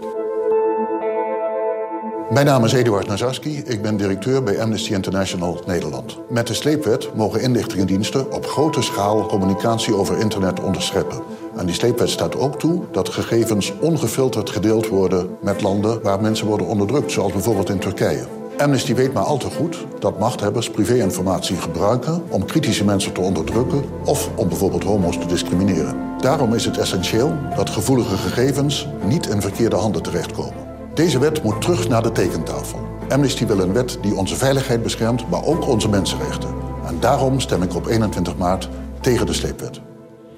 Mijn 2.30 2.47
naam 2.47 2.64
is 2.64 2.73
Eduard 2.73 3.06
Nazarski. 3.06 3.62
Ik 3.67 3.82
ben 3.82 3.97
directeur 3.97 4.43
bij 4.43 4.60
Amnesty 4.60 4.93
International 4.93 5.62
Nederland. 5.67 6.19
Met 6.30 6.47
de 6.47 6.54
sleepwet 6.54 7.14
mogen 7.14 7.43
inlichtingendiensten 7.43 8.32
op 8.32 8.47
grote 8.47 8.82
schaal 8.82 9.26
communicatie 9.26 9.95
over 9.95 10.19
internet 10.19 10.60
onderscheppen. 10.60 11.23
En 11.56 11.67
die 11.67 11.75
sleepwet 11.75 12.11
staat 12.11 12.37
ook 12.37 12.58
toe 12.58 12.82
dat 12.93 13.08
gegevens 13.08 13.73
ongefilterd 13.80 14.50
gedeeld 14.50 14.89
worden 14.89 15.28
met 15.41 15.63
landen 15.63 16.02
waar 16.02 16.21
mensen 16.21 16.47
worden 16.47 16.67
onderdrukt, 16.67 17.13
zoals 17.13 17.32
bijvoorbeeld 17.32 17.71
in 17.71 17.78
Turkije. 17.78 18.26
Amnesty 18.58 18.95
weet 18.95 19.13
maar 19.13 19.23
al 19.23 19.37
te 19.37 19.50
goed 19.50 19.87
dat 19.99 20.19
machthebbers 20.19 20.71
privéinformatie 20.71 21.56
gebruiken 21.56 22.23
om 22.30 22.45
kritische 22.45 22.84
mensen 22.84 23.13
te 23.13 23.21
onderdrukken 23.21 23.84
of 24.04 24.30
om 24.34 24.49
bijvoorbeeld 24.49 24.84
homo's 24.84 25.19
te 25.19 25.26
discrimineren. 25.26 25.97
Daarom 26.21 26.54
is 26.54 26.65
het 26.65 26.78
essentieel 26.78 27.32
dat 27.56 27.71
gevoelige 27.71 28.17
gegevens 28.17 28.89
niet 29.04 29.26
in 29.26 29.41
verkeerde 29.41 29.76
handen 29.76 30.02
terechtkomen. 30.02 30.67
Deze 30.95 31.19
wet 31.19 31.43
moet 31.43 31.61
terug 31.61 31.89
naar 31.89 32.02
de 32.02 32.13
tekentafel. 32.13 32.78
Amnesty 33.08 33.47
wil 33.47 33.58
een 33.58 33.73
wet 33.73 33.99
die 34.02 34.15
onze 34.15 34.37
veiligheid 34.37 34.82
beschermt, 34.82 35.30
maar 35.30 35.45
ook 35.45 35.69
onze 35.69 35.89
mensenrechten. 35.89 36.49
En 36.87 36.97
daarom 37.00 37.41
stem 37.41 37.63
ik 37.63 37.75
op 37.75 37.87
21 37.87 38.37
maart 38.37 38.69
tegen 39.00 39.26
de 39.26 39.32
sleepwet. 39.32 39.80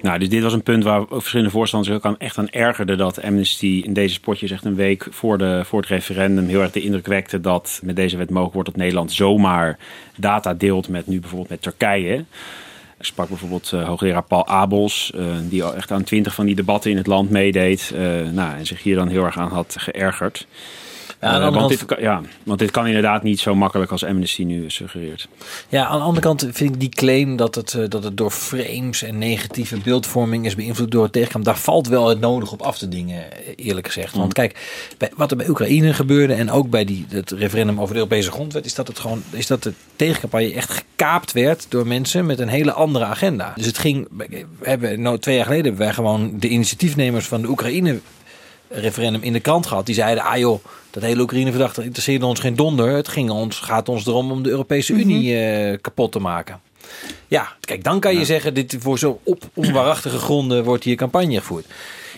Nou, 0.01 0.19
dus 0.19 0.29
dit 0.29 0.43
was 0.43 0.53
een 0.53 0.63
punt 0.63 0.83
waar 0.83 1.05
verschillende 1.07 1.51
voorstanders 1.51 1.95
ook 1.95 2.05
aan, 2.05 2.17
echt 2.17 2.37
aan 2.37 2.49
ergerden. 2.49 2.97
Dat 2.97 3.21
Amnesty 3.21 3.81
in 3.85 3.93
deze 3.93 4.13
spotjes 4.13 4.51
echt 4.51 4.65
een 4.65 4.75
week 4.75 5.07
voor, 5.09 5.37
de, 5.37 5.61
voor 5.65 5.79
het 5.79 5.89
referendum 5.89 6.47
heel 6.47 6.61
erg 6.61 6.71
de 6.71 6.81
indruk 6.81 7.07
wekte 7.07 7.41
dat 7.41 7.79
met 7.83 7.95
deze 7.95 8.17
wet 8.17 8.29
mogelijk 8.29 8.53
wordt 8.53 8.69
dat 8.69 8.77
Nederland 8.77 9.11
zomaar 9.11 9.77
data 10.15 10.53
deelt 10.53 10.89
met 10.89 11.07
nu 11.07 11.19
bijvoorbeeld 11.19 11.49
met 11.49 11.61
Turkije. 11.61 12.25
Ik 13.01 13.07
sprak 13.07 13.27
bijvoorbeeld 13.27 13.71
eh, 13.73 13.87
hoogleraar 13.87 14.23
Paul 14.23 14.47
Abels, 14.47 15.11
eh, 15.15 15.25
die 15.49 15.63
al 15.63 15.75
echt 15.75 15.91
aan 15.91 16.03
twintig 16.03 16.33
van 16.35 16.45
die 16.45 16.55
debatten 16.55 16.91
in 16.91 16.97
het 16.97 17.07
land 17.07 17.29
meedeed. 17.29 17.91
eh, 17.95 18.01
nou, 18.31 18.57
en 18.57 18.65
zich 18.65 18.83
hier 18.83 18.95
dan 18.95 19.07
heel 19.07 19.25
erg 19.25 19.37
aan 19.37 19.51
had 19.51 19.75
geërgerd. 19.79 20.47
Ja, 21.21 21.35
Eh, 21.35 21.41
want, 21.41 21.55
kant- 21.55 21.69
dit 21.69 21.85
kan, 21.85 21.97
ja, 22.01 22.21
want 22.43 22.59
dit 22.59 22.71
kan 22.71 22.87
inderdaad 22.87 23.23
niet 23.23 23.39
zo 23.39 23.55
makkelijk 23.55 23.91
als 23.91 24.03
Amnesty 24.05 24.43
nu 24.43 24.69
suggereert. 24.69 25.27
Ja, 25.69 25.85
aan 25.85 25.97
de 25.97 26.03
andere 26.03 26.21
kant 26.25 26.47
vind 26.51 26.73
ik 26.73 26.79
die 26.79 26.89
claim 26.89 27.35
dat 27.35 27.55
het, 27.55 27.73
eh, 27.73 27.83
dat 27.89 28.03
het 28.03 28.17
door 28.17 28.31
frames 28.31 29.03
en 29.03 29.17
negatieve 29.17 29.77
beeldvorming 29.77 30.45
is 30.45 30.55
beïnvloed 30.55 30.91
door 30.91 31.03
het 31.03 31.11
tegenkamp. 31.11 31.45
Daar 31.45 31.57
valt 31.57 31.87
wel 31.87 32.07
het 32.09 32.19
nodig 32.19 32.51
op 32.51 32.61
af 32.61 32.77
te 32.77 32.87
dingen, 32.87 33.31
eh, 33.31 33.53
eerlijk 33.55 33.87
gezegd. 33.87 34.15
Want 34.15 34.33
kijk, 34.33 34.59
bij, 34.97 35.11
wat 35.15 35.31
er 35.31 35.37
bij 35.37 35.49
Oekraïne 35.49 35.93
gebeurde 35.93 36.33
en 36.33 36.51
ook 36.51 36.69
bij 36.69 36.85
die, 36.85 37.05
het 37.09 37.31
referendum 37.31 37.79
over 37.79 37.93
de 37.93 37.99
Europese 37.99 38.31
grondwet, 38.31 38.65
is 38.65 38.75
dat 38.75 38.87
het 38.87 38.99
gewoon 38.99 39.23
is 39.29 39.47
dat 39.47 39.63
de 39.63 39.73
tegencampagne 39.95 40.53
echt 40.53 40.71
gekaapt 40.71 41.31
werd 41.31 41.65
door 41.69 41.87
mensen 41.87 42.25
met 42.25 42.39
een 42.39 42.47
hele 42.49 42.71
andere 42.73 43.05
agenda. 43.05 43.53
Dus 43.55 43.65
het 43.65 43.77
ging, 43.77 44.07
we 44.17 44.45
hebben 44.61 45.01
nou, 45.01 45.17
twee 45.19 45.35
jaar 45.35 45.45
geleden 45.45 45.65
hebben 45.65 45.85
wij 45.85 45.93
gewoon 45.93 46.33
de 46.39 46.47
initiatiefnemers 46.47 47.27
van 47.27 47.41
de 47.41 47.47
Oekraïne 47.49 47.99
referendum 48.71 49.21
in 49.21 49.33
de 49.33 49.39
krant 49.39 49.65
gehad. 49.65 49.85
Die 49.85 49.95
zeiden, 49.95 50.23
ah 50.23 50.37
joh, 50.37 50.63
dat 50.89 51.03
hele 51.03 51.21
Oekraïne-verdacht 51.21 51.75
dat 51.75 51.85
interesseerde 51.85 52.25
ons 52.25 52.39
geen 52.39 52.55
donder. 52.55 52.95
Het 52.95 53.07
ging 53.07 53.29
ons, 53.29 53.59
gaat 53.59 53.89
ons 53.89 54.05
erom 54.05 54.31
om 54.31 54.43
de 54.43 54.49
Europese 54.49 54.93
Unie 54.93 55.37
eh, 55.37 55.77
kapot 55.81 56.11
te 56.11 56.19
maken. 56.19 56.59
Ja, 57.27 57.55
kijk, 57.59 57.83
dan 57.83 57.99
kan 57.99 58.17
je 58.17 58.25
zeggen, 58.25 58.53
dit 58.53 58.75
voor 58.79 58.99
zo 58.99 59.19
op 59.23 59.49
onwaarachtige 59.53 60.17
gronden 60.17 60.63
wordt 60.63 60.83
hier 60.83 60.95
campagne 60.95 61.37
gevoerd. 61.37 61.65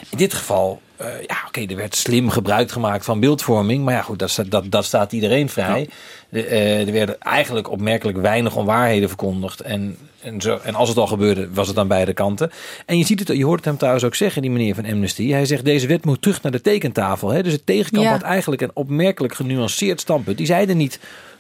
In 0.10 0.18
dit 0.18 0.34
geval, 0.34 0.82
eh, 0.96 1.08
ja, 1.28 1.36
oké, 1.48 1.62
er 1.66 1.76
werd 1.76 1.96
slim 1.96 2.30
gebruik 2.30 2.72
gemaakt 2.72 3.06
van 3.06 3.20
beeldvorming. 3.20 3.84
Maar 3.84 3.94
ja, 3.94 4.02
goed, 4.02 4.20
dat, 4.20 4.30
staat- 4.30 4.52
dat, 4.52 4.72
dat 4.72 4.86
staat 4.86 5.12
iedereen 5.12 5.50
vrij. 5.50 5.90
De, 6.30 6.46
eh, 6.46 6.88
er 6.88 6.92
werden 6.94 7.20
eigenlijk 7.22 7.72
opmerkelijk 7.72 8.18
weinig 8.18 8.56
onwaarheden 8.56 9.08
verkondigd. 9.08 9.62
En, 9.62 9.98
en, 10.22 10.42
zo, 10.42 10.60
en 10.64 10.76
als 10.76 10.90
het 10.90 10.98
al 10.98 11.08
gebeurde, 11.08 11.50
was 11.54 11.68
het 11.68 11.78
aan 11.78 11.88
beide 11.88 12.14
kanten. 12.14 12.52
En 12.86 12.98
je 12.98 13.06
ziet 13.06 13.20
het, 13.20 13.28
je 13.38 13.46
hoort 13.46 13.58
het 13.58 13.66
hem 13.66 13.78
trouwens 13.78 14.04
ook 14.06 14.16
zeggen, 14.16 14.42
die 14.42 14.52
meneer 14.52 14.76
van 14.76 14.86
Amnesty. 14.86 15.30
Hij 15.30 15.46
zegt, 15.46 15.66
deze 15.66 15.88
wet 15.88 16.06
moet 16.06 16.22
terug 16.22 16.42
naar 16.42 16.52
de 16.52 16.62
tekentafel. 16.62 17.30
Hè? 17.30 17.44
Dus 17.44 17.54
het 17.54 17.66
tegenkamp 17.66 18.06
Ja. 18.06 18.12
had 18.12 18.22
eigenlijk 18.22 18.62
een 18.62 18.72
opmerkelijk 18.74 19.34
genuanceerd 19.36 20.00
standpunt. 20.02 20.38
Die 20.38 20.46
zeiden 20.46 20.78
niet, 20.78 21.00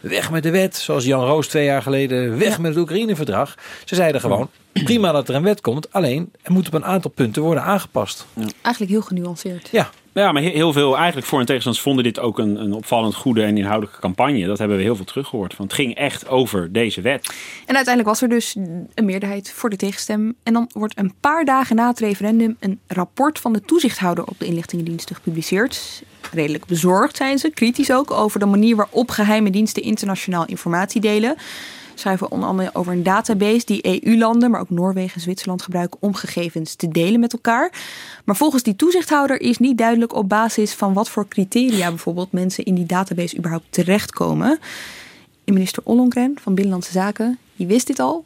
weg 0.09 0.31
met 0.31 0.43
de 0.43 0.51
wet, 0.51 0.75
zoals 0.75 1.05
Jan 1.05 1.25
Roos 1.25 1.47
twee 1.47 1.65
jaar 1.65 1.81
geleden, 1.81 2.37
weg 2.37 2.59
met 2.59 2.71
het 2.71 2.79
Oekraïne-verdrag. 2.79 3.55
Ze 3.85 3.95
zeiden 3.95 4.21
gewoon, 4.21 4.49
prima 4.73 5.11
dat 5.11 5.29
er 5.29 5.35
een 5.35 5.43
wet 5.43 5.61
komt, 5.61 5.93
alleen 5.93 6.31
er 6.41 6.51
moet 6.51 6.67
op 6.67 6.73
een 6.73 6.85
aantal 6.85 7.11
punten 7.11 7.41
worden 7.41 7.63
aangepast. 7.63 8.25
Eigenlijk 8.61 8.91
heel 8.91 9.01
genuanceerd. 9.01 9.69
Ja. 9.71 9.89
Ja, 10.13 10.31
maar 10.31 10.41
he- 10.41 10.49
heel 10.49 10.73
veel 10.73 10.97
eigenlijk 10.97 11.27
voor- 11.27 11.39
en 11.39 11.45
tegenstanders 11.45 11.85
vonden 11.85 12.03
dit 12.03 12.19
ook 12.19 12.39
een, 12.39 12.55
een 12.61 12.73
opvallend 12.73 13.15
goede 13.15 13.43
en 13.43 13.57
inhoudelijke 13.57 13.99
campagne. 13.99 14.45
Dat 14.45 14.57
hebben 14.57 14.77
we 14.77 14.83
heel 14.83 14.95
veel 14.95 15.05
teruggehoord. 15.05 15.57
Want 15.57 15.71
het 15.71 15.79
ging 15.81 15.95
echt 15.95 16.27
over 16.27 16.71
deze 16.71 17.01
wet. 17.01 17.25
En 17.65 17.75
uiteindelijk 17.75 18.07
was 18.07 18.21
er 18.21 18.29
dus 18.29 18.55
een 18.93 19.05
meerderheid 19.05 19.51
voor 19.51 19.69
de 19.69 19.75
tegenstem. 19.75 20.35
En 20.43 20.53
dan 20.53 20.69
wordt 20.73 20.97
een 20.97 21.13
paar 21.19 21.45
dagen 21.45 21.75
na 21.75 21.87
het 21.87 21.99
referendum 21.99 22.55
een 22.59 22.79
rapport 22.87 23.39
van 23.39 23.53
de 23.53 23.61
toezichthouder 23.61 24.23
op 24.23 24.35
de 24.39 24.45
inlichtingendiensten 24.45 25.15
gepubliceerd. 25.15 26.03
Redelijk 26.33 26.65
bezorgd 26.65 27.17
zijn 27.17 27.39
ze, 27.39 27.49
kritisch 27.49 27.91
ook, 27.91 28.11
over 28.11 28.39
de 28.39 28.45
manier 28.45 28.75
waarop 28.75 29.09
geheime 29.09 29.49
diensten 29.49 29.83
internationaal 29.83 30.45
informatie 30.45 31.01
delen. 31.01 31.35
schrijven 31.95 32.31
onder 32.31 32.49
andere 32.49 32.69
over 32.73 32.93
een 32.93 33.03
database 33.03 33.65
die 33.65 34.03
EU-landen, 34.03 34.51
maar 34.51 34.59
ook 34.59 34.69
Noorwegen 34.69 35.15
en 35.15 35.21
Zwitserland 35.21 35.61
gebruiken 35.61 35.97
om 36.01 36.15
gegevens 36.15 36.75
te 36.75 36.87
delen 36.87 37.19
met 37.19 37.33
elkaar. 37.33 37.71
Maar 38.25 38.35
volgens 38.35 38.63
die 38.63 38.75
toezichthouder 38.75 39.41
is 39.41 39.57
niet 39.57 39.77
duidelijk 39.77 40.15
op 40.15 40.29
basis 40.29 40.73
van 40.73 40.93
wat 40.93 41.09
voor 41.09 41.27
criteria 41.27 41.89
bijvoorbeeld 41.89 42.31
mensen 42.31 42.65
in 42.65 42.75
die 42.75 42.85
database 42.85 43.37
überhaupt 43.37 43.65
terechtkomen. 43.69 44.59
En 45.45 45.53
minister 45.53 45.83
Ollongren 45.85 46.35
van 46.41 46.53
Binnenlandse 46.53 46.91
Zaken, 46.91 47.37
die 47.55 47.67
wist 47.67 47.87
dit 47.87 47.99
al 47.99 48.25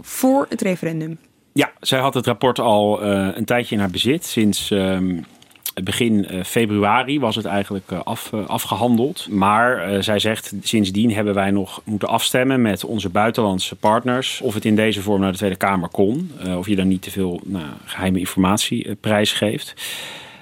voor 0.00 0.46
het 0.48 0.60
referendum. 0.60 1.18
Ja, 1.52 1.72
zij 1.80 1.98
had 1.98 2.14
het 2.14 2.26
rapport 2.26 2.58
al 2.58 3.04
uh, 3.04 3.28
een 3.34 3.44
tijdje 3.44 3.74
in 3.74 3.80
haar 3.80 3.90
bezit. 3.90 4.24
Sinds 4.24 4.70
um, 4.70 5.24
begin 5.84 6.26
uh, 6.30 6.44
februari 6.44 7.20
was 7.20 7.36
het 7.36 7.44
eigenlijk 7.44 7.90
uh, 7.90 8.00
af, 8.04 8.32
afgehandeld. 8.46 9.28
Maar 9.30 10.02
zij 10.02 10.18
zegt, 10.18 10.52
sindsdien 10.62 11.12
hebben 11.12 11.34
wij 11.34 11.50
nog 11.50 11.82
moeten 11.84 12.08
afstemmen 12.08 12.62
met 12.62 12.84
onze 12.84 13.08
buitenlandse 13.08 13.76
partners... 13.76 14.40
of 14.40 14.54
het 14.54 14.64
in 14.64 14.76
deze 14.76 15.02
vorm 15.02 15.20
naar 15.20 15.32
de 15.32 15.38
Tweede 15.38 15.56
Kamer 15.56 15.88
kon. 15.88 16.30
of 16.56 16.66
je 16.66 16.76
dan 16.76 16.88
niet 16.88 17.02
te 17.02 17.10
veel 17.10 17.40
nou, 17.44 17.64
geheime 17.84 18.18
informatie 18.18 18.94
prijsgeeft. 18.94 19.74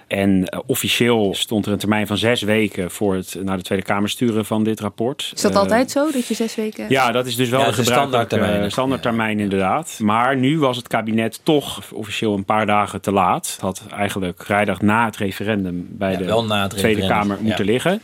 En 0.08 0.30
uh, 0.38 0.60
officieel 0.66 1.34
stond 1.34 1.66
er 1.66 1.72
een 1.72 1.78
termijn 1.78 2.06
van 2.06 2.16
zes 2.16 2.42
weken 2.42 2.90
voor 2.90 3.14
het 3.14 3.36
naar 3.42 3.56
de 3.56 3.62
Tweede 3.62 3.84
Kamer 3.84 4.08
sturen 4.08 4.44
van 4.44 4.64
dit 4.64 4.80
rapport. 4.80 5.30
Is 5.34 5.40
dat 5.42 5.52
uh, 5.52 5.58
altijd 5.58 5.90
zo, 5.90 6.10
dat 6.10 6.26
je 6.26 6.34
zes 6.34 6.54
weken... 6.54 6.86
Ja, 6.88 7.10
dat 7.12 7.26
is 7.26 7.36
dus 7.36 7.48
wel 7.48 7.60
Ja, 7.60 7.66
een 7.68 7.74
de 7.74 7.82
standaardtermijn. 7.82 8.70
standaardtermijn 8.70 9.40
inderdaad. 9.40 9.98
Maar 10.02 10.36
nu 10.36 10.58
was 10.58 10.76
het 10.76 10.88
kabinet 10.88 11.40
toch 11.42 11.82
officieel 11.92 12.34
een 12.34 12.44
paar 12.44 12.66
dagen 12.66 13.00
te 13.00 13.12
laat. 13.12 13.50
Het 13.52 13.60
had 13.60 13.82
eigenlijk 13.90 14.44
vrijdag 14.44 14.80
na 14.80 15.04
het 15.04 15.16
referendum 15.16 15.86
bij 15.90 16.12
Ja, 16.12 16.18
de 16.18 16.24
Tweede 16.24 16.68
referendum, 16.68 17.08
Kamer 17.08 17.38
moeten 17.40 17.64
ja. 17.64 17.70
liggen. 17.72 18.00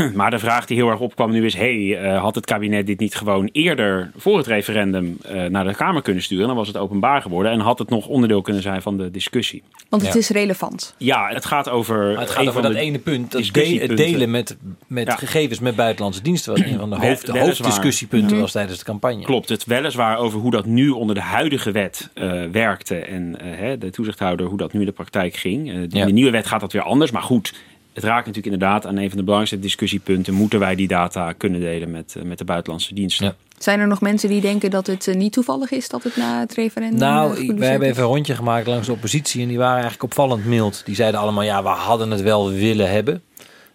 Maar 0.14 0.30
de 0.30 0.38
vraag 0.38 0.66
die 0.66 0.76
heel 0.76 0.88
erg 0.90 0.98
opkwam 1.00 1.30
nu 1.30 1.44
is: 1.44 1.54
hey, 1.54 1.98
eh, 1.98 2.20
had 2.20 2.34
het 2.34 2.46
kabinet 2.46 2.86
dit 2.86 2.98
niet 3.00 3.14
gewoon 3.14 3.48
eerder 3.52 4.10
voor 4.16 4.36
het 4.36 4.46
referendum 4.46 5.16
eh, 5.22 5.44
naar 5.44 5.64
de 5.64 5.74
Kamer 5.74 6.02
kunnen 6.02 6.22
sturen? 6.22 6.46
Dan 6.46 6.56
was 6.56 6.66
het 6.66 6.76
openbaar 6.76 7.22
geworden 7.22 7.52
en 7.52 7.60
had 7.60 7.78
het 7.78 7.88
nog 7.90 8.06
onderdeel 8.06 8.42
kunnen 8.42 8.62
zijn 8.62 8.82
van 8.82 8.96
de 8.96 9.10
discussie. 9.10 9.62
Want 9.88 10.02
het 10.02 10.12
Ja. 10.12 10.18
is 10.18 10.28
relevant. 10.28 10.94
Ja, 10.98 11.28
het 11.28 11.44
gaat 11.44 11.68
over. 11.68 11.96
Maar 12.12 12.20
het 12.20 12.30
gaat 12.30 12.48
over 12.48 12.62
dat 12.62 12.74
ene 12.74 12.98
punt, 12.98 13.32
dat 13.32 13.48
de- 13.52 13.78
het 13.80 13.96
delen 13.96 14.30
met, 14.30 14.56
met 14.86 15.06
Ja. 15.06 15.14
gegevens 15.16 15.58
met 15.60 15.76
buitenlandse 15.76 16.22
diensten. 16.22 16.52
was 16.52 16.62
een 16.62 16.78
van 16.78 16.90
de 16.90 16.96
hoofd, 16.96 17.28
hoofddiscussiepunten 17.28 18.30
Mhm. 18.30 18.40
was 18.40 18.52
tijdens 18.52 18.78
de 18.78 18.84
campagne. 18.84 19.24
Klopt, 19.24 19.48
het 19.48 19.64
weliswaar 19.64 20.18
over 20.18 20.40
hoe 20.40 20.50
dat 20.50 20.66
nu 20.66 20.88
onder 20.88 21.14
de 21.14 21.20
huidige 21.20 21.70
wet 21.70 22.10
eh, 22.14 22.42
werkte 22.52 22.96
en 22.96 23.36
hè, 23.42 23.78
de 23.78 23.90
toezichthouder 23.90 24.46
hoe 24.46 24.58
dat 24.58 24.72
nu 24.72 24.80
in 24.80 24.86
de 24.86 24.92
praktijk 24.92 25.34
ging. 25.36 25.68
Eh, 25.68 25.74
in 25.74 25.88
Ja. 25.88 26.04
de 26.06 26.12
nieuwe 26.12 26.30
wet 26.30 26.46
gaat 26.46 26.60
dat 26.60 26.72
weer 26.72 26.82
anders, 26.82 27.10
maar 27.10 27.22
goed. 27.22 27.54
Het 27.92 28.04
raakt 28.04 28.26
natuurlijk 28.26 28.54
inderdaad 28.54 28.86
aan 28.86 28.96
een 28.96 29.08
van 29.08 29.18
de 29.18 29.24
belangrijkste 29.24 29.58
discussiepunten. 29.58 30.34
Moeten 30.34 30.58
wij 30.58 30.74
die 30.74 30.88
data 30.88 31.32
kunnen 31.32 31.60
delen 31.60 31.90
met, 31.90 32.14
eh, 32.16 32.22
met 32.22 32.38
de 32.38 32.44
buitenlandse 32.44 32.94
diensten? 32.94 33.36
Zijn 33.58 33.80
er 33.80 33.86
nog 33.86 34.00
mensen 34.00 34.28
die 34.28 34.40
denken 34.40 34.70
dat 34.70 34.86
het 34.86 35.08
eh, 35.08 35.14
niet 35.14 35.32
toevallig 35.32 35.70
is 35.70 35.88
dat 35.88 36.02
het 36.02 36.16
na 36.16 36.40
het 36.40 36.54
referendum 36.54 37.02
eh, 37.02 37.14
Nou, 37.14 37.54
wij 37.56 37.70
hebben 37.70 37.88
even 37.88 38.02
een 38.02 38.08
rondje 38.08 38.34
gemaakt 38.34 38.66
langs 38.66 38.86
de 38.86 38.92
oppositie 38.92 39.42
en 39.42 39.48
die 39.48 39.58
waren 39.58 39.72
eigenlijk 39.72 40.02
opvallend 40.02 40.44
mild. 40.44 40.82
Die 40.84 40.94
zeiden 40.94 41.20
allemaal, 41.20 41.42
ja, 41.42 41.62
we 41.62 41.68
hadden 41.68 42.10
het 42.10 42.20
wel 42.20 42.50
willen 42.50 42.90
hebben. 42.90 43.22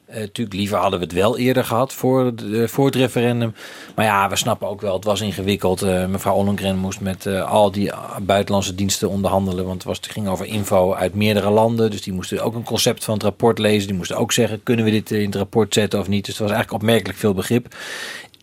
Eh 0.08 0.24
tuurlijk, 0.32 0.56
liever 0.56 0.78
hadden 0.78 1.00
we 1.00 1.06
het 1.06 1.14
wel 1.14 1.38
eerder 1.38 1.66
gehad 1.66 1.94
voor 1.94 2.34
eh, 2.54 2.68
voor 2.68 2.86
het 2.86 2.96
referendum. 2.96 3.54
Maar 3.96 4.06
ja, 4.06 4.30
we 4.30 4.36
snappen 4.36 4.68
ook 4.68 4.82
wel, 4.82 4.94
het 4.94 5.04
was 5.04 5.22
ingewikkeld. 5.22 5.82
Eh, 5.82 6.06
mevrouw 6.06 6.36
Ollengren 6.36 6.78
moest 6.78 7.02
met 7.02 7.26
eh, 7.26 7.52
al 7.52 7.72
die 7.72 7.92
buitenlandse 8.22 8.76
diensten 8.76 9.10
onderhandelen. 9.10 9.66
Want 9.66 9.78
het, 9.78 9.84
was, 9.84 9.98
het 9.98 10.12
ging 10.12 10.28
over 10.28 10.46
info 10.46 10.94
uit 10.94 11.14
meerdere 11.14 11.50
landen. 11.50 11.92
Dus 11.92 12.02
die 12.02 12.14
moesten 12.14 12.44
ook 12.44 12.56
een 12.56 12.64
concept 12.64 13.04
van 13.04 13.14
het 13.14 13.24
rapport 13.24 13.60
lezen. 13.60 13.88
Die 13.88 13.98
moesten 13.98 14.18
ook 14.18 14.32
zeggen, 14.32 14.64
kunnen 14.64 14.86
we 14.86 14.92
dit 14.92 15.12
in 15.12 15.26
het 15.26 15.36
rapport 15.36 15.74
zetten 15.74 16.00
of 16.00 16.08
niet? 16.08 16.26
Dus 16.26 16.38
het 16.38 16.48
was 16.48 16.52
eigenlijk 16.52 16.84
opmerkelijk 16.84 17.20
veel 17.20 17.34
begrip. 17.34 17.76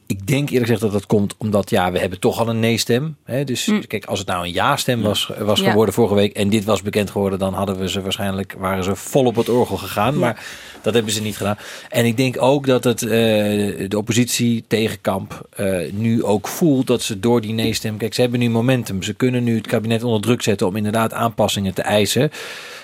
Ik 0.06 0.26
denk 0.26 0.48
eerlijk 0.48 0.64
gezegd 0.64 0.80
dat 0.80 0.92
dat 0.92 1.06
komt 1.06 1.34
omdat 1.38 1.70
ja, 1.70 1.92
we 1.92 1.98
hebben 1.98 2.20
toch 2.20 2.40
al 2.40 2.48
een 2.48 2.60
nee-stem. 2.60 3.16
Hè? 3.24 3.44
Dus 3.44 3.70
kijk, 3.86 4.04
als 4.04 4.18
het 4.18 4.28
nou 4.28 4.44
een 4.44 4.52
ja-stem 4.52 5.02
was, 5.02 5.30
was 5.38 5.60
Ja. 5.60 5.70
geworden 5.70 5.94
vorige 5.94 6.14
week 6.14 6.36
en 6.36 6.48
dit 6.48 6.64
was 6.64 6.82
bekend 6.82 7.10
geworden, 7.10 7.38
dan 7.38 7.54
hadden 7.54 7.78
we 7.78 7.88
ze 7.88 8.02
waarschijnlijk 8.02 8.54
waren 8.58 8.84
ze 8.84 8.96
vol 8.96 9.24
op 9.24 9.36
het 9.36 9.48
orgel 9.48 9.76
gegaan. 9.76 10.18
Maar 10.18 10.44
dat 10.82 10.94
hebben 10.94 11.12
ze 11.12 11.22
niet 11.22 11.36
gedaan. 11.36 11.58
En 11.88 12.04
ik 12.04 12.16
denk 12.16 12.42
ook 12.42 12.66
dat 12.66 12.84
het 12.84 13.02
eh, 13.02 13.08
de 13.88 13.96
oppositie 13.96 14.64
tegenkamp 14.68 15.48
eh, 15.50 15.92
nu 15.92 16.24
ook 16.24 16.48
voelt 16.48 16.86
dat 16.86 17.02
ze 17.02 17.20
door 17.20 17.40
die 17.40 17.52
nee-stem. 17.52 17.96
Kijk, 17.96 18.14
ze 18.14 18.20
hebben 18.20 18.40
nu 18.40 18.50
momentum. 18.50 19.02
Ze 19.02 19.14
kunnen 19.14 19.44
nu 19.44 19.56
het 19.56 19.66
kabinet 19.66 20.02
onder 20.02 20.20
druk 20.20 20.42
zetten 20.42 20.66
om 20.66 20.76
inderdaad 20.76 21.12
aanpassingen 21.12 21.74
te 21.74 21.82
eisen. 21.82 22.30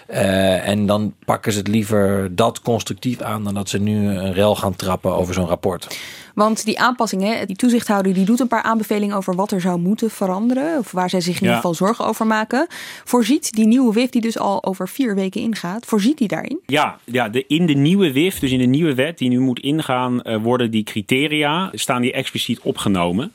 Eh, 0.07 0.69
en 0.69 0.87
dan 0.87 1.15
pakken 1.25 1.53
ze 1.53 1.59
het 1.59 1.69
liever 1.69 2.29
dat 2.35 2.61
constructief 2.63 3.21
aan 3.21 3.45
dan 3.45 3.55
dat 3.55 3.69
ze 3.69 3.79
nu 3.79 4.09
een 4.09 4.33
rel 4.33 4.57
gaan 4.57 4.77
trappen 4.77 5.15
over 5.15 5.35
zo'n 5.35 5.47
rapport. 5.47 5.99
Want 6.35 6.65
die 6.65 6.79
aanpassingen, 6.81 7.47
die 7.47 7.57
toezichthouder 7.57 8.15
die 8.15 8.25
doet 8.25 8.41
een 8.41 8.49
paar 8.49 8.63
aanbevelingen 8.63 9.17
over 9.17 9.35
wat 9.35 9.51
er 9.51 9.61
zou 9.61 9.79
moeten 9.79 10.11
veranderen. 10.11 10.79
Of 10.79 10.91
waar 10.91 11.11
zij 11.11 11.21
zich 11.21 11.35
in 11.35 11.39
Ja. 11.41 11.47
ieder 11.47 11.57
geval 11.57 11.75
zorgen 11.75 12.05
over 12.07 12.27
maken. 12.27 12.67
Voorziet 13.05 13.53
die 13.53 13.67
nieuwe 13.67 13.93
WIF 13.93 14.11
die 14.11 14.21
dus 14.21 14.39
al 14.39 14.65
over 14.65 14.89
vier 14.89 15.15
weken 15.15 15.41
ingaat, 15.41 15.87
voorziet 15.87 16.19
die 16.19 16.29
daarin? 16.29 16.61
Ja, 16.67 16.99
ja 17.05 17.29
de, 17.29 17.45
in 17.47 17.67
de 17.67 17.73
nieuwe 17.75 18.13
WIF, 18.13 18.39
dus 18.39 18.51
in 18.51 18.59
de 18.59 18.65
nieuwe 18.65 18.95
wet 18.95 19.19
die 19.19 19.29
nu 19.29 19.41
moet 19.41 19.61
ingaan, 19.61 20.23
eh, 20.23 20.37
worden 20.43 20.71
die 20.71 20.83
criteria, 20.85 21.71
staan 21.73 22.03
die 22.03 22.13
expliciet 22.13 22.61
opgenomen. 22.61 23.33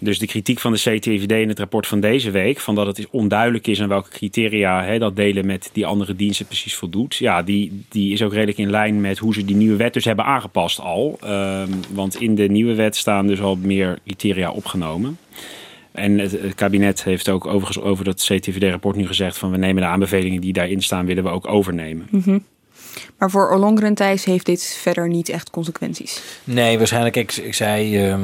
Dus 0.00 0.18
de 0.18 0.26
kritiek 0.26 0.58
van 0.58 0.72
de 0.72 0.78
CTVD 0.78 1.32
in 1.32 1.48
het 1.48 1.58
rapport 1.58 1.86
van 1.86 2.00
deze 2.00 2.30
week, 2.30 2.60
van 2.60 2.74
dat 2.74 2.86
het 2.86 3.06
onduidelijk 3.10 3.66
is 3.66 3.82
aan 3.82 3.88
welke 3.88 4.10
criteria 4.10 4.84
hè, 4.84 4.98
dat 4.98 5.16
delen 5.16 5.46
met 5.46 5.70
die 5.72 5.86
andere 5.86 6.16
diensten 6.16 6.46
precies 6.46 6.74
voldoet. 6.74 7.16
Ja, 7.16 7.42
die, 7.42 7.84
die 7.88 8.12
is 8.12 8.22
ook 8.22 8.32
redelijk 8.32 8.58
in 8.58 8.70
lijn 8.70 9.00
met 9.00 9.18
hoe 9.18 9.34
ze 9.34 9.44
die 9.44 9.56
nieuwe 9.56 9.76
wet 9.76 9.92
dus 9.92 10.04
hebben 10.04 10.24
aangepast 10.24 10.80
al. 10.80 11.18
Ehm, 11.20 11.70
want 11.90 12.20
in 12.20 12.34
de 12.34 12.48
nieuwe 12.48 12.74
wet 12.74 12.96
staan 12.96 13.26
dus 13.26 13.40
al 13.40 13.56
meer 13.56 13.98
criteria 14.04 14.50
opgenomen. 14.50 15.18
En 15.92 16.18
het, 16.18 16.54
kabinet 16.54 17.04
heeft 17.04 17.28
ook 17.28 17.46
overigens 17.46 17.80
over 17.80 18.04
dat 18.04 18.24
CTVD-rapport 18.24 18.96
nu 18.96 19.06
gezegd 19.06 19.38
van 19.38 19.50
we 19.50 19.56
nemen 19.56 19.82
de 19.82 19.88
aanbevelingen 19.88 20.40
die 20.40 20.52
daarin 20.52 20.82
staan, 20.82 21.06
willen 21.06 21.24
we 21.24 21.30
ook 21.30 21.48
overnemen. 21.48 22.06
Mhm. 22.10 22.38
Maar 23.18 23.30
voor 23.30 23.50
Ollongren 23.50 23.94
Thijs 23.94 24.24
heeft 24.24 24.46
dit 24.46 24.78
verder 24.80 25.08
niet 25.08 25.28
echt 25.28 25.50
consequenties. 25.50 26.20
Nee, 26.44 26.78
waarschijnlijk. 26.78 27.16
Ik, 27.16 27.36
ik 27.36 27.54
zei, 27.54 27.98
eh, 28.08 28.16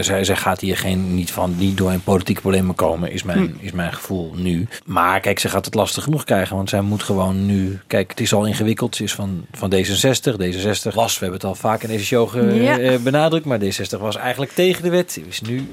zij, 0.00 0.24
zij 0.24 0.36
gaat 0.36 0.60
hier 0.60 0.76
geen, 0.76 1.14
niet 1.14 1.30
van 1.32 1.54
niet 1.58 1.76
door 1.76 1.92
in 1.92 2.00
politieke 2.02 2.40
problemen 2.40 2.74
komen, 2.74 3.12
is 3.12 3.22
mijn, 3.22 3.38
Hm. 3.38 3.64
is 3.66 3.72
mijn 3.72 3.92
gevoel 3.92 4.32
nu. 4.36 4.66
Maar 4.84 5.20
kijk, 5.20 5.38
ze 5.38 5.48
gaat 5.48 5.64
het 5.64 5.74
lastig 5.74 6.04
genoeg 6.04 6.24
krijgen, 6.24 6.56
want 6.56 6.68
zij 6.68 6.80
moet 6.80 7.02
gewoon 7.02 7.46
nu. 7.46 7.78
Kijk, 7.86 8.10
het 8.10 8.20
is 8.20 8.32
al 8.34 8.44
ingewikkeld. 8.46 8.96
Ze 8.96 9.02
is 9.02 9.14
van, 9.14 9.46
van 9.52 9.72
D66. 9.74 10.36
D66 10.40 10.94
was, 10.94 11.12
we 11.18 11.24
hebben 11.24 11.32
het 11.40 11.44
al 11.44 11.54
vaak 11.54 11.82
in 11.82 11.88
deze 11.88 12.04
show 12.04 12.30
ge- 12.30 12.54
Ja. 12.62 12.78
eh, 12.78 12.98
benadrukt, 12.98 13.44
maar 13.44 13.58
D60 13.60 13.98
was 14.00 14.16
eigenlijk 14.16 14.52
tegen 14.52 14.82
de 14.82 14.90
wet. 14.90 15.20
Is 15.28 15.40
nu 15.40 15.66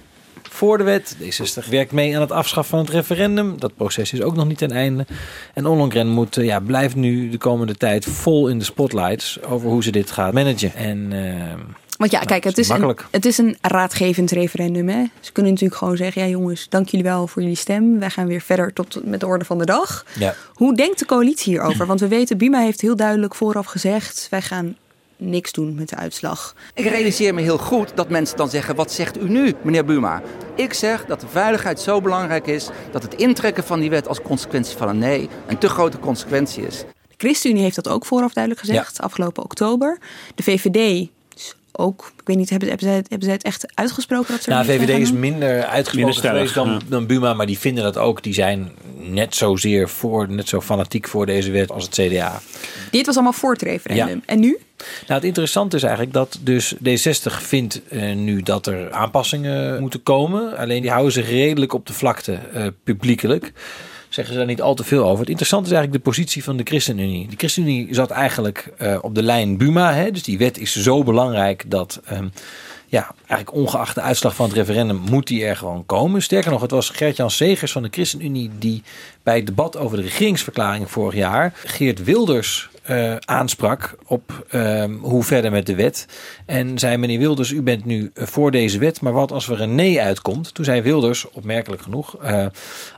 voor 0.54 0.78
de 0.78 0.84
wet. 0.84 1.16
D60 1.20 1.70
werkt 1.70 1.92
mee 1.92 2.16
aan 2.16 2.22
het 2.22 2.32
afschaffen 2.32 2.78
van 2.78 2.86
het 2.86 2.96
referendum. 2.96 3.60
Dat 3.60 3.76
proces 3.76 4.14
is 4.14 4.22
ook 4.22 4.36
nog 4.36 4.48
niet 4.48 4.58
ten 4.58 4.72
einde. 4.72 5.06
En 5.54 5.66
Ollongren 5.66 6.08
moet, 6.08 6.38
eh, 6.38 6.46
ja, 6.46 6.60
blijft 6.60 6.96
nu 6.96 7.30
de 7.30 7.38
komende 7.38 7.76
tijd 7.76 8.06
vol 8.06 8.48
in 8.48 8.60
de 8.60 8.66
spotlights 8.66 9.42
over 9.44 9.70
hoe 9.70 9.84
ze 9.84 9.92
dit 9.92 10.12
gaat 10.12 10.34
managen. 10.34 10.74
En 10.76 11.08
ehm, 11.12 11.60
Want 11.98 12.12
ja, 12.12 12.20
kijk, 12.20 12.44
het 12.44 12.58
is, 12.58 12.70
een, 12.70 12.98
het 13.12 13.26
is 13.26 13.38
een 13.38 13.58
raadgevend 13.62 14.32
referendum. 14.32 14.90
Hè? 14.90 15.04
Ze 15.20 15.32
kunnen 15.32 15.52
natuurlijk 15.52 15.80
gewoon 15.80 15.98
zeggen: 15.98 16.22
ja, 16.22 16.28
jongens, 16.28 16.70
dank 16.70 16.88
jullie 16.90 17.06
wel 17.06 17.28
voor 17.28 17.42
jullie 17.42 17.58
stem. 17.58 18.00
Wij 18.00 18.10
gaan 18.10 18.28
weer 18.28 18.42
verder 18.42 18.74
tot 18.74 19.06
met 19.06 19.20
de 19.20 19.26
orde 19.28 19.46
van 19.46 19.58
de 19.58 19.66
dag. 19.66 20.06
ja. 20.20 20.36
Hoe 20.54 20.76
denkt 20.76 21.00
de 21.00 21.06
coalitie 21.06 21.54
hierover? 21.54 21.86
Want 21.86 22.00
we 22.00 22.08
weten, 22.08 22.38
Buma 22.38 22.60
heeft 22.60 22.82
heel 22.82 22.96
duidelijk 22.96 23.36
vooraf 23.36 23.66
gezegd: 23.66 24.28
wij 24.30 24.42
gaan 24.42 24.76
niks 25.22 25.52
doen 25.52 25.76
met 25.76 25.90
de 25.90 25.96
uitslag. 25.96 26.56
Ik 26.74 26.86
realiseer 26.86 27.34
me 27.34 27.42
heel 27.42 27.58
goed 27.58 27.92
dat 27.96 28.10
mensen 28.10 28.38
dan 28.38 28.50
zeggen: 28.50 28.76
Wat 28.76 28.92
zegt 28.92 29.18
u 29.18 29.30
nu, 29.30 29.54
meneer 29.62 29.86
Buma? 29.86 30.22
Ik 30.56 30.74
zeg 30.74 31.06
dat 31.06 31.20
de 31.22 31.28
veiligheid 31.28 31.80
zo 31.80 32.02
belangrijk 32.02 32.48
is 32.48 32.70
dat 32.92 33.04
het 33.04 33.16
intrekken 33.16 33.64
van 33.64 33.80
die 33.80 33.90
wet 33.90 34.08
als 34.08 34.22
consequentie 34.22 34.78
van 34.78 34.88
een 34.90 34.98
nee 34.98 35.30
een 35.48 35.58
te 35.58 35.70
grote 35.70 36.00
consequentie 36.00 36.66
is. 36.66 36.78
De 37.08 37.16
ChristenUnie 37.18 37.64
heeft 37.64 37.76
dat 37.76 37.88
ook 37.88 38.06
vooraf 38.06 38.34
duidelijk 38.34 38.66
gezegd, 38.66 39.02
afgelopen 39.02 39.44
oktober. 39.44 39.98
De 40.36 40.44
VVD 40.44 41.10
ook, 41.72 42.12
ik 42.20 42.28
weet 42.28 42.38
niet, 42.38 42.50
hebben, 42.50 42.68
hebben, 42.70 42.88
zij, 42.88 42.96
het- 42.98 43.10
hebben 43.10 43.28
zij 43.28 43.36
het 43.38 43.44
echt 43.46 43.66
uitgesproken 43.76 44.32
dat 44.34 44.44
ze 44.44 44.50
Nou, 44.50 44.66
VVD 44.66 44.90
is 45.00 45.12
minder 45.12 45.50
uitgesproken 45.64 45.96
Minder 45.96 46.14
stellig, 46.16 46.38
geweest 46.38 46.54
dan, 46.54 46.70
ja. 46.70 46.80
dan 46.90 47.06
Buma, 47.08 47.34
maar 47.34 47.46
die 47.46 47.60
vinden 47.60 47.84
dat 47.84 47.98
ook. 47.98 48.24
Die 48.24 48.34
zijn 48.34 48.72
net 48.98 49.36
zozeer 49.36 49.90
voor, 49.90 50.30
net 50.30 50.48
zo 50.48 50.62
fanatiek 50.62 51.08
voor 51.08 51.26
deze 51.26 51.52
wet 51.52 51.72
als 51.72 51.84
het 51.84 51.94
CDA. 51.94 52.42
Dit 52.92 53.06
was 53.06 53.16
allemaal 53.16 53.34
voor 53.34 53.52
het 53.52 53.62
referendum. 53.62 54.08
Ja. 54.16 54.22
En 54.26 54.40
nu? 54.40 54.58
Nou, 54.78 55.14
het 55.14 55.24
interessante 55.24 55.76
is 55.76 55.84
eigenlijk 55.84 56.14
dat 56.14 56.40
dus 56.42 56.76
D60 56.76 57.32
vindt 57.42 57.82
eh, 57.90 58.14
nu 58.16 58.42
dat 58.42 58.68
er 58.68 58.92
aanpassingen 58.92 59.80
moeten 59.82 60.04
komen. 60.04 60.58
Alleen 60.58 60.82
die 60.82 60.92
houden 60.92 61.12
zich 61.12 61.30
redelijk 61.30 61.74
op 61.74 61.86
de 61.88 61.94
vlakte 61.94 62.34
eh, 62.34 62.66
publiekelijk. 62.84 63.52
Zeggen 64.12 64.34
ze 64.34 64.40
daar 64.40 64.50
niet 64.50 64.62
al 64.62 64.76
te 64.76 64.84
veel 64.84 65.04
over. 65.04 65.20
Het 65.20 65.30
interessante 65.30 65.70
is 65.70 65.76
eigenlijk 65.76 66.04
de 66.04 66.10
positie 66.10 66.44
van 66.44 66.58
de 66.58 66.64
ChristenUnie. 66.64 67.28
De 67.28 67.36
ChristenUnie 67.38 67.88
zat 67.92 68.10
eigenlijk 68.10 68.74
eh, 68.78 68.98
op 69.02 69.16
de 69.16 69.24
lijn 69.24 69.58
Buma. 69.58 69.94
Hè? 69.94 70.12
Dus 70.12 70.24
die 70.24 70.38
wet 70.38 70.58
is 70.58 70.76
zo 70.76 71.04
belangrijk 71.04 71.64
dat... 71.68 72.02
ehm, 72.06 72.28
ja, 72.92 73.12
eigenlijk 73.28 73.54
ongeacht 73.54 73.96
de 73.96 74.02
uitslag 74.02 74.36
van 74.36 74.46
het 74.46 74.56
referendum 74.56 74.98
moet 75.10 75.28
die 75.28 75.46
er 75.46 75.58
gewoon 75.58 75.86
komen. 75.86 76.22
Sterker 76.22 76.52
nog, 76.52 76.62
het 76.62 76.72
was 76.72 76.90
Gert-Jan 76.90 77.32
Segers 77.32 77.72
van 77.72 77.82
de 77.82 77.88
ChristenUnie 77.92 78.50
die 78.60 78.84
bij 79.24 79.36
het 79.36 79.46
debat 79.46 79.78
over 79.78 79.98
de 79.98 80.04
regeringsverklaring 80.04 80.92
vorig 80.92 81.16
jaar 81.16 81.54
Geert 81.66 82.04
Wilders 82.04 82.70
eh, 82.82 83.16
aansprak 83.16 83.96
op 84.06 84.46
ehm, 84.50 84.94
hoe 84.94 85.24
verder 85.24 85.52
met 85.52 85.66
de 85.66 85.76
wet. 85.76 86.06
En 86.46 86.80
zei 86.80 86.98
meneer 86.98 87.20
Wilders, 87.20 87.52
u 87.52 87.62
bent 87.62 87.86
nu 87.86 88.12
eh, 88.14 88.26
voor 88.26 88.52
deze 88.52 88.80
wet, 88.80 89.02
maar 89.02 89.14
wat 89.14 89.32
als 89.32 89.50
er 89.50 89.62
een 89.62 89.76
nee 89.76 90.02
uitkomt? 90.02 90.54
Toen 90.54 90.66
zei 90.66 90.82
Wilders, 90.82 91.30
opmerkelijk 91.30 91.82
genoeg, 91.82 92.16
eh, 92.22 92.46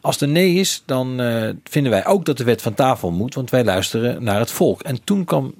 als 0.01 0.21
er 0.21 0.27
nee 0.27 0.53
is, 0.53 0.83
dan 0.85 1.07
vinden 1.63 1.91
wij 1.91 2.05
ook 2.05 2.25
dat 2.25 2.37
de 2.37 2.43
wet 2.43 2.61
van 2.61 2.73
tafel 2.73 3.11
moet, 3.11 3.35
want 3.35 3.49
wij 3.49 3.63
luisteren 3.63 4.23
naar 4.23 4.39
het 4.39 4.51
volk. 4.51 4.81
En 4.81 5.03
toen 5.03 5.25
kwam 5.25 5.53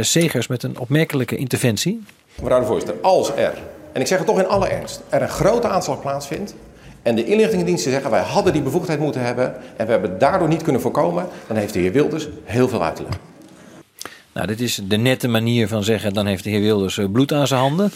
Segers 0.00 0.46
met 0.46 0.62
een 0.62 0.78
opmerkelijke 0.78 1.36
interventie. 1.36 2.02
Mevrouw 2.40 2.60
de 2.60 2.66
voorzitter, 2.66 2.96
als 3.02 3.32
er, 3.36 3.52
en 3.92 4.00
ik 4.00 4.06
zeg 4.06 4.18
het 4.18 4.26
toch 4.26 4.38
in 4.38 4.46
alle 4.46 4.68
ernst, 4.68 5.02
er 5.08 5.22
een 5.22 5.28
grote 5.28 5.68
aanslag 5.68 6.00
plaatsvindt 6.00 6.54
en 7.02 7.14
de 7.14 7.24
inlichtingendiensten 7.24 7.90
zeggen 7.90 8.10
wij 8.10 8.22
hadden 8.22 8.52
die 8.52 8.62
bevoegdheid 8.62 8.98
moeten 8.98 9.20
hebben 9.20 9.54
en 9.76 9.86
we 9.86 9.92
hebben 9.92 10.10
het 10.10 10.20
daardoor 10.20 10.48
niet 10.48 10.62
kunnen 10.62 10.80
voorkomen, 10.82 11.26
dan 11.46 11.56
heeft 11.56 11.72
de 11.72 11.78
heer 11.78 11.92
Wilders 11.92 12.28
heel 12.44 12.68
veel 12.68 12.84
uit 12.84 12.96
te 12.96 13.02
leggen. 13.02 13.33
Nou, 14.34 14.46
dit 14.46 14.60
is 14.60 14.80
de 14.84 14.96
nette 14.96 15.28
manier 15.28 15.68
van 15.68 15.84
zeggen, 15.84 16.14
dan 16.14 16.26
heeft 16.26 16.44
de 16.44 16.50
heer 16.50 16.60
Wilders 16.60 16.98
eh, 16.98 17.10
bloed 17.12 17.32
aan 17.32 17.46
zijn 17.46 17.60
handen. 17.60 17.92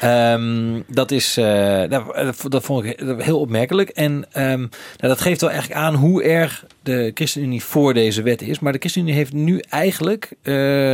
Ehm, 0.00 0.80
dat 0.86 1.10
is, 1.10 1.36
eh, 1.36 1.44
nou, 1.82 2.14
eh, 2.14 2.28
dat 2.48 2.64
vond 2.64 2.84
ik 2.84 3.00
heel 3.18 3.40
opmerkelijk. 3.40 3.88
En 3.88 4.24
ehm, 4.32 4.58
nou, 4.58 4.68
dat 4.98 5.20
geeft 5.20 5.40
wel 5.40 5.50
eigenlijk 5.50 5.80
aan 5.80 5.94
hoe 5.94 6.22
erg 6.22 6.64
de 6.82 7.10
ChristenUnie 7.14 7.64
voor 7.64 7.94
deze 7.94 8.22
wet 8.22 8.42
is. 8.42 8.58
Maar 8.58 8.72
de 8.72 8.78
ChristenUnie 8.78 9.14
heeft 9.14 9.32
nu 9.32 9.62
eigenlijk 9.68 10.32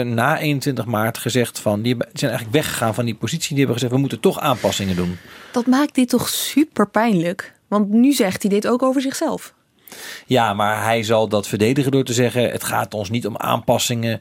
na 0.04 0.38
21 0.38 0.84
maart 0.84 1.18
gezegd 1.18 1.58
van, 1.58 1.82
die 1.82 1.96
zijn 2.12 2.30
eigenlijk 2.30 2.62
weggegaan 2.62 2.94
van 2.94 3.04
die 3.04 3.14
positie. 3.14 3.48
Die 3.48 3.58
hebben 3.58 3.74
gezegd, 3.74 3.92
we 3.92 3.98
moeten 3.98 4.20
toch 4.20 4.40
aanpassingen 4.40 4.96
doen. 4.96 5.18
Dat 5.52 5.66
maakt 5.66 5.94
dit 5.94 6.08
toch 6.08 6.28
super 6.28 6.88
pijnlijk? 6.88 7.52
Want 7.68 7.88
nu 7.88 8.12
zegt 8.12 8.42
hij 8.42 8.50
dit 8.50 8.66
ook 8.66 8.82
over 8.82 9.00
zichzelf. 9.00 9.54
Ja, 10.26 10.54
maar 10.54 10.82
hij 10.82 11.02
zal 11.02 11.28
dat 11.28 11.48
verdedigen 11.48 11.90
door 11.90 12.04
te 12.04 12.12
zeggen: 12.12 12.50
het 12.50 12.64
gaat 12.64 12.94
ons 12.94 13.10
niet 13.10 13.26
om 13.26 13.36
aanpassingen 13.36 14.20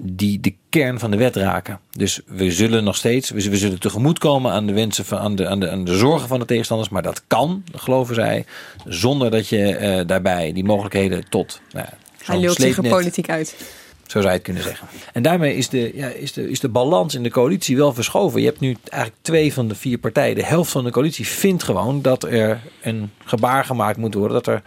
die 0.00 0.40
de 0.40 0.54
kern 0.68 0.98
van 0.98 1.10
de 1.10 1.16
wet 1.16 1.36
raken. 1.36 1.80
Dus 1.90 2.20
we 2.26 2.50
zullen 2.50 2.84
nog 2.84 2.96
steeds, 2.96 3.30
we 3.30 3.50
we 3.50 3.56
zullen 3.56 3.80
tegemoetkomen 3.80 4.52
aan 4.52 4.66
de 4.66 4.72
wensen 4.72 5.04
van 5.04 5.18
aan 5.18 5.36
de, 5.36 5.48
aan 5.48 5.60
de, 5.60 5.70
aan 5.70 5.84
de 5.84 5.96
zorgen 5.96 6.28
van 6.28 6.38
de 6.38 6.44
tegenstanders, 6.44 6.88
maar 6.88 7.02
dat 7.02 7.22
kan, 7.26 7.64
geloven 7.74 8.14
zij, 8.14 8.44
zonder 8.84 9.30
dat 9.30 9.48
je 9.48 9.76
eh, 9.76 10.06
daarbij 10.06 10.52
die 10.52 10.64
mogelijkheden 10.64 11.28
tot. 11.28 11.60
Nou, 11.72 11.86
Hij 12.24 12.38
lult 12.38 12.56
zich 12.56 12.76
er 12.76 12.88
politiek 12.88 13.30
uit. 13.30 13.56
Zo 14.06 14.18
zou 14.18 14.24
je 14.24 14.30
het 14.30 14.42
kunnen 14.42 14.62
zeggen. 14.62 14.88
En 15.12 15.22
daarmee 15.22 15.56
is 15.56 15.68
de, 15.68 15.92
ja, 15.94 16.08
is, 16.08 16.32
de, 16.32 16.50
is 16.50 16.60
de 16.60 16.68
balans 16.68 17.14
in 17.14 17.22
de 17.22 17.30
coalitie 17.30 17.76
wel 17.76 17.92
verschoven. 17.92 18.40
Je 18.40 18.46
hebt 18.46 18.60
nu 18.60 18.76
eigenlijk 18.88 19.22
twee 19.22 19.52
van 19.52 19.68
de 19.68 19.74
vier 19.74 19.98
partijen. 19.98 20.34
De 20.34 20.44
helft 20.44 20.70
van 20.70 20.84
de 20.84 20.90
coalitie 20.90 21.26
vindt 21.26 21.62
gewoon 21.62 22.02
dat 22.02 22.22
er 22.22 22.60
een 22.82 23.10
gebaar 23.24 23.64
gemaakt 23.64 23.96
moet 23.96 24.14
worden. 24.14 24.32
Dat, 24.32 24.46
er, 24.46 24.62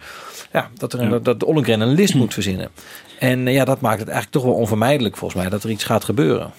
ja, 0.52 0.70
dat, 0.74 0.92
er 0.92 1.00
een, 1.00 1.22
dat 1.22 1.40
de 1.40 1.46
Ollengren 1.46 1.80
een 1.80 1.94
list 1.94 2.14
moet 2.14 2.34
verzinnen. 2.34 2.70
En 3.18 3.46
eh, 3.46 3.54
ja, 3.54 3.64
dat 3.64 3.80
maakt 3.80 3.98
het 3.98 4.08
eigenlijk 4.08 4.36
toch 4.36 4.52
wel 4.52 4.60
onvermijdelijk 4.60 5.16
volgens 5.16 5.40
mij 5.40 5.50
dat 5.50 5.64
er 5.64 5.70
iets 5.70 5.84
gaat 5.84 6.04
gebeuren. 6.04 6.52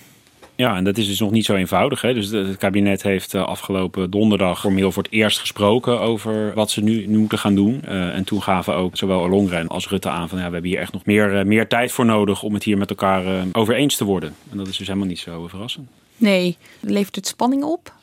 Ja, 0.62 0.76
en 0.76 0.84
dat 0.84 0.98
is 0.98 1.08
dus 1.08 1.20
nog 1.20 1.32
niet 1.32 1.46
zo 1.46 1.56
eenvoudig. 1.56 2.02
Hè? 2.02 2.14
Dus 2.14 2.30
het 2.30 2.58
kabinet 2.58 3.04
heeft 3.04 3.34
eh, 3.34 3.44
afgelopen 3.44 4.10
donderdag 4.10 4.60
formeel 4.60 4.92
voor 4.92 5.04
het 5.04 5.12
eerst 5.12 5.40
gesproken 5.40 6.00
over 6.00 6.54
wat 6.54 6.72
ze 6.72 6.82
nu, 6.82 7.08
nu 7.08 7.18
moeten 7.18 7.38
gaan 7.38 7.56
doen. 7.56 7.82
Eh, 7.84 8.16
en 8.16 8.24
toen 8.24 8.42
gaven 8.42 8.76
ook 8.76 8.98
zowel 8.98 9.20
Ollongren 9.20 9.68
als 9.68 9.88
Rutte 9.88 10.10
aan 10.10 10.30
van 10.30 10.38
ja, 10.38 10.46
we 10.46 10.52
hebben 10.52 10.70
hier 10.70 10.80
echt 10.80 10.94
nog 10.94 11.06
meer, 11.06 11.38
eh, 11.38 11.46
meer 11.46 11.68
tijd 11.68 11.92
voor 11.92 12.06
nodig 12.06 12.44
om 12.44 12.54
het 12.54 12.64
hier 12.64 12.78
met 12.78 12.90
elkaar 12.90 13.26
eh, 13.26 13.42
over 13.52 13.76
eens 13.76 13.96
te 13.96 14.06
worden. 14.06 14.36
En 14.52 14.58
dat 14.58 14.68
is 14.68 14.78
dus 14.78 14.88
helemaal 14.88 15.08
niet 15.08 15.20
zo 15.20 15.48
verrassend. 15.48 15.88
Nee, 16.18 16.58
levert 16.80 17.16
het 17.16 17.28
spanning 17.28 17.64
op? 17.64 17.94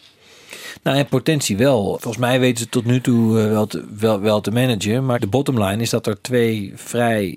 Nou, 0.82 0.98
in 0.98 1.06
potentie 1.06 1.56
wel. 1.56 1.84
Volgens 1.84 2.16
mij 2.16 2.40
weten 2.40 2.58
ze 2.64 2.68
tot 2.68 2.84
nu 2.84 3.00
toe 3.00 3.34
wel 3.34 3.66
te, 3.66 3.84
wel, 3.98 4.20
wel 4.20 4.40
te 4.40 4.50
managen. 4.50 5.06
Maar 5.06 5.20
de 5.20 5.26
bottom 5.26 5.64
line 5.64 5.82
is 5.82 5.90
dat 5.90 6.06
er 6.06 6.20
twee 6.20 6.72
vrij 6.74 7.36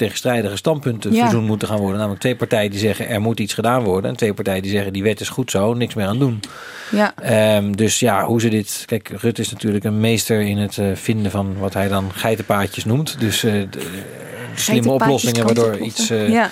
tegenstrijdige 0.00 0.56
standpunten 0.56 1.12
Ja. 1.12 1.20
verzoend 1.20 1.46
moeten 1.46 1.68
gaan 1.68 1.78
worden. 1.78 1.96
Namelijk 1.96 2.20
twee 2.20 2.36
partijen 2.36 2.70
die 2.70 2.80
zeggen 2.80 3.08
er 3.08 3.20
moet 3.20 3.40
iets 3.40 3.54
gedaan 3.54 3.82
worden. 3.82 4.10
En 4.10 4.16
twee 4.16 4.34
partijen 4.34 4.62
die 4.62 4.70
zeggen 4.70 4.92
die 4.92 5.02
wet 5.02 5.20
is 5.20 5.28
goed 5.28 5.50
zo, 5.50 5.74
niks 5.74 5.94
meer 5.94 6.06
aan 6.06 6.18
doen. 6.18 6.40
Ja. 6.90 7.14
Ehm, 7.16 7.72
dus 7.72 8.00
ja, 8.00 8.24
hoe 8.24 8.40
ze 8.40 8.48
dit... 8.48 8.82
Kijk, 8.86 9.08
Rutte 9.08 9.40
is 9.40 9.50
natuurlijk 9.50 9.84
een 9.84 10.00
meester 10.00 10.40
in 10.40 10.58
het 10.58 10.78
eh, 10.78 10.86
vinden 10.94 11.30
van 11.30 11.58
wat 11.58 11.74
hij 11.74 11.88
dan 11.88 12.12
geitenpaadjes 12.12 12.84
noemt. 12.84 13.20
Dus 13.20 13.40
de 13.40 13.68
slimme 14.54 14.90
oplossingen 14.90 15.44
waardoor 15.44 15.78
iets... 15.78 16.08
Ja. 16.08 16.50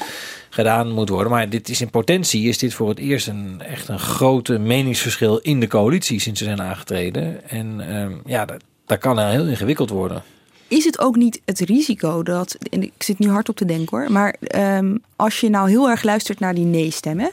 gedaan 0.51 0.91
moet 0.91 1.09
worden. 1.09 1.31
Maar 1.33 1.49
dit 1.49 1.69
is 1.69 1.81
in 1.81 1.91
potentie 1.91 2.49
is 2.49 2.59
dit 2.59 2.75
voor 2.75 2.89
het 2.89 2.99
eerst 2.99 3.27
een 3.27 3.63
echt 3.63 3.89
een 3.89 3.99
grote 3.99 4.59
meningsverschil 4.59 5.39
in 5.39 5.61
de 5.61 5.67
coalitie 5.67 6.21
sinds 6.21 6.39
ze 6.39 6.45
zijn 6.45 6.63
aangetreden. 6.63 7.49
En 7.51 7.81
ehm, 7.89 8.13
ja, 8.27 8.45
dat, 8.45 8.63
dat 8.87 8.99
kan 8.99 9.19
heel 9.19 9.47
ingewikkeld 9.47 9.91
worden. 9.91 10.23
Is 10.69 10.85
het 10.85 10.99
ook 10.99 11.17
niet 11.17 11.41
het 11.45 11.61
risico 11.61 12.23
dat, 12.23 12.57
en 12.71 12.83
ik 12.83 12.93
zit 12.99 13.19
nu 13.19 13.29
hard 13.29 13.49
op 13.49 13.57
te 13.57 13.65
denken 13.65 13.99
hoor, 13.99 14.13
maar 14.13 14.37
ehm, 14.41 14.97
als 15.17 15.41
je 15.41 15.49
nou 15.49 15.69
heel 15.69 15.91
erg 15.91 16.03
luistert 16.03 16.41
naar 16.41 16.55
die 16.55 16.65
nee-stemmen 16.65 17.31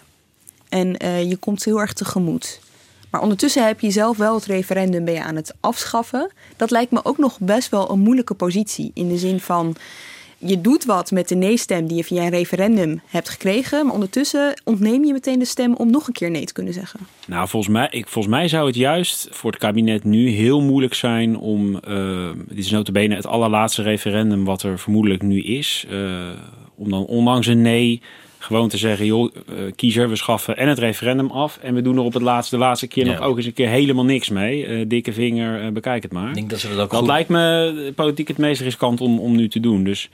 en 0.69 0.97
eh, 0.97 1.29
je 1.29 1.37
komt 1.37 1.63
heel 1.63 1.81
erg 1.81 1.93
tegemoet, 1.93 2.59
maar 3.09 3.21
ondertussen 3.21 3.65
heb 3.65 3.79
je 3.79 3.91
zelf 3.91 4.17
wel 4.17 4.35
het 4.35 4.45
referendum 4.45 5.05
ben 5.05 5.13
je 5.13 5.23
aan 5.23 5.35
het 5.35 5.53
afschaffen, 5.59 6.31
dat 6.55 6.71
lijkt 6.71 6.91
me 6.91 7.05
ook 7.05 7.17
nog 7.17 7.39
best 7.39 7.69
wel 7.69 7.91
een 7.91 7.99
moeilijke 7.99 8.33
positie 8.33 8.91
in 8.93 9.07
de 9.07 9.17
zin 9.17 9.39
van 9.39 9.75
je 10.37 10.61
doet 10.61 10.85
wat 10.85 11.11
met 11.11 11.27
de 11.27 11.35
nee-stem 11.35 11.87
die 11.87 11.97
je 11.97 12.03
via 12.03 12.23
een 12.23 12.29
referendum 12.29 13.01
hebt 13.07 13.29
gekregen, 13.29 13.85
maar 13.85 13.93
ondertussen 13.93 14.61
ontneem 14.63 15.05
je 15.05 15.13
meteen 15.13 15.39
de 15.39 15.45
stem 15.45 15.75
om 15.75 15.91
nog 15.91 16.07
een 16.07 16.13
keer 16.13 16.31
nee 16.31 16.45
te 16.45 16.53
kunnen 16.53 16.73
zeggen. 16.73 16.99
Nou, 17.27 17.47
volgens 17.47 17.73
mij, 17.73 17.87
ik, 17.91 18.07
volgens 18.07 18.35
mij 18.35 18.47
zou 18.47 18.67
het 18.67 18.75
juist 18.75 19.27
voor 19.31 19.51
het 19.51 19.59
kabinet 19.59 20.03
nu 20.03 20.29
heel 20.29 20.61
moeilijk 20.61 20.93
zijn 20.93 21.37
om... 21.37 21.79
eh, 21.79 22.29
dit 22.47 22.57
is 22.57 22.71
notabene 22.71 23.15
het 23.15 23.27
allerlaatste 23.27 23.81
referendum 23.81 24.45
wat 24.45 24.63
er 24.63 24.79
vermoedelijk 24.79 25.21
nu 25.21 25.41
is. 25.41 25.85
eh, 25.89 26.29
om 26.77 26.89
dan 26.89 27.05
ondanks 27.05 27.47
een 27.47 27.61
nee 27.61 28.01
gewoon 28.45 28.69
te 28.69 28.77
zeggen... 28.77 29.05
joh, 29.05 29.31
eh, 29.47 29.53
kiezer, 29.75 30.09
we 30.09 30.15
schaffen 30.15 30.57
en 30.57 30.67
het 30.67 30.79
referendum 30.79 31.31
af... 31.31 31.57
en 31.61 31.73
we 31.73 31.81
doen 31.81 31.95
er 31.97 32.01
op 32.03 32.13
het 32.13 32.21
laatste, 32.21 32.55
de 32.55 32.61
laatste 32.61 32.87
keer 32.87 33.05
Ja. 33.05 33.11
nog 33.13 33.21
ook 33.21 33.37
eens 33.37 33.45
een 33.45 33.53
keer 33.53 33.69
helemaal 33.69 34.05
niks 34.05 34.29
mee. 34.29 34.65
Eh, 34.65 34.85
dikke 34.87 35.13
vinger, 35.13 35.61
eh, 35.65 35.71
bekijk 35.71 36.03
het 36.03 36.11
maar. 36.11 36.27
Ik 36.29 36.35
denk 36.35 36.49
dat 36.49 36.59
ze 36.59 36.67
dat 36.69 36.79
ook 36.79 36.89
Dat 36.89 36.99
goed- 36.99 37.07
lijkt 37.07 37.29
me 37.29 37.91
politiek 37.95 38.27
het 38.27 38.37
meest 38.37 38.61
riskant 38.61 39.01
om, 39.01 39.19
om 39.19 39.35
nu 39.35 39.47
te 39.49 39.59
doen. 39.59 39.83
Dus 39.83 40.09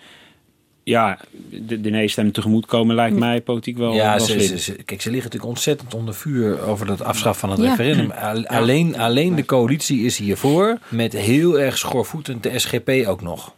ja, 0.84 1.20
de, 1.50 1.82
de 1.82 1.90
nee-stem 1.90 2.32
tegemoet 2.32 2.66
komen 2.66 2.96
lijkt 2.96 3.18
mij 3.18 3.42
politiek 3.42 3.78
wel, 3.78 3.94
ja, 3.94 4.16
wel 4.16 4.26
ze, 4.26 4.42
ze, 4.44 4.60
ze- 4.60 4.76
kijk, 4.86 5.02
ze 5.02 5.10
liggen 5.12 5.30
natuurlijk 5.32 5.46
ontzettend 5.58 5.94
onder 5.94 6.14
vuur 6.14 6.62
over 6.62 6.90
het 6.90 7.04
afschaffen 7.04 7.50
van 7.50 7.58
het 7.58 7.60
Ja. 7.68 7.76
referendum. 7.76 8.12
Al- 8.12 8.46
Alleen, 8.48 8.98
alleen 8.98 9.36
de 9.36 9.46
coalitie 9.46 10.06
is 10.06 10.18
hiervoor, 10.18 10.78
met 10.90 11.14
heel 11.14 11.60
erg 11.60 11.78
schoorvoetend 11.78 12.44
de 12.44 12.60
SGP 12.60 12.90
ook 13.08 13.22
nog. 13.22 13.54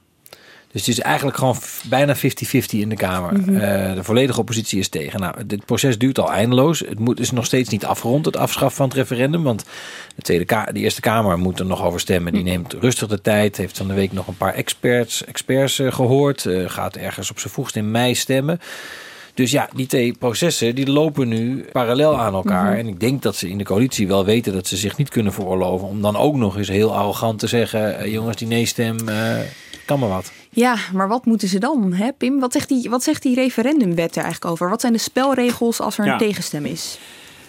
Dus 0.74 0.86
het 0.86 0.98
is 0.98 1.04
eigenlijk 1.04 1.38
gewoon 1.38 1.56
bijna 1.84 2.16
50-50 2.16 2.20
in 2.70 2.90
de 2.90 2.96
Kamer. 2.96 3.34
Mhm. 3.34 3.56
Eh, 3.56 3.96
de 3.96 4.04
volledige 4.04 4.40
oppositie 4.40 4.80
is 4.80 4.88
tegen. 4.88 5.20
Nou, 5.20 5.46
dit 5.46 5.66
proces 5.66 5.98
duurt 5.98 6.20
al 6.20 6.32
eindeloos. 6.32 6.80
Het 6.80 7.00
moet, 7.00 7.20
is 7.20 7.32
nog 7.32 7.46
steeds 7.46 7.70
niet 7.70 7.86
afgerond, 7.86 8.26
het 8.26 8.38
afschaffen 8.38 8.78
van 8.78 8.88
het 8.88 8.98
referendum. 8.98 9.44
Want 9.44 9.66
de, 10.16 10.22
tweede 10.22 10.46
Ka- 10.46 10.70
de 10.72 10.80
Eerste 10.80 11.02
Kamer 11.02 11.40
moet 11.40 11.60
er 11.60 11.66
nog 11.66 11.84
over 11.84 12.00
stemmen. 12.00 12.34
Die 12.34 12.44
neemt 12.44 12.74
rustig 12.74 13.08
de 13.08 13.22
tijd. 13.22 13.58
Heeft 13.58 13.78
van 13.78 13.88
de 13.88 13.94
week 13.94 14.12
nog 14.12 14.28
een 14.28 14.38
paar 14.38 14.54
experts, 14.54 15.26
experts 15.26 15.80
eh, 15.80 15.94
gehoord. 15.94 16.46
Eh, 16.46 16.70
gaat 16.70 16.96
ergens 16.96 17.32
op 17.32 17.40
zijn 17.40 17.54
vroegst 17.54 17.76
in 17.76 17.92
mei 17.92 18.16
stemmen. 18.16 18.60
Dus 19.34 19.52
ja, 19.52 19.70
die 19.76 19.88
twee 19.88 20.14
processen 20.20 20.76
die 20.76 20.92
lopen 20.92 21.28
nu 21.28 21.66
parallel 21.72 22.20
aan 22.20 22.34
elkaar. 22.34 22.70
Mhm. 22.70 22.80
En 22.80 22.88
ik 22.88 23.00
denk 23.00 23.22
dat 23.22 23.36
ze 23.36 23.50
in 23.50 23.58
de 23.58 23.64
coalitie 23.64 24.08
wel 24.08 24.26
weten 24.26 24.54
dat 24.54 24.68
ze 24.68 24.78
zich 24.78 24.98
niet 24.98 25.10
kunnen 25.10 25.34
veroorloven. 25.34 25.88
om 25.88 26.02
dan 26.02 26.18
ook 26.18 26.36
nog 26.36 26.58
eens 26.58 26.68
heel 26.68 26.96
arrogant 26.96 27.40
te 27.40 27.48
zeggen: 27.48 28.12
jongens, 28.12 28.38
die 28.38 28.48
nee-stem 28.48 28.98
kan 29.86 30.00
maar 30.00 30.10
wat. 30.10 30.32
Ja, 30.50 30.76
maar 30.94 31.08
wat 31.08 31.26
moeten 31.26 31.48
ze 31.48 31.60
dan, 31.60 31.94
hè, 31.94 32.12
Pim? 32.18 32.40
Wat 32.40 32.54
zegt, 32.54 32.68
die, 32.70 32.90
wat 32.90 33.04
zegt 33.04 33.22
die 33.22 33.36
referendumwet 33.36 34.16
er 34.16 34.24
eigenlijk 34.24 34.52
over? 34.52 34.70
Wat 34.70 34.82
zijn 34.82 34.94
de 34.94 35.00
spelregels 35.00 35.80
als 35.80 35.98
er 35.98 36.04
een 36.04 36.12
Ja. 36.12 36.18
tegenstem 36.18 36.66
is? 36.66 36.98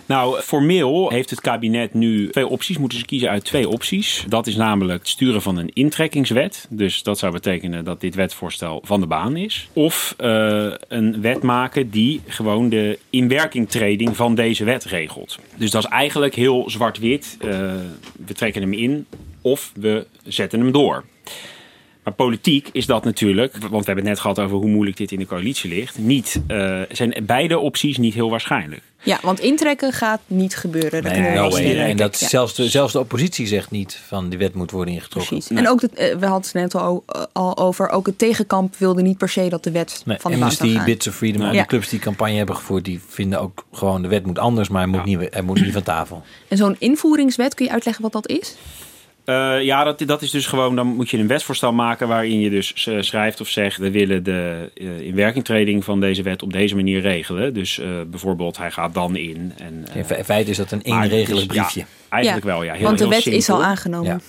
Nou, 0.07 0.41
formeel 0.41 1.11
heeft 1.11 1.31
het 1.31 1.41
kabinet 1.41 1.95
nu 1.95 2.31
twee 2.31 2.47
opties. 2.47 2.79
Moeten 2.79 2.99
ze 2.99 3.05
kiezen 3.05 3.29
uit 3.31 3.45
twee 3.45 3.69
opties. 3.69 4.25
Dat 4.29 4.47
is 4.47 4.57
namelijk 4.57 4.99
het 4.99 5.09
sturen 5.09 5.43
van 5.43 5.57
een 5.57 5.71
intrekkingswet. 5.73 6.67
Dus 6.71 7.03
dat 7.03 7.19
zou 7.19 7.33
betekenen 7.33 7.85
dat 7.85 8.01
dit 8.01 8.15
wetvoorstel 8.15 8.81
van 8.85 9.01
de 9.01 9.07
baan 9.07 9.37
is. 9.37 9.69
Of 9.73 10.15
eh, 10.19 10.73
een 10.89 11.21
wet 11.21 11.43
maken 11.43 11.91
die 11.91 12.21
gewoon 12.27 12.69
de 12.69 12.99
inwerkingtreding 13.11 14.17
van 14.17 14.35
deze 14.35 14.65
wet 14.65 14.85
regelt. 14.85 15.39
Dus 15.57 15.71
dat 15.71 15.85
is 15.85 15.91
eigenlijk 15.91 16.35
heel 16.35 16.71
zwart-wit. 16.71 17.37
Eh, 17.41 17.49
we 18.27 18.35
trekken 18.35 18.63
hem 18.63 18.73
in 18.73 19.07
of 19.41 19.73
we 19.75 20.07
zetten 20.25 20.61
hem 20.61 20.73
door. 20.73 21.05
Maar 22.05 22.15
politiek 22.15 22.69
is 22.73 22.87
dat 22.87 23.05
natuurlijk, 23.05 23.53
want 23.53 23.71
we 23.71 23.77
hebben 23.77 23.97
het 23.97 24.05
net 24.05 24.21
gehad 24.21 24.39
over 24.39 24.57
hoe 24.57 24.69
moeilijk 24.69 24.97
dit 24.97 25.13
in 25.13 25.19
de 25.19 25.27
coalitie 25.27 25.71
ligt. 25.71 25.99
Niet, 25.99 26.41
eh, 26.47 26.81
zijn 26.91 27.15
beide 27.23 27.59
opties 27.59 27.99
niet 27.99 28.15
heel 28.15 28.31
waarschijnlijk. 28.31 28.83
Ja, 29.03 29.19
want 29.23 29.41
intrekken 29.41 29.93
gaat 29.93 30.21
niet 30.27 30.57
gebeuren. 30.57 31.03
Dat 31.03 31.13
kunnen 31.13 31.33
we 31.33 31.39
no. 31.39 31.57
En 31.57 31.97
dat 31.97 32.21
Ja. 32.21 32.29
zelfs, 32.29 32.55
de, 32.55 32.69
zelfs 32.69 32.93
de 32.93 32.99
oppositie 32.99 33.47
zegt 33.47 33.71
niet 33.71 34.01
van 34.07 34.29
die 34.29 34.39
wet 34.39 34.55
moet 34.55 34.71
worden 34.71 34.95
ingetrokken. 34.95 35.37
Precies. 35.39 35.57
En 35.57 35.69
ook, 35.69 35.81
het, 35.81 35.95
eh, 35.95 36.17
we 36.17 36.27
hadden 36.27 36.43
het 36.45 36.53
net 36.53 36.75
al, 36.75 37.05
al 37.33 37.57
over, 37.59 37.89
ook 37.89 38.07
het 38.07 38.19
tegenkamp 38.19 38.77
wilde 38.77 39.03
niet 39.03 39.19
per 39.19 39.29
se 39.29 39.49
dat 39.49 39.65
de 39.65 39.71
wet 39.71 40.03
Nee, 40.05 40.19
van 40.19 40.31
de 40.31 40.37
baan 40.39 40.47
Amnesty, 40.47 40.75
gaan. 40.75 40.85
Bits 40.85 41.07
of 41.07 41.15
Freedom, 41.15 41.41
al 41.43 41.47
Ja. 41.47 41.53
die 41.53 41.67
clubs 41.67 41.89
die 41.89 41.99
campagne 41.99 42.37
hebben 42.37 42.57
gevoerd, 42.57 42.85
die 42.85 43.01
vinden 43.09 43.41
ook 43.41 43.65
gewoon 43.73 44.03
de 44.03 44.09
wet 44.09 44.27
moet 44.27 44.39
anders, 44.39 44.69
maar 44.69 44.83
hij 44.83 44.91
moet, 44.91 45.05
niet, 45.05 45.19
hij 45.31 45.43
moet 45.43 45.61
niet 45.61 45.73
van 45.73 45.83
tafel. 45.83 46.23
En 46.49 46.57
zo'n 46.57 46.77
invoeringswet, 46.79 47.55
kun 47.55 47.65
je 47.67 47.73
uitleggen 47.73 48.03
wat 48.03 48.13
dat 48.13 48.29
is? 48.29 48.57
Eh, 49.25 49.63
ja, 49.63 49.85
dat, 49.85 49.99
dat 49.99 50.23
is 50.23 50.31
dus 50.31 50.47
gewoon, 50.47 50.77
dan 50.77 50.87
moet 50.87 51.11
je 51.11 51.19
een 51.19 51.27
wetsvoorstel 51.27 51.73
maken 51.73 52.09
waarin 52.09 52.41
je 52.41 52.51
dus 52.51 52.87
eh, 52.87 53.01
schrijft 53.01 53.41
of 53.41 53.49
zegt, 53.49 53.77
we 53.77 53.91
willen 53.91 54.23
de 54.23 54.71
uh, 54.75 55.01
inwerkingtreding 55.01 55.85
van 55.85 56.01
deze 56.01 56.23
wet 56.23 56.43
op 56.43 56.53
deze 56.53 56.75
manier 56.75 57.01
regelen. 57.01 57.55
Dus 57.55 57.81
bijvoorbeeld, 58.11 58.57
hij 58.57 58.71
gaat 58.71 58.95
dan 58.95 59.17
in. 59.17 59.53
En, 59.59 59.87
in 59.95 60.25
feite 60.25 60.51
is 60.51 60.57
dat 60.57 60.73
een 60.73 60.83
inregelig 60.83 61.47
briefje. 61.47 61.81
Ja, 61.81 61.87
eigenlijk 62.09 62.45
wel, 62.45 62.63
ja. 62.63 62.73
Heel, 62.73 62.83
want 62.83 62.99
de 62.99 63.05
heel 63.05 63.13
wet 63.13 63.23
simpel. 63.23 63.41
is 63.41 63.51
al 63.51 63.65
aangenomen. 63.65 64.11
Ja. 64.11 64.21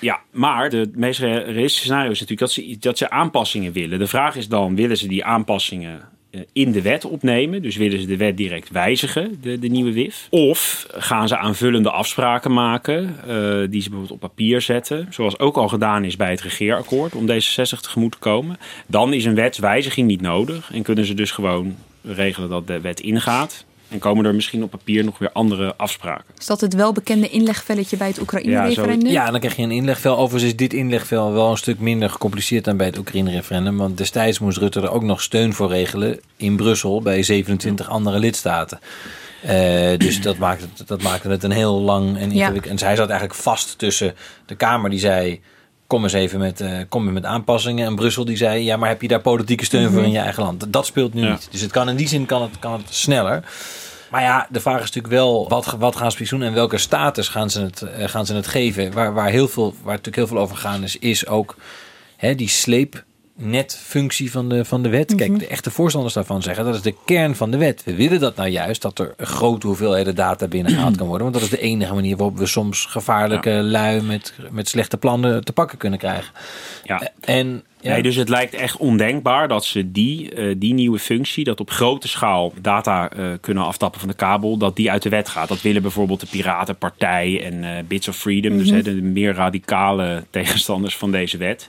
Ja, 0.00 0.20
maar 0.30 0.64
het 0.70 0.96
meest 0.96 1.20
realistische 1.20 1.84
scenario 1.84 2.10
is 2.10 2.20
natuurlijk 2.20 2.40
dat 2.40 2.52
ze, 2.52 2.76
dat 2.80 2.98
ze 2.98 3.10
aanpassingen 3.10 3.72
willen. 3.72 3.98
De 3.98 4.06
vraag 4.06 4.36
is 4.36 4.48
dan, 4.48 4.74
willen 4.74 4.96
ze 4.96 5.08
die 5.08 5.24
aanpassingen 5.24 6.00
eh, 6.00 6.04
in 6.52 6.72
de 6.72 6.82
wet 6.82 7.04
opnemen? 7.04 7.62
Dus 7.62 7.76
willen 7.76 8.00
ze 8.00 8.06
de 8.06 8.16
wet 8.16 8.36
direct 8.36 8.70
wijzigen, 8.70 9.38
de, 9.42 9.58
de 9.58 9.68
nieuwe 9.68 9.92
WIF? 9.92 10.26
Of 10.30 10.86
gaan 10.90 11.28
ze 11.28 11.36
aanvullende 11.36 11.90
afspraken 11.90 12.52
maken 12.52 13.02
uh, 13.02 13.70
die 13.70 13.82
ze 13.82 13.88
bijvoorbeeld 13.88 14.10
op 14.10 14.20
papier 14.20 14.60
zetten? 14.60 15.06
Zoals 15.10 15.38
ook 15.38 15.56
al 15.56 15.68
gedaan 15.68 16.04
is 16.04 16.16
bij 16.16 16.30
het 16.30 16.40
regeerakkoord 16.40 17.14
om 17.14 17.26
D66 17.30 17.80
tegemoet 17.80 18.12
te 18.12 18.18
komen. 18.18 18.56
Dan 18.86 19.12
is 19.12 19.24
een 19.24 19.34
wetswijziging 19.34 20.06
niet 20.06 20.20
nodig 20.20 20.72
en 20.72 20.82
kunnen 20.82 21.04
ze 21.04 21.14
dus 21.14 21.30
gewoon 21.30 21.76
regelen 22.02 22.48
dat 22.48 22.66
de 22.66 22.80
wet 22.80 23.00
ingaat. 23.00 23.64
En 23.90 23.98
komen 23.98 24.24
er 24.24 24.34
misschien 24.34 24.62
op 24.62 24.70
papier 24.70 25.04
nog 25.04 25.18
weer 25.18 25.32
andere 25.32 25.74
afspraken. 25.76 26.24
Is 26.38 26.46
dat 26.46 26.60
het 26.60 26.74
welbekende 26.74 27.28
inlegvelletje 27.28 27.96
bij 27.96 28.06
het 28.08 28.20
Oekraïne-referendum? 28.20 29.06
Ja, 29.06 29.24
ja, 29.24 29.30
dan 29.30 29.40
krijg 29.40 29.56
je 29.56 29.62
een 29.62 29.70
inlegvel. 29.70 30.16
Overigens 30.16 30.50
is 30.50 30.56
dit 30.56 30.72
inlegvel 30.72 31.32
wel 31.32 31.50
een 31.50 31.56
stuk 31.56 31.78
minder 31.78 32.10
gecompliceerd 32.10 32.64
dan 32.64 32.76
bij 32.76 32.86
het 32.86 32.98
Oekraïne-referendum. 32.98 33.76
Want 33.76 33.98
destijds 33.98 34.38
moest 34.38 34.58
Rutte 34.58 34.80
er 34.80 34.90
ook 34.90 35.02
nog 35.02 35.22
steun 35.22 35.52
voor 35.52 35.68
regelen 35.68 36.20
in 36.36 36.56
Brussel 36.56 37.02
bij 37.02 37.22
27 37.22 37.88
andere 37.88 38.18
lidstaten. 38.18 38.78
Uh, 39.44 39.50
dus 39.96 40.22
dat 40.22 40.36
maakte, 40.36 40.66
het, 40.76 40.88
dat 40.88 41.02
maakte 41.02 41.28
het 41.28 41.42
een 41.42 41.50
heel 41.50 41.80
lang 41.80 42.16
en 42.16 42.32
ingewikkeld. 42.32 42.64
Ja. 42.64 42.70
En 42.70 42.78
zij 42.78 42.96
zat 42.96 43.08
eigenlijk 43.08 43.40
vast 43.40 43.78
tussen 43.78 44.14
de 44.46 44.56
Kamer 44.56 44.90
die 44.90 44.98
zei 44.98 45.40
kom 45.90 46.02
eens 46.02 46.12
even 46.12 46.38
met, 46.38 46.60
uh, 46.60 46.78
kom 46.88 47.12
met 47.12 47.24
aanpassingen. 47.24 47.86
En 47.86 47.94
Brussel 47.94 48.24
die 48.24 48.36
zei, 48.36 48.64
ja, 48.64 48.76
maar 48.76 48.88
heb 48.88 49.02
je 49.02 49.08
daar 49.08 49.20
politieke 49.20 49.64
steun 49.64 49.90
voor 49.90 50.02
in 50.02 50.10
je 50.10 50.18
eigen 50.18 50.42
land? 50.42 50.72
Dat 50.72 50.86
speelt 50.86 51.14
nu 51.14 51.22
Ja. 51.22 51.30
niet. 51.30 51.48
Dus 51.50 51.60
het 51.60 51.70
kan 51.70 51.88
in 51.88 51.96
die 51.96 52.08
zin 52.08 52.26
kan 52.26 52.42
het, 52.42 52.58
kan 52.58 52.72
het 52.72 52.82
sneller. 52.94 53.44
Maar 54.10 54.22
ja, 54.22 54.46
de 54.50 54.60
vraag 54.60 54.74
is 54.82 54.86
natuurlijk 54.86 55.14
wel, 55.14 55.48
wat, 55.48 55.76
wat 55.78 55.96
gaan 55.96 56.12
ze 56.12 56.26
doen 56.28 56.42
en 56.42 56.54
welke 56.54 56.78
status 56.78 57.28
gaan 57.28 57.50
ze 57.50 57.60
het, 57.60 57.82
eh, 57.82 58.08
gaan 58.08 58.26
ze 58.26 58.34
het 58.34 58.46
geven? 58.46 58.92
Waar, 58.92 59.14
waar, 59.14 59.28
heel 59.30 59.48
veel, 59.48 59.70
waar 59.82 59.96
natuurlijk 59.96 60.16
heel 60.16 60.26
veel 60.26 60.38
over 60.38 60.56
gaan 60.56 60.82
is, 60.82 60.96
is 60.98 61.26
ook 61.26 61.56
hè, 62.16 62.34
die 62.34 62.48
sleepnetfunctie 63.40 64.30
van 64.30 64.48
de, 64.48 64.64
van 64.64 64.82
de 64.82 64.88
wet. 64.88 65.14
Kijk, 65.14 65.38
de 65.38 65.46
echte 65.46 65.70
voorstanders 65.70 66.14
daarvan 66.14 66.42
zeggen, 66.42 66.64
dat 66.64 66.74
is 66.74 66.82
de 66.82 66.94
kern 67.04 67.36
van 67.36 67.50
de 67.50 67.56
wet. 67.56 67.82
We 67.84 67.94
willen 67.94 68.20
dat 68.20 68.36
nou 68.36 68.48
juist, 68.48 68.82
dat 68.82 68.98
er 68.98 69.14
grote 69.18 69.66
hoeveelheden 69.66 70.14
data 70.14 70.46
binnengehaald 70.46 70.96
kan 70.96 71.06
worden. 71.06 71.22
Want 71.30 71.38
dat 71.38 71.52
is 71.52 71.58
de 71.58 71.66
enige 71.66 71.94
manier 71.94 72.16
waarop 72.16 72.38
we 72.38 72.46
soms 72.46 72.84
gevaarlijke 72.84 73.50
lui 73.50 74.02
met, 74.02 74.34
met 74.50 74.68
slechte 74.68 74.96
plannen 74.96 75.44
te 75.44 75.52
pakken 75.52 75.78
kunnen 75.78 75.98
krijgen. 75.98 76.32
Ja. 76.84 77.10
En 77.20 77.62
ja. 77.80 77.92
Nee, 77.92 78.02
dus 78.02 78.16
het 78.16 78.28
lijkt 78.28 78.54
echt 78.54 78.76
ondenkbaar 78.76 79.48
dat 79.48 79.64
ze 79.64 79.92
die, 79.92 80.34
uh, 80.34 80.54
die 80.58 80.74
nieuwe 80.74 80.98
functie, 80.98 81.44
dat 81.44 81.60
op 81.60 81.70
grote 81.70 82.08
schaal 82.08 82.52
data 82.60 83.10
uh, 83.16 83.26
kunnen 83.40 83.64
aftappen 83.64 84.00
van 84.00 84.08
de 84.08 84.14
kabel, 84.14 84.56
dat 84.56 84.76
die 84.76 84.90
uit 84.90 85.02
de 85.02 85.08
wet 85.08 85.28
gaat. 85.28 85.48
Dat 85.48 85.62
willen 85.62 85.82
bijvoorbeeld 85.82 86.20
de 86.20 86.26
Piratenpartij 86.26 87.44
en 87.44 87.54
uh, 87.62 87.70
Bits 87.88 88.08
of 88.08 88.16
Freedom, 88.16 88.52
Mhm. 88.52 88.60
dus 88.60 88.70
hè, 88.70 88.82
de 88.82 89.02
meer 89.02 89.34
radicale 89.34 90.24
tegenstanders 90.30 90.96
van 90.96 91.10
deze 91.10 91.36
wet. 91.36 91.68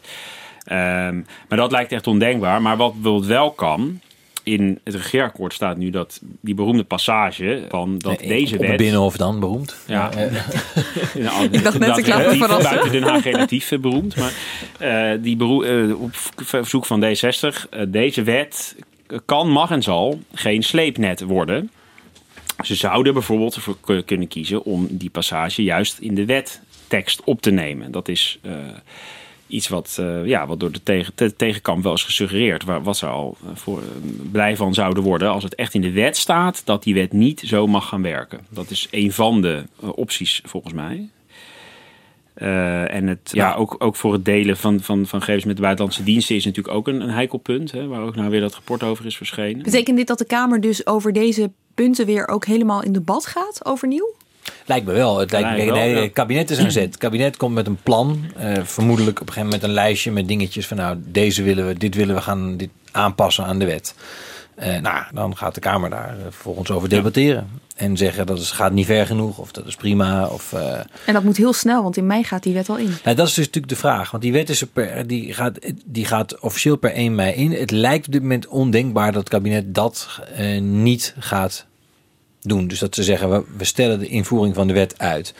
Um, 0.72 1.26
maar 1.50 1.58
dat 1.58 1.72
lijkt 1.72 1.92
echt 1.92 2.08
ondenkbaar. 2.08 2.62
Maar 2.62 2.78
wat 2.78 2.94
bijvoorbeeld 2.94 3.26
wel 3.26 3.52
kan, 3.52 4.00
in 4.44 4.80
het 4.84 4.96
regeerakkoord 4.96 5.54
staat 5.54 5.78
nu 5.78 5.90
dat 5.90 6.20
die 6.42 6.54
beroemde 6.56 6.84
passage 6.84 7.66
van 7.70 7.98
dat 7.98 8.20
Nee, 8.20 8.28
deze 8.28 8.56
op 8.56 8.62
wet. 8.62 8.78
Binnenhof 8.78 9.18
dan 9.18 9.40
beroemd. 9.40 9.76
Ja. 9.88 10.10
Ja. 11.14 11.32
Ik 11.52 11.64
dacht 11.64 11.80
net, 11.80 11.98
ik 11.98 12.08
laat 12.08 12.26
me 12.26 12.36
verrassen. 12.36 12.70
Buiten 12.76 12.92
Den 12.92 13.04
Haag 13.04 13.24
relatief 13.24 13.72
eh, 13.72 13.80
beroemd. 13.80 14.16
Maar 14.16 14.34
eh, 14.78 15.18
die 15.24 15.36
beroe- 15.36 15.66
eh, 15.66 16.02
op 16.02 16.10
verzoek 16.36 16.86
van 16.86 17.04
D60, 17.06 17.70
eh, 17.70 17.82
deze 17.88 18.24
wet 18.24 18.76
kan, 19.26 19.50
mag 19.50 19.72
en 19.72 19.82
zal 19.84 20.20
geen 20.34 20.64
sleepnet 20.64 21.22
worden. 21.22 21.72
Ze 22.64 22.76
zouden 22.76 23.14
bijvoorbeeld 23.14 23.56
ervoor 23.56 23.78
kunnen 24.06 24.28
kiezen 24.28 24.64
om 24.64 24.88
die 24.90 25.10
passage 25.10 25.64
juist 25.64 25.98
in 26.00 26.16
de 26.16 26.26
wettekst 26.26 27.22
op 27.24 27.42
te 27.42 27.52
nemen. 27.52 27.92
Dat 27.92 28.08
is 28.08 28.40
eh, 28.42 28.52
iets 29.52 29.68
wat, 29.68 29.98
eh, 30.00 30.26
ja, 30.26 30.48
wat 30.48 30.60
door 30.60 30.72
de, 30.72 30.84
tegen, 30.84 31.14
de 31.16 31.36
tegenkamp 31.36 31.84
wel 31.84 31.94
is 31.94 32.04
gesuggereerd. 32.04 32.64
Waar, 32.64 32.84
wat 32.84 32.98
ze 32.98 33.06
al 33.06 33.38
eh, 33.44 33.50
voor, 33.54 33.80
eh, 33.80 33.86
blij 34.32 34.56
van 34.56 34.74
zouden 34.74 35.04
worden 35.04 35.30
als 35.30 35.44
het 35.44 35.56
echt 35.56 35.74
in 35.74 35.82
de 35.82 35.92
wet 35.92 36.18
staat 36.18 36.62
dat 36.66 36.84
die 36.84 36.94
wet 36.94 37.14
niet 37.14 37.40
zo 37.46 37.68
mag 37.68 37.88
gaan 37.88 38.02
werken. 38.02 38.40
Dat 38.50 38.70
is 38.70 38.88
een 38.92 39.12
van 39.12 39.42
de 39.42 39.64
opties 39.80 40.42
volgens 40.46 40.74
mij. 40.74 41.10
Eh, 42.34 42.94
en 42.94 43.08
het, 43.08 43.30
ja, 43.32 43.54
ook, 43.54 43.76
ook 43.80 43.96
voor 43.96 44.14
het 44.14 44.26
delen 44.26 44.58
van, 44.58 44.80
van, 44.80 45.08
van 45.08 45.20
gegevens 45.20 45.46
met 45.46 45.56
de 45.56 45.62
buitenlandse 45.62 46.04
diensten 46.04 46.36
is 46.36 46.46
natuurlijk 46.46 46.76
ook 46.76 46.88
een, 46.88 47.02
een 47.02 47.10
heikel 47.10 47.38
punt. 47.38 47.72
Hè, 47.72 47.88
waar 47.88 48.02
ook 48.02 48.16
nou 48.16 48.30
weer 48.30 48.42
dat 48.42 48.54
rapport 48.54 48.84
over 48.84 49.06
is 49.06 49.18
verschenen. 49.18 49.64
Betekent 49.64 49.98
dit 49.98 50.08
dat 50.08 50.18
de 50.18 50.26
Kamer 50.26 50.62
dus 50.62 50.86
over 50.86 51.14
deze 51.14 51.52
punten 51.74 52.06
weer 52.06 52.28
ook 52.28 52.46
helemaal 52.46 52.84
in 52.84 52.92
debat 52.92 53.26
gaat, 53.26 53.66
overnieuw? 53.66 54.14
Lijkt 54.66 54.86
me 54.86 54.94
wel. 54.94 55.18
Het, 55.20 55.32
lijkt 55.32 55.50
me, 55.50 55.72
nee, 55.72 55.90
ja. 55.96 56.02
Het 56.02 56.14
kabinet 56.14 56.50
is 56.50 56.58
aan 56.60 56.72
zet. 56.72 56.84
Het 56.84 56.98
kabinet 56.98 57.38
komt 57.38 57.54
met 57.54 57.68
een 57.68 57.80
plan. 57.84 58.26
eh, 58.38 58.64
vermoedelijk 58.64 59.22
op 59.22 59.28
een 59.28 59.34
gegeven 59.34 59.50
moment 59.50 59.64
een 59.64 59.74
lijstje 59.76 60.12
met 60.12 60.28
dingetjes 60.28 60.68
van 60.68 60.78
nou, 60.78 60.98
deze 61.06 61.44
willen 61.44 61.68
we, 61.68 61.74
dit 61.78 61.96
willen 61.96 62.16
we 62.16 62.22
gaan 62.22 62.58
dit 62.58 62.70
aanpassen 62.92 63.46
aan 63.46 63.60
de 63.60 63.66
wet. 63.66 63.96
Eh, 64.56 64.80
nou, 64.80 65.04
dan 65.14 65.38
gaat 65.38 65.54
de 65.56 65.62
Kamer 65.62 65.90
daar 65.90 66.10
eh, 66.18 66.24
vervolgens 66.24 66.72
over 66.72 66.90
debatteren. 66.90 67.50
En 67.76 67.98
zeggen 67.98 68.26
dat 68.26 68.40
is, 68.40 68.52
gaat 68.52 68.72
niet 68.72 68.86
ver 68.86 69.06
genoeg 69.06 69.38
of 69.38 69.52
dat 69.52 69.66
is 69.66 69.76
prima. 69.76 70.28
Of, 70.28 70.54
eh, 70.54 70.80
En 71.06 71.14
dat 71.14 71.24
moet 71.24 71.38
heel 71.38 71.54
snel, 71.54 71.84
want 71.84 71.98
in 71.98 72.08
mei 72.08 72.24
gaat 72.24 72.44
die 72.44 72.54
wet 72.54 72.70
al 72.70 72.78
in. 72.78 72.96
nou, 73.04 73.16
dat 73.16 73.28
is 73.28 73.34
dus 73.34 73.46
natuurlijk 73.46 73.74
de 73.74 73.80
vraag. 73.80 74.12
Want 74.12 74.24
die 74.24 74.32
wet 74.32 74.50
is 74.50 74.62
er 74.62 74.68
per, 74.68 75.08
die 75.08 75.34
gaat, 75.34 75.60
die 75.86 76.06
gaat 76.06 76.40
officieel 76.40 76.76
per 76.76 76.94
1 76.94 77.16
mei 77.16 77.34
in. 77.34 77.52
Het 77.52 77.72
lijkt 77.72 78.06
op 78.06 78.12
dit 78.12 78.22
moment 78.22 78.48
ondenkbaar 78.48 79.12
dat 79.12 79.20
het 79.20 79.30
kabinet 79.30 79.76
dat 79.76 80.20
eh, 80.36 80.62
niet 80.62 81.16
gaat 81.20 81.66
doen. 82.42 82.68
Dus 82.68 82.80
dat 82.80 82.96
ze 82.96 83.04
zeggen, 83.04 83.30
we, 83.30 83.44
we 83.58 83.64
stellen 83.64 84.00
de 84.00 84.08
invoering 84.08 84.56
van 84.56 84.68
de 84.68 84.74
wet 84.74 85.00
uit. 85.00 85.34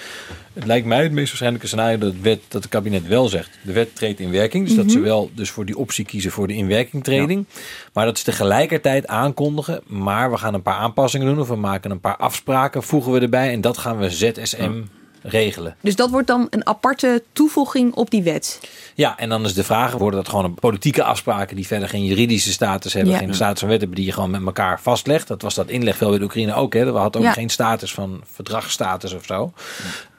Het 0.54 0.66
lijkt 0.66 0.86
mij 0.86 1.04
het 1.04 1.12
meest 1.12 1.28
waarschijnlijke 1.28 1.68
scenario 1.68 1.98
dat 1.98 2.14
het, 2.14 2.22
wet, 2.22 2.42
dat 2.48 2.62
het 2.62 2.72
kabinet 2.72 3.08
wel 3.08 3.28
zegt. 3.28 3.50
De 3.64 3.72
wet 3.72 3.96
treedt 3.96 4.20
in 4.20 4.32
werking. 4.32 4.68
Dus 4.68 4.76
dat 4.76 4.92
ze 4.92 5.00
wel 5.00 5.30
dus 5.34 5.50
voor 5.50 5.66
die 5.66 5.78
optie 5.78 6.06
kiezen 6.06 6.32
voor 6.32 6.48
de 6.48 6.54
inwerkingtreding. 6.54 7.46
Maar 7.94 8.06
dat 8.06 8.18
ze 8.18 8.24
tegelijkertijd 8.24 9.08
aankondigen. 9.08 9.82
Maar 9.86 10.32
we 10.32 10.38
gaan 10.38 10.54
een 10.54 10.62
paar 10.62 10.78
aanpassingen 10.78 11.28
doen. 11.28 11.40
Of 11.40 11.48
we 11.48 11.56
maken 11.56 11.92
een 11.92 12.00
paar 12.00 12.18
afspraken, 12.18 12.84
voegen 12.84 13.12
we 13.12 13.20
erbij. 13.20 13.52
En 13.52 13.62
dat 13.62 13.78
gaan 13.78 13.98
we 13.98 14.10
ZSM 14.10 14.82
regelen. 15.22 15.76
Dus 15.82 15.96
dat 15.96 16.10
wordt 16.10 16.28
dan 16.28 16.48
een 16.50 16.68
aparte 16.68 17.24
toevoeging 17.34 17.94
op 17.94 18.10
die 18.10 18.24
wet. 18.24 18.60
Ja, 18.96 19.18
en 19.18 19.30
dan 19.30 19.46
is 19.46 19.54
de 19.54 19.64
vraag, 19.64 19.92
worden 19.94 20.20
dat 20.20 20.30
gewoon 20.30 20.46
een 20.46 20.54
politieke 20.54 21.04
afspraken 21.04 21.56
die 21.56 21.68
verder 21.68 21.90
geen 21.90 22.06
juridische 22.06 22.52
status 22.52 22.94
hebben, 22.94 23.12
Ja. 23.14 23.18
geen 23.20 23.34
status 23.34 23.60
van 23.60 23.70
wet 23.70 23.80
hebben, 23.80 23.98
die 23.98 24.06
je 24.06 24.12
gewoon 24.14 24.30
met 24.32 24.46
elkaar 24.46 24.82
vastlegt. 24.82 25.28
Dat 25.28 25.42
was 25.42 25.56
dat 25.56 25.70
inlegvel 25.70 26.10
bij 26.10 26.18
de 26.18 26.24
Oekraïne 26.24 26.54
ook. 26.54 26.74
Hè. 26.74 26.92
We 26.92 26.98
hadden 26.98 27.22
ook 27.22 27.28
Ja. 27.28 27.34
geen 27.34 27.50
status 27.50 27.94
van 27.94 28.22
verdragsstatus 28.32 29.14
of 29.14 29.26
zo. 29.26 29.54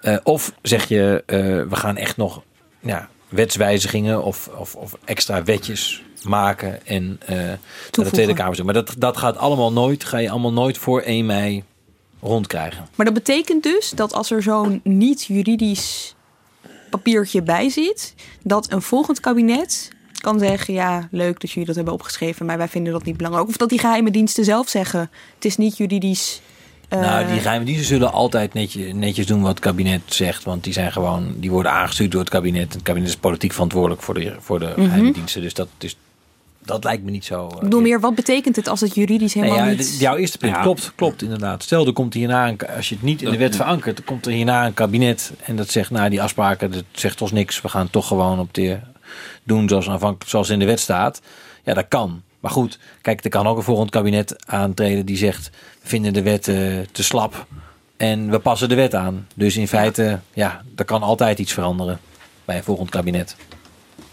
Eh, 0.01 0.17
of 0.23 0.53
zeg 0.63 0.89
je, 0.89 1.23
eh, 1.27 1.39
we 1.69 1.77
gaan 1.77 1.97
echt 1.97 2.17
nog 2.17 2.43
ja, 2.81 3.09
wetswijzigingen 3.29 4.23
of, 4.23 4.49
of, 4.59 4.75
of 4.75 4.97
extra 5.05 5.43
wetjes 5.43 6.03
maken 6.23 6.87
en 6.87 7.21
eh 7.27 7.37
naar 7.37 7.59
de. 7.91 8.11
Tweede 8.11 8.35
Kamer 8.35 8.55
zetten. 8.57 8.65
Maar 8.75 8.85
dat, 8.85 8.95
dat 8.99 9.17
gaat 9.17 9.37
allemaal 9.37 9.73
nooit, 9.73 10.05
ga 10.05 10.19
je 10.19 10.31
allemaal 10.31 10.53
nooit 10.53 10.79
voor 10.79 11.01
1 11.01 11.27
mei 11.27 11.63
rondkrijgen. 12.23 12.89
Maar 12.95 13.07
dat 13.07 13.15
betekent 13.15 13.63
dus 13.63 13.91
dat 13.91 14.13
als 14.15 14.31
er 14.31 14.43
zo'n 14.43 14.81
niet-juridisch 14.85 16.15
papiertje 16.91 17.43
bij 17.43 17.69
zit, 17.69 18.15
dat 18.43 18.73
een 18.73 18.83
volgend 18.83 19.21
kabinet 19.21 19.91
kan 20.21 20.39
zeggen: 20.39 20.75
ja, 20.75 21.09
leuk 21.11 21.41
dat 21.41 21.51
jullie 21.51 21.67
dat 21.67 21.77
hebben 21.77 21.95
opgeschreven, 21.95 22.47
maar 22.47 22.59
wij 22.59 22.69
vinden 22.69 22.93
dat 22.93 23.05
niet 23.05 23.17
belangrijk. 23.17 23.49
Of 23.49 23.57
dat 23.57 23.69
die 23.69 23.79
geheime 23.79 24.11
diensten 24.11 24.45
zelf 24.45 24.69
zeggen: 24.69 25.11
het 25.35 25.45
is 25.45 25.57
niet 25.57 25.77
juridisch. 25.77 26.41
eh, 26.89 27.01
Nou, 27.01 27.27
die 27.27 27.41
geheime 27.41 27.65
diensten 27.65 27.87
zullen 27.87 28.13
altijd 28.13 28.55
netjes, 28.55 28.93
netjes 28.95 29.27
doen 29.27 29.41
wat 29.41 29.51
het 29.51 29.61
kabinet 29.61 30.01
zegt. 30.07 30.45
Want 30.45 30.65
die 30.65 30.73
zijn 30.73 30.93
gewoon, 30.93 31.35
die 31.37 31.51
worden 31.51 31.73
aangestuurd 31.73 32.11
door 32.11 32.21
het 32.21 32.31
kabinet. 32.31 32.73
Het 32.73 32.83
kabinet 32.83 33.09
is 33.09 33.17
politiek 33.17 33.53
verantwoordelijk 33.53 34.03
voor 34.03 34.15
de, 34.15 34.37
voor 34.41 34.59
de 34.59 34.73
geheime 34.77 35.13
diensten. 35.13 35.43
Dus 35.43 35.55
dat, 35.55 35.69
is, 35.79 35.97
dat 36.65 36.85
lijkt 36.85 37.03
me 37.05 37.11
niet 37.11 37.25
zo. 37.25 37.47
eh, 37.49 37.55
Ik 37.57 37.61
bedoel 37.63 37.81
meer, 37.81 38.01
wat 38.01 38.15
betekent 38.15 38.57
het 38.57 38.69
als 38.69 38.81
het 38.81 38.95
juridisch 38.95 39.35
Nee, 39.35 39.45
helemaal 39.45 39.65
ja, 39.67 39.71
niet... 39.71 39.97
d- 39.97 40.01
jouw 40.01 40.17
eerste 40.17 40.39
punt 40.39 40.53
Ja. 40.55 40.63
klopt, 40.63 40.93
klopt 40.95 41.23
inderdaad. 41.23 41.63
Stel, 41.63 41.87
er 41.87 41.93
komt 41.93 42.15
hierna, 42.15 42.49
een, 42.49 42.59
als 42.77 42.89
je 42.89 42.95
het 42.95 43.05
niet 43.05 43.23
in 43.23 43.31
de 43.31 43.37
wet 43.39 43.57
verankert, 43.57 43.97
dan 43.97 44.05
komt 44.05 44.27
er 44.27 44.33
hierna 44.33 44.67
een 44.67 44.75
kabinet 44.75 45.33
en 45.45 45.57
dat 45.57 45.69
zegt, 45.71 45.91
nou, 45.91 46.11
die 46.11 46.23
afspraken, 46.23 46.71
dat 46.73 46.85
zegt 46.93 47.23
ons 47.23 47.33
niks. 47.33 47.61
We 47.61 47.69
gaan 47.69 47.83
het 47.83 47.93
toch 47.93 48.07
gewoon 48.07 48.39
op 48.39 48.55
de 48.55 48.79
doen 49.45 49.69
zoals, 49.69 49.89
aanvankelijk, 49.89 50.31
zoals 50.31 50.49
in 50.51 50.59
de 50.59 50.65
wet 50.65 50.81
staat. 50.81 51.21
Ja, 51.65 51.75
dat 51.75 51.89
kan. 51.89 52.23
Maar 52.41 52.51
goed, 52.51 52.79
kijk, 53.01 53.25
er 53.25 53.31
kan 53.31 53.47
ook 53.47 53.57
een 53.57 53.63
volgend 53.63 53.91
kabinet 53.91 54.47
aantreden 54.47 55.07
die 55.07 55.17
zegt, 55.17 55.51
we 55.83 55.89
vinden 55.89 56.13
de 56.13 56.23
wet 56.23 56.49
eh, 56.49 56.57
te 56.93 57.03
slap 57.03 57.47
en 57.97 58.31
we 58.31 58.39
passen 58.39 58.69
de 58.69 58.75
wet 58.75 58.95
aan. 58.95 59.27
Dus 59.35 59.57
in 59.57 59.69
feite, 59.69 60.19
ja, 60.33 60.63
er 60.77 60.85
kan 60.85 61.03
altijd 61.03 61.39
iets 61.39 61.53
veranderen 61.53 62.01
bij 62.45 62.57
een 62.57 62.63
volgend 62.65 62.91
kabinet. 62.91 63.37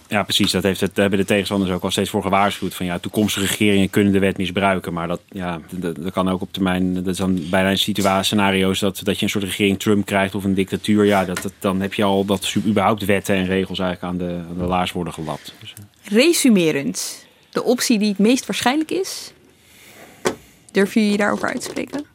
Ja, 0.09 0.23
precies. 0.23 0.51
Dat 0.51 0.63
heeft 0.63 0.79
het, 0.79 0.95
daar 0.95 1.01
hebben 1.01 1.19
de 1.19 1.33
tegenstanders 1.33 1.71
ook 1.71 1.83
al 1.83 1.91
steeds 1.91 2.09
voor 2.09 2.21
gewaarschuwd. 2.21 2.73
Van 2.73 2.85
ja, 2.85 2.99
toekomstige 2.99 3.45
regeringen 3.45 3.89
kunnen 3.89 4.13
de 4.13 4.19
wet 4.19 4.37
misbruiken. 4.37 4.93
Maar 4.93 5.07
dat, 5.07 5.21
ja, 5.29 5.61
dat, 5.69 5.95
dat 5.95 6.13
kan 6.13 6.29
ook 6.29 6.41
op 6.41 6.53
termijn. 6.53 6.93
Dat 6.93 7.07
is 7.07 7.17
dan 7.17 7.49
bijna 7.49 7.69
een 7.69 7.77
situatie, 7.77 8.23
scenario's 8.23 8.79
dat, 8.79 9.01
dat 9.03 9.17
je 9.17 9.23
een 9.23 9.29
soort 9.29 9.43
regering 9.43 9.79
Trump 9.79 10.05
krijgt 10.05 10.35
of 10.35 10.43
een 10.43 10.53
dictatuur. 10.53 11.05
Ja, 11.05 11.25
dat, 11.25 11.41
dat, 11.41 11.53
dan 11.59 11.81
heb 11.81 11.93
je 11.93 12.03
al 12.03 12.25
dat 12.25 12.55
überhaupt 12.65 13.05
wetten 13.05 13.35
en 13.35 13.45
regels 13.45 13.79
eigenlijk 13.79 14.13
aan 14.13 14.27
de, 14.27 14.41
aan 14.49 14.57
de 14.57 14.65
laars 14.65 14.91
worden 14.91 15.13
gelapt. 15.13 15.53
Dus, 15.59 15.73
eh. 15.73 16.17
Resumerend, 16.17 17.27
de 17.49 17.63
optie 17.63 17.99
die 17.99 18.09
het 18.09 18.17
meest 18.17 18.45
waarschijnlijk 18.45 18.91
is. 18.91 19.33
Durf 20.71 20.93
je 20.93 21.11
je 21.11 21.17
daarover 21.17 21.47
uit 21.47 21.61
te 21.61 21.69
spreken? 21.69 22.05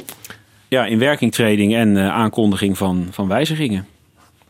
ja, 0.74 0.86
in 0.86 0.99
werkingtreding 0.99 1.74
en 1.74 1.97
uh, 1.97 2.09
aankondiging 2.09 2.78
van, 2.78 3.07
van 3.11 3.28
wijzigingen. 3.28 3.86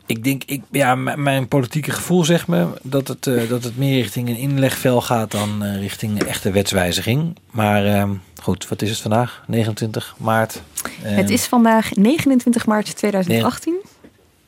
Ik 0.05 0.23
denk, 0.23 0.43
ik, 0.45 0.61
ja, 0.71 0.95
mijn 0.95 1.47
politieke 1.47 1.91
gevoel 1.91 2.23
zegt 2.23 2.47
me 2.47 2.67
dat 2.81 3.07
het, 3.07 3.25
uh, 3.25 3.49
dat 3.49 3.63
het 3.63 3.77
meer 3.77 4.01
richting 4.01 4.29
een 4.29 4.37
inlegvel 4.37 5.01
gaat 5.01 5.31
dan 5.31 5.63
uh, 5.63 5.79
richting 5.79 6.21
een 6.21 6.27
echte 6.27 6.51
wetswijziging. 6.51 7.35
Maar 7.51 7.85
uh, 7.85 8.09
goed, 8.41 8.67
wat 8.67 8.81
is 8.81 8.89
het 8.89 8.99
vandaag? 8.99 9.43
29 9.47 10.15
maart. 10.17 10.61
het 11.01 11.29
is 11.29 11.45
vandaag 11.45 11.95
29 11.95 12.65
maart 12.65 12.95
2018. 12.95 13.73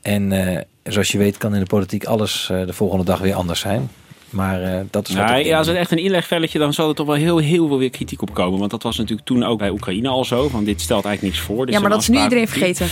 En 0.01 0.65
zoals 0.83 1.11
je 1.11 1.17
weet 1.17 1.37
kan 1.37 1.53
in 1.53 1.59
de 1.59 1.65
politiek 1.65 2.05
alles 2.05 2.45
de 2.47 2.73
volgende 2.73 3.05
dag 3.05 3.19
weer 3.19 3.33
anders 3.33 3.59
zijn. 3.59 3.89
Maar 4.29 4.61
uh, 4.61 4.79
dat 4.91 5.07
is 5.07 5.13
ja, 5.13 5.35
ja, 5.35 5.57
als 5.57 5.67
het 5.67 5.75
echt 5.75 5.91
een 5.91 5.97
inlegvelletje, 5.97 6.59
dan 6.59 6.73
zal 6.73 6.89
er 6.89 6.95
toch 6.95 7.05
wel 7.05 7.15
heel, 7.15 7.37
heel 7.37 7.67
veel 7.67 7.77
weer 7.77 7.89
kritiek 7.89 8.21
op 8.21 8.33
komen. 8.33 8.59
Want 8.59 8.71
dat 8.71 8.83
was 8.83 8.97
natuurlijk 8.97 9.27
toen 9.27 9.43
ook 9.43 9.59
bij 9.59 9.69
Oekraïne 9.69 10.07
al 10.07 10.25
zo. 10.25 10.49
Van 10.49 10.63
dit 10.63 10.81
stelt 10.81 11.05
eigenlijk 11.05 11.35
niks 11.35 11.47
voor. 11.47 11.71
ja, 11.71 11.79
maar 11.79 11.89
dat 11.89 12.01
is 12.01 12.07
nu 12.07 12.21
iedereen 12.21 12.47
vergeten. 12.47 12.87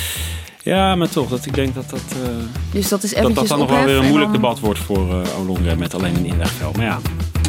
Ja, 0.66 0.96
maar 0.96 1.10
toch, 1.10 1.30
dat 1.30 1.46
ik 1.46 1.54
denk 1.54 1.76
dat 1.76 1.90
dat. 1.90 2.02
Uh, 2.24 2.28
dus 2.72 2.90
dat 2.90 3.04
is 3.04 3.14
dat, 3.14 3.36
dat 3.36 3.48
dan 3.48 3.60
nog 3.60 3.70
wel 3.70 3.84
weer 3.84 3.98
een 3.98 4.06
moeilijk 4.06 4.32
dan... 4.32 4.42
debat 4.42 4.60
wordt 4.60 4.80
voor 4.80 5.10
uh, 5.10 5.40
Olonga 5.40 5.76
met 5.76 5.94
alleen 5.94 6.16
een 6.16 6.26
inlegveld. 6.26 6.78
Maar 6.78 6.86
ja, 6.86 7.00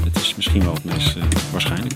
het 0.04 0.16
is 0.16 0.34
misschien 0.34 0.64
wel 0.64 0.74
het 0.74 0.84
meest 0.84 1.16
uh, 1.16 1.22
waarschijnlijk. 1.52 1.94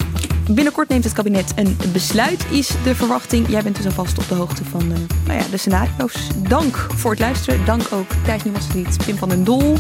Binnenkort 0.51 0.89
neemt 0.89 1.05
het 1.05 1.13
kabinet 1.13 1.53
een 1.57 1.77
besluit, 1.93 2.47
is 2.51 2.71
de 2.85 2.95
verwachting. 2.95 3.49
Jij 3.49 3.63
bent 3.63 3.77
dus 3.77 3.87
alvast 3.87 4.19
op 4.19 4.29
de 4.29 4.35
hoogte 4.35 4.65
van 4.65 4.83
uh, 4.83 4.97
nou 5.27 5.39
ja, 5.39 5.45
de 5.51 5.57
scenario's. 5.57 6.29
Dank 6.49 6.87
voor 6.95 7.11
het 7.11 7.21
luisteren. 7.21 7.65
Dank 7.65 7.83
ook 7.93 8.11
Thijs 8.25 8.45
Nieuwslied, 8.45 9.05
Pim 9.05 9.17
van 9.17 9.29
den 9.29 9.45
Dol. 9.45 9.77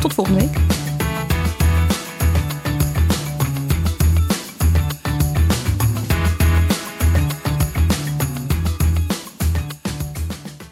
Tot 0.00 0.14
volgende 0.14 0.40
week. 0.40 0.58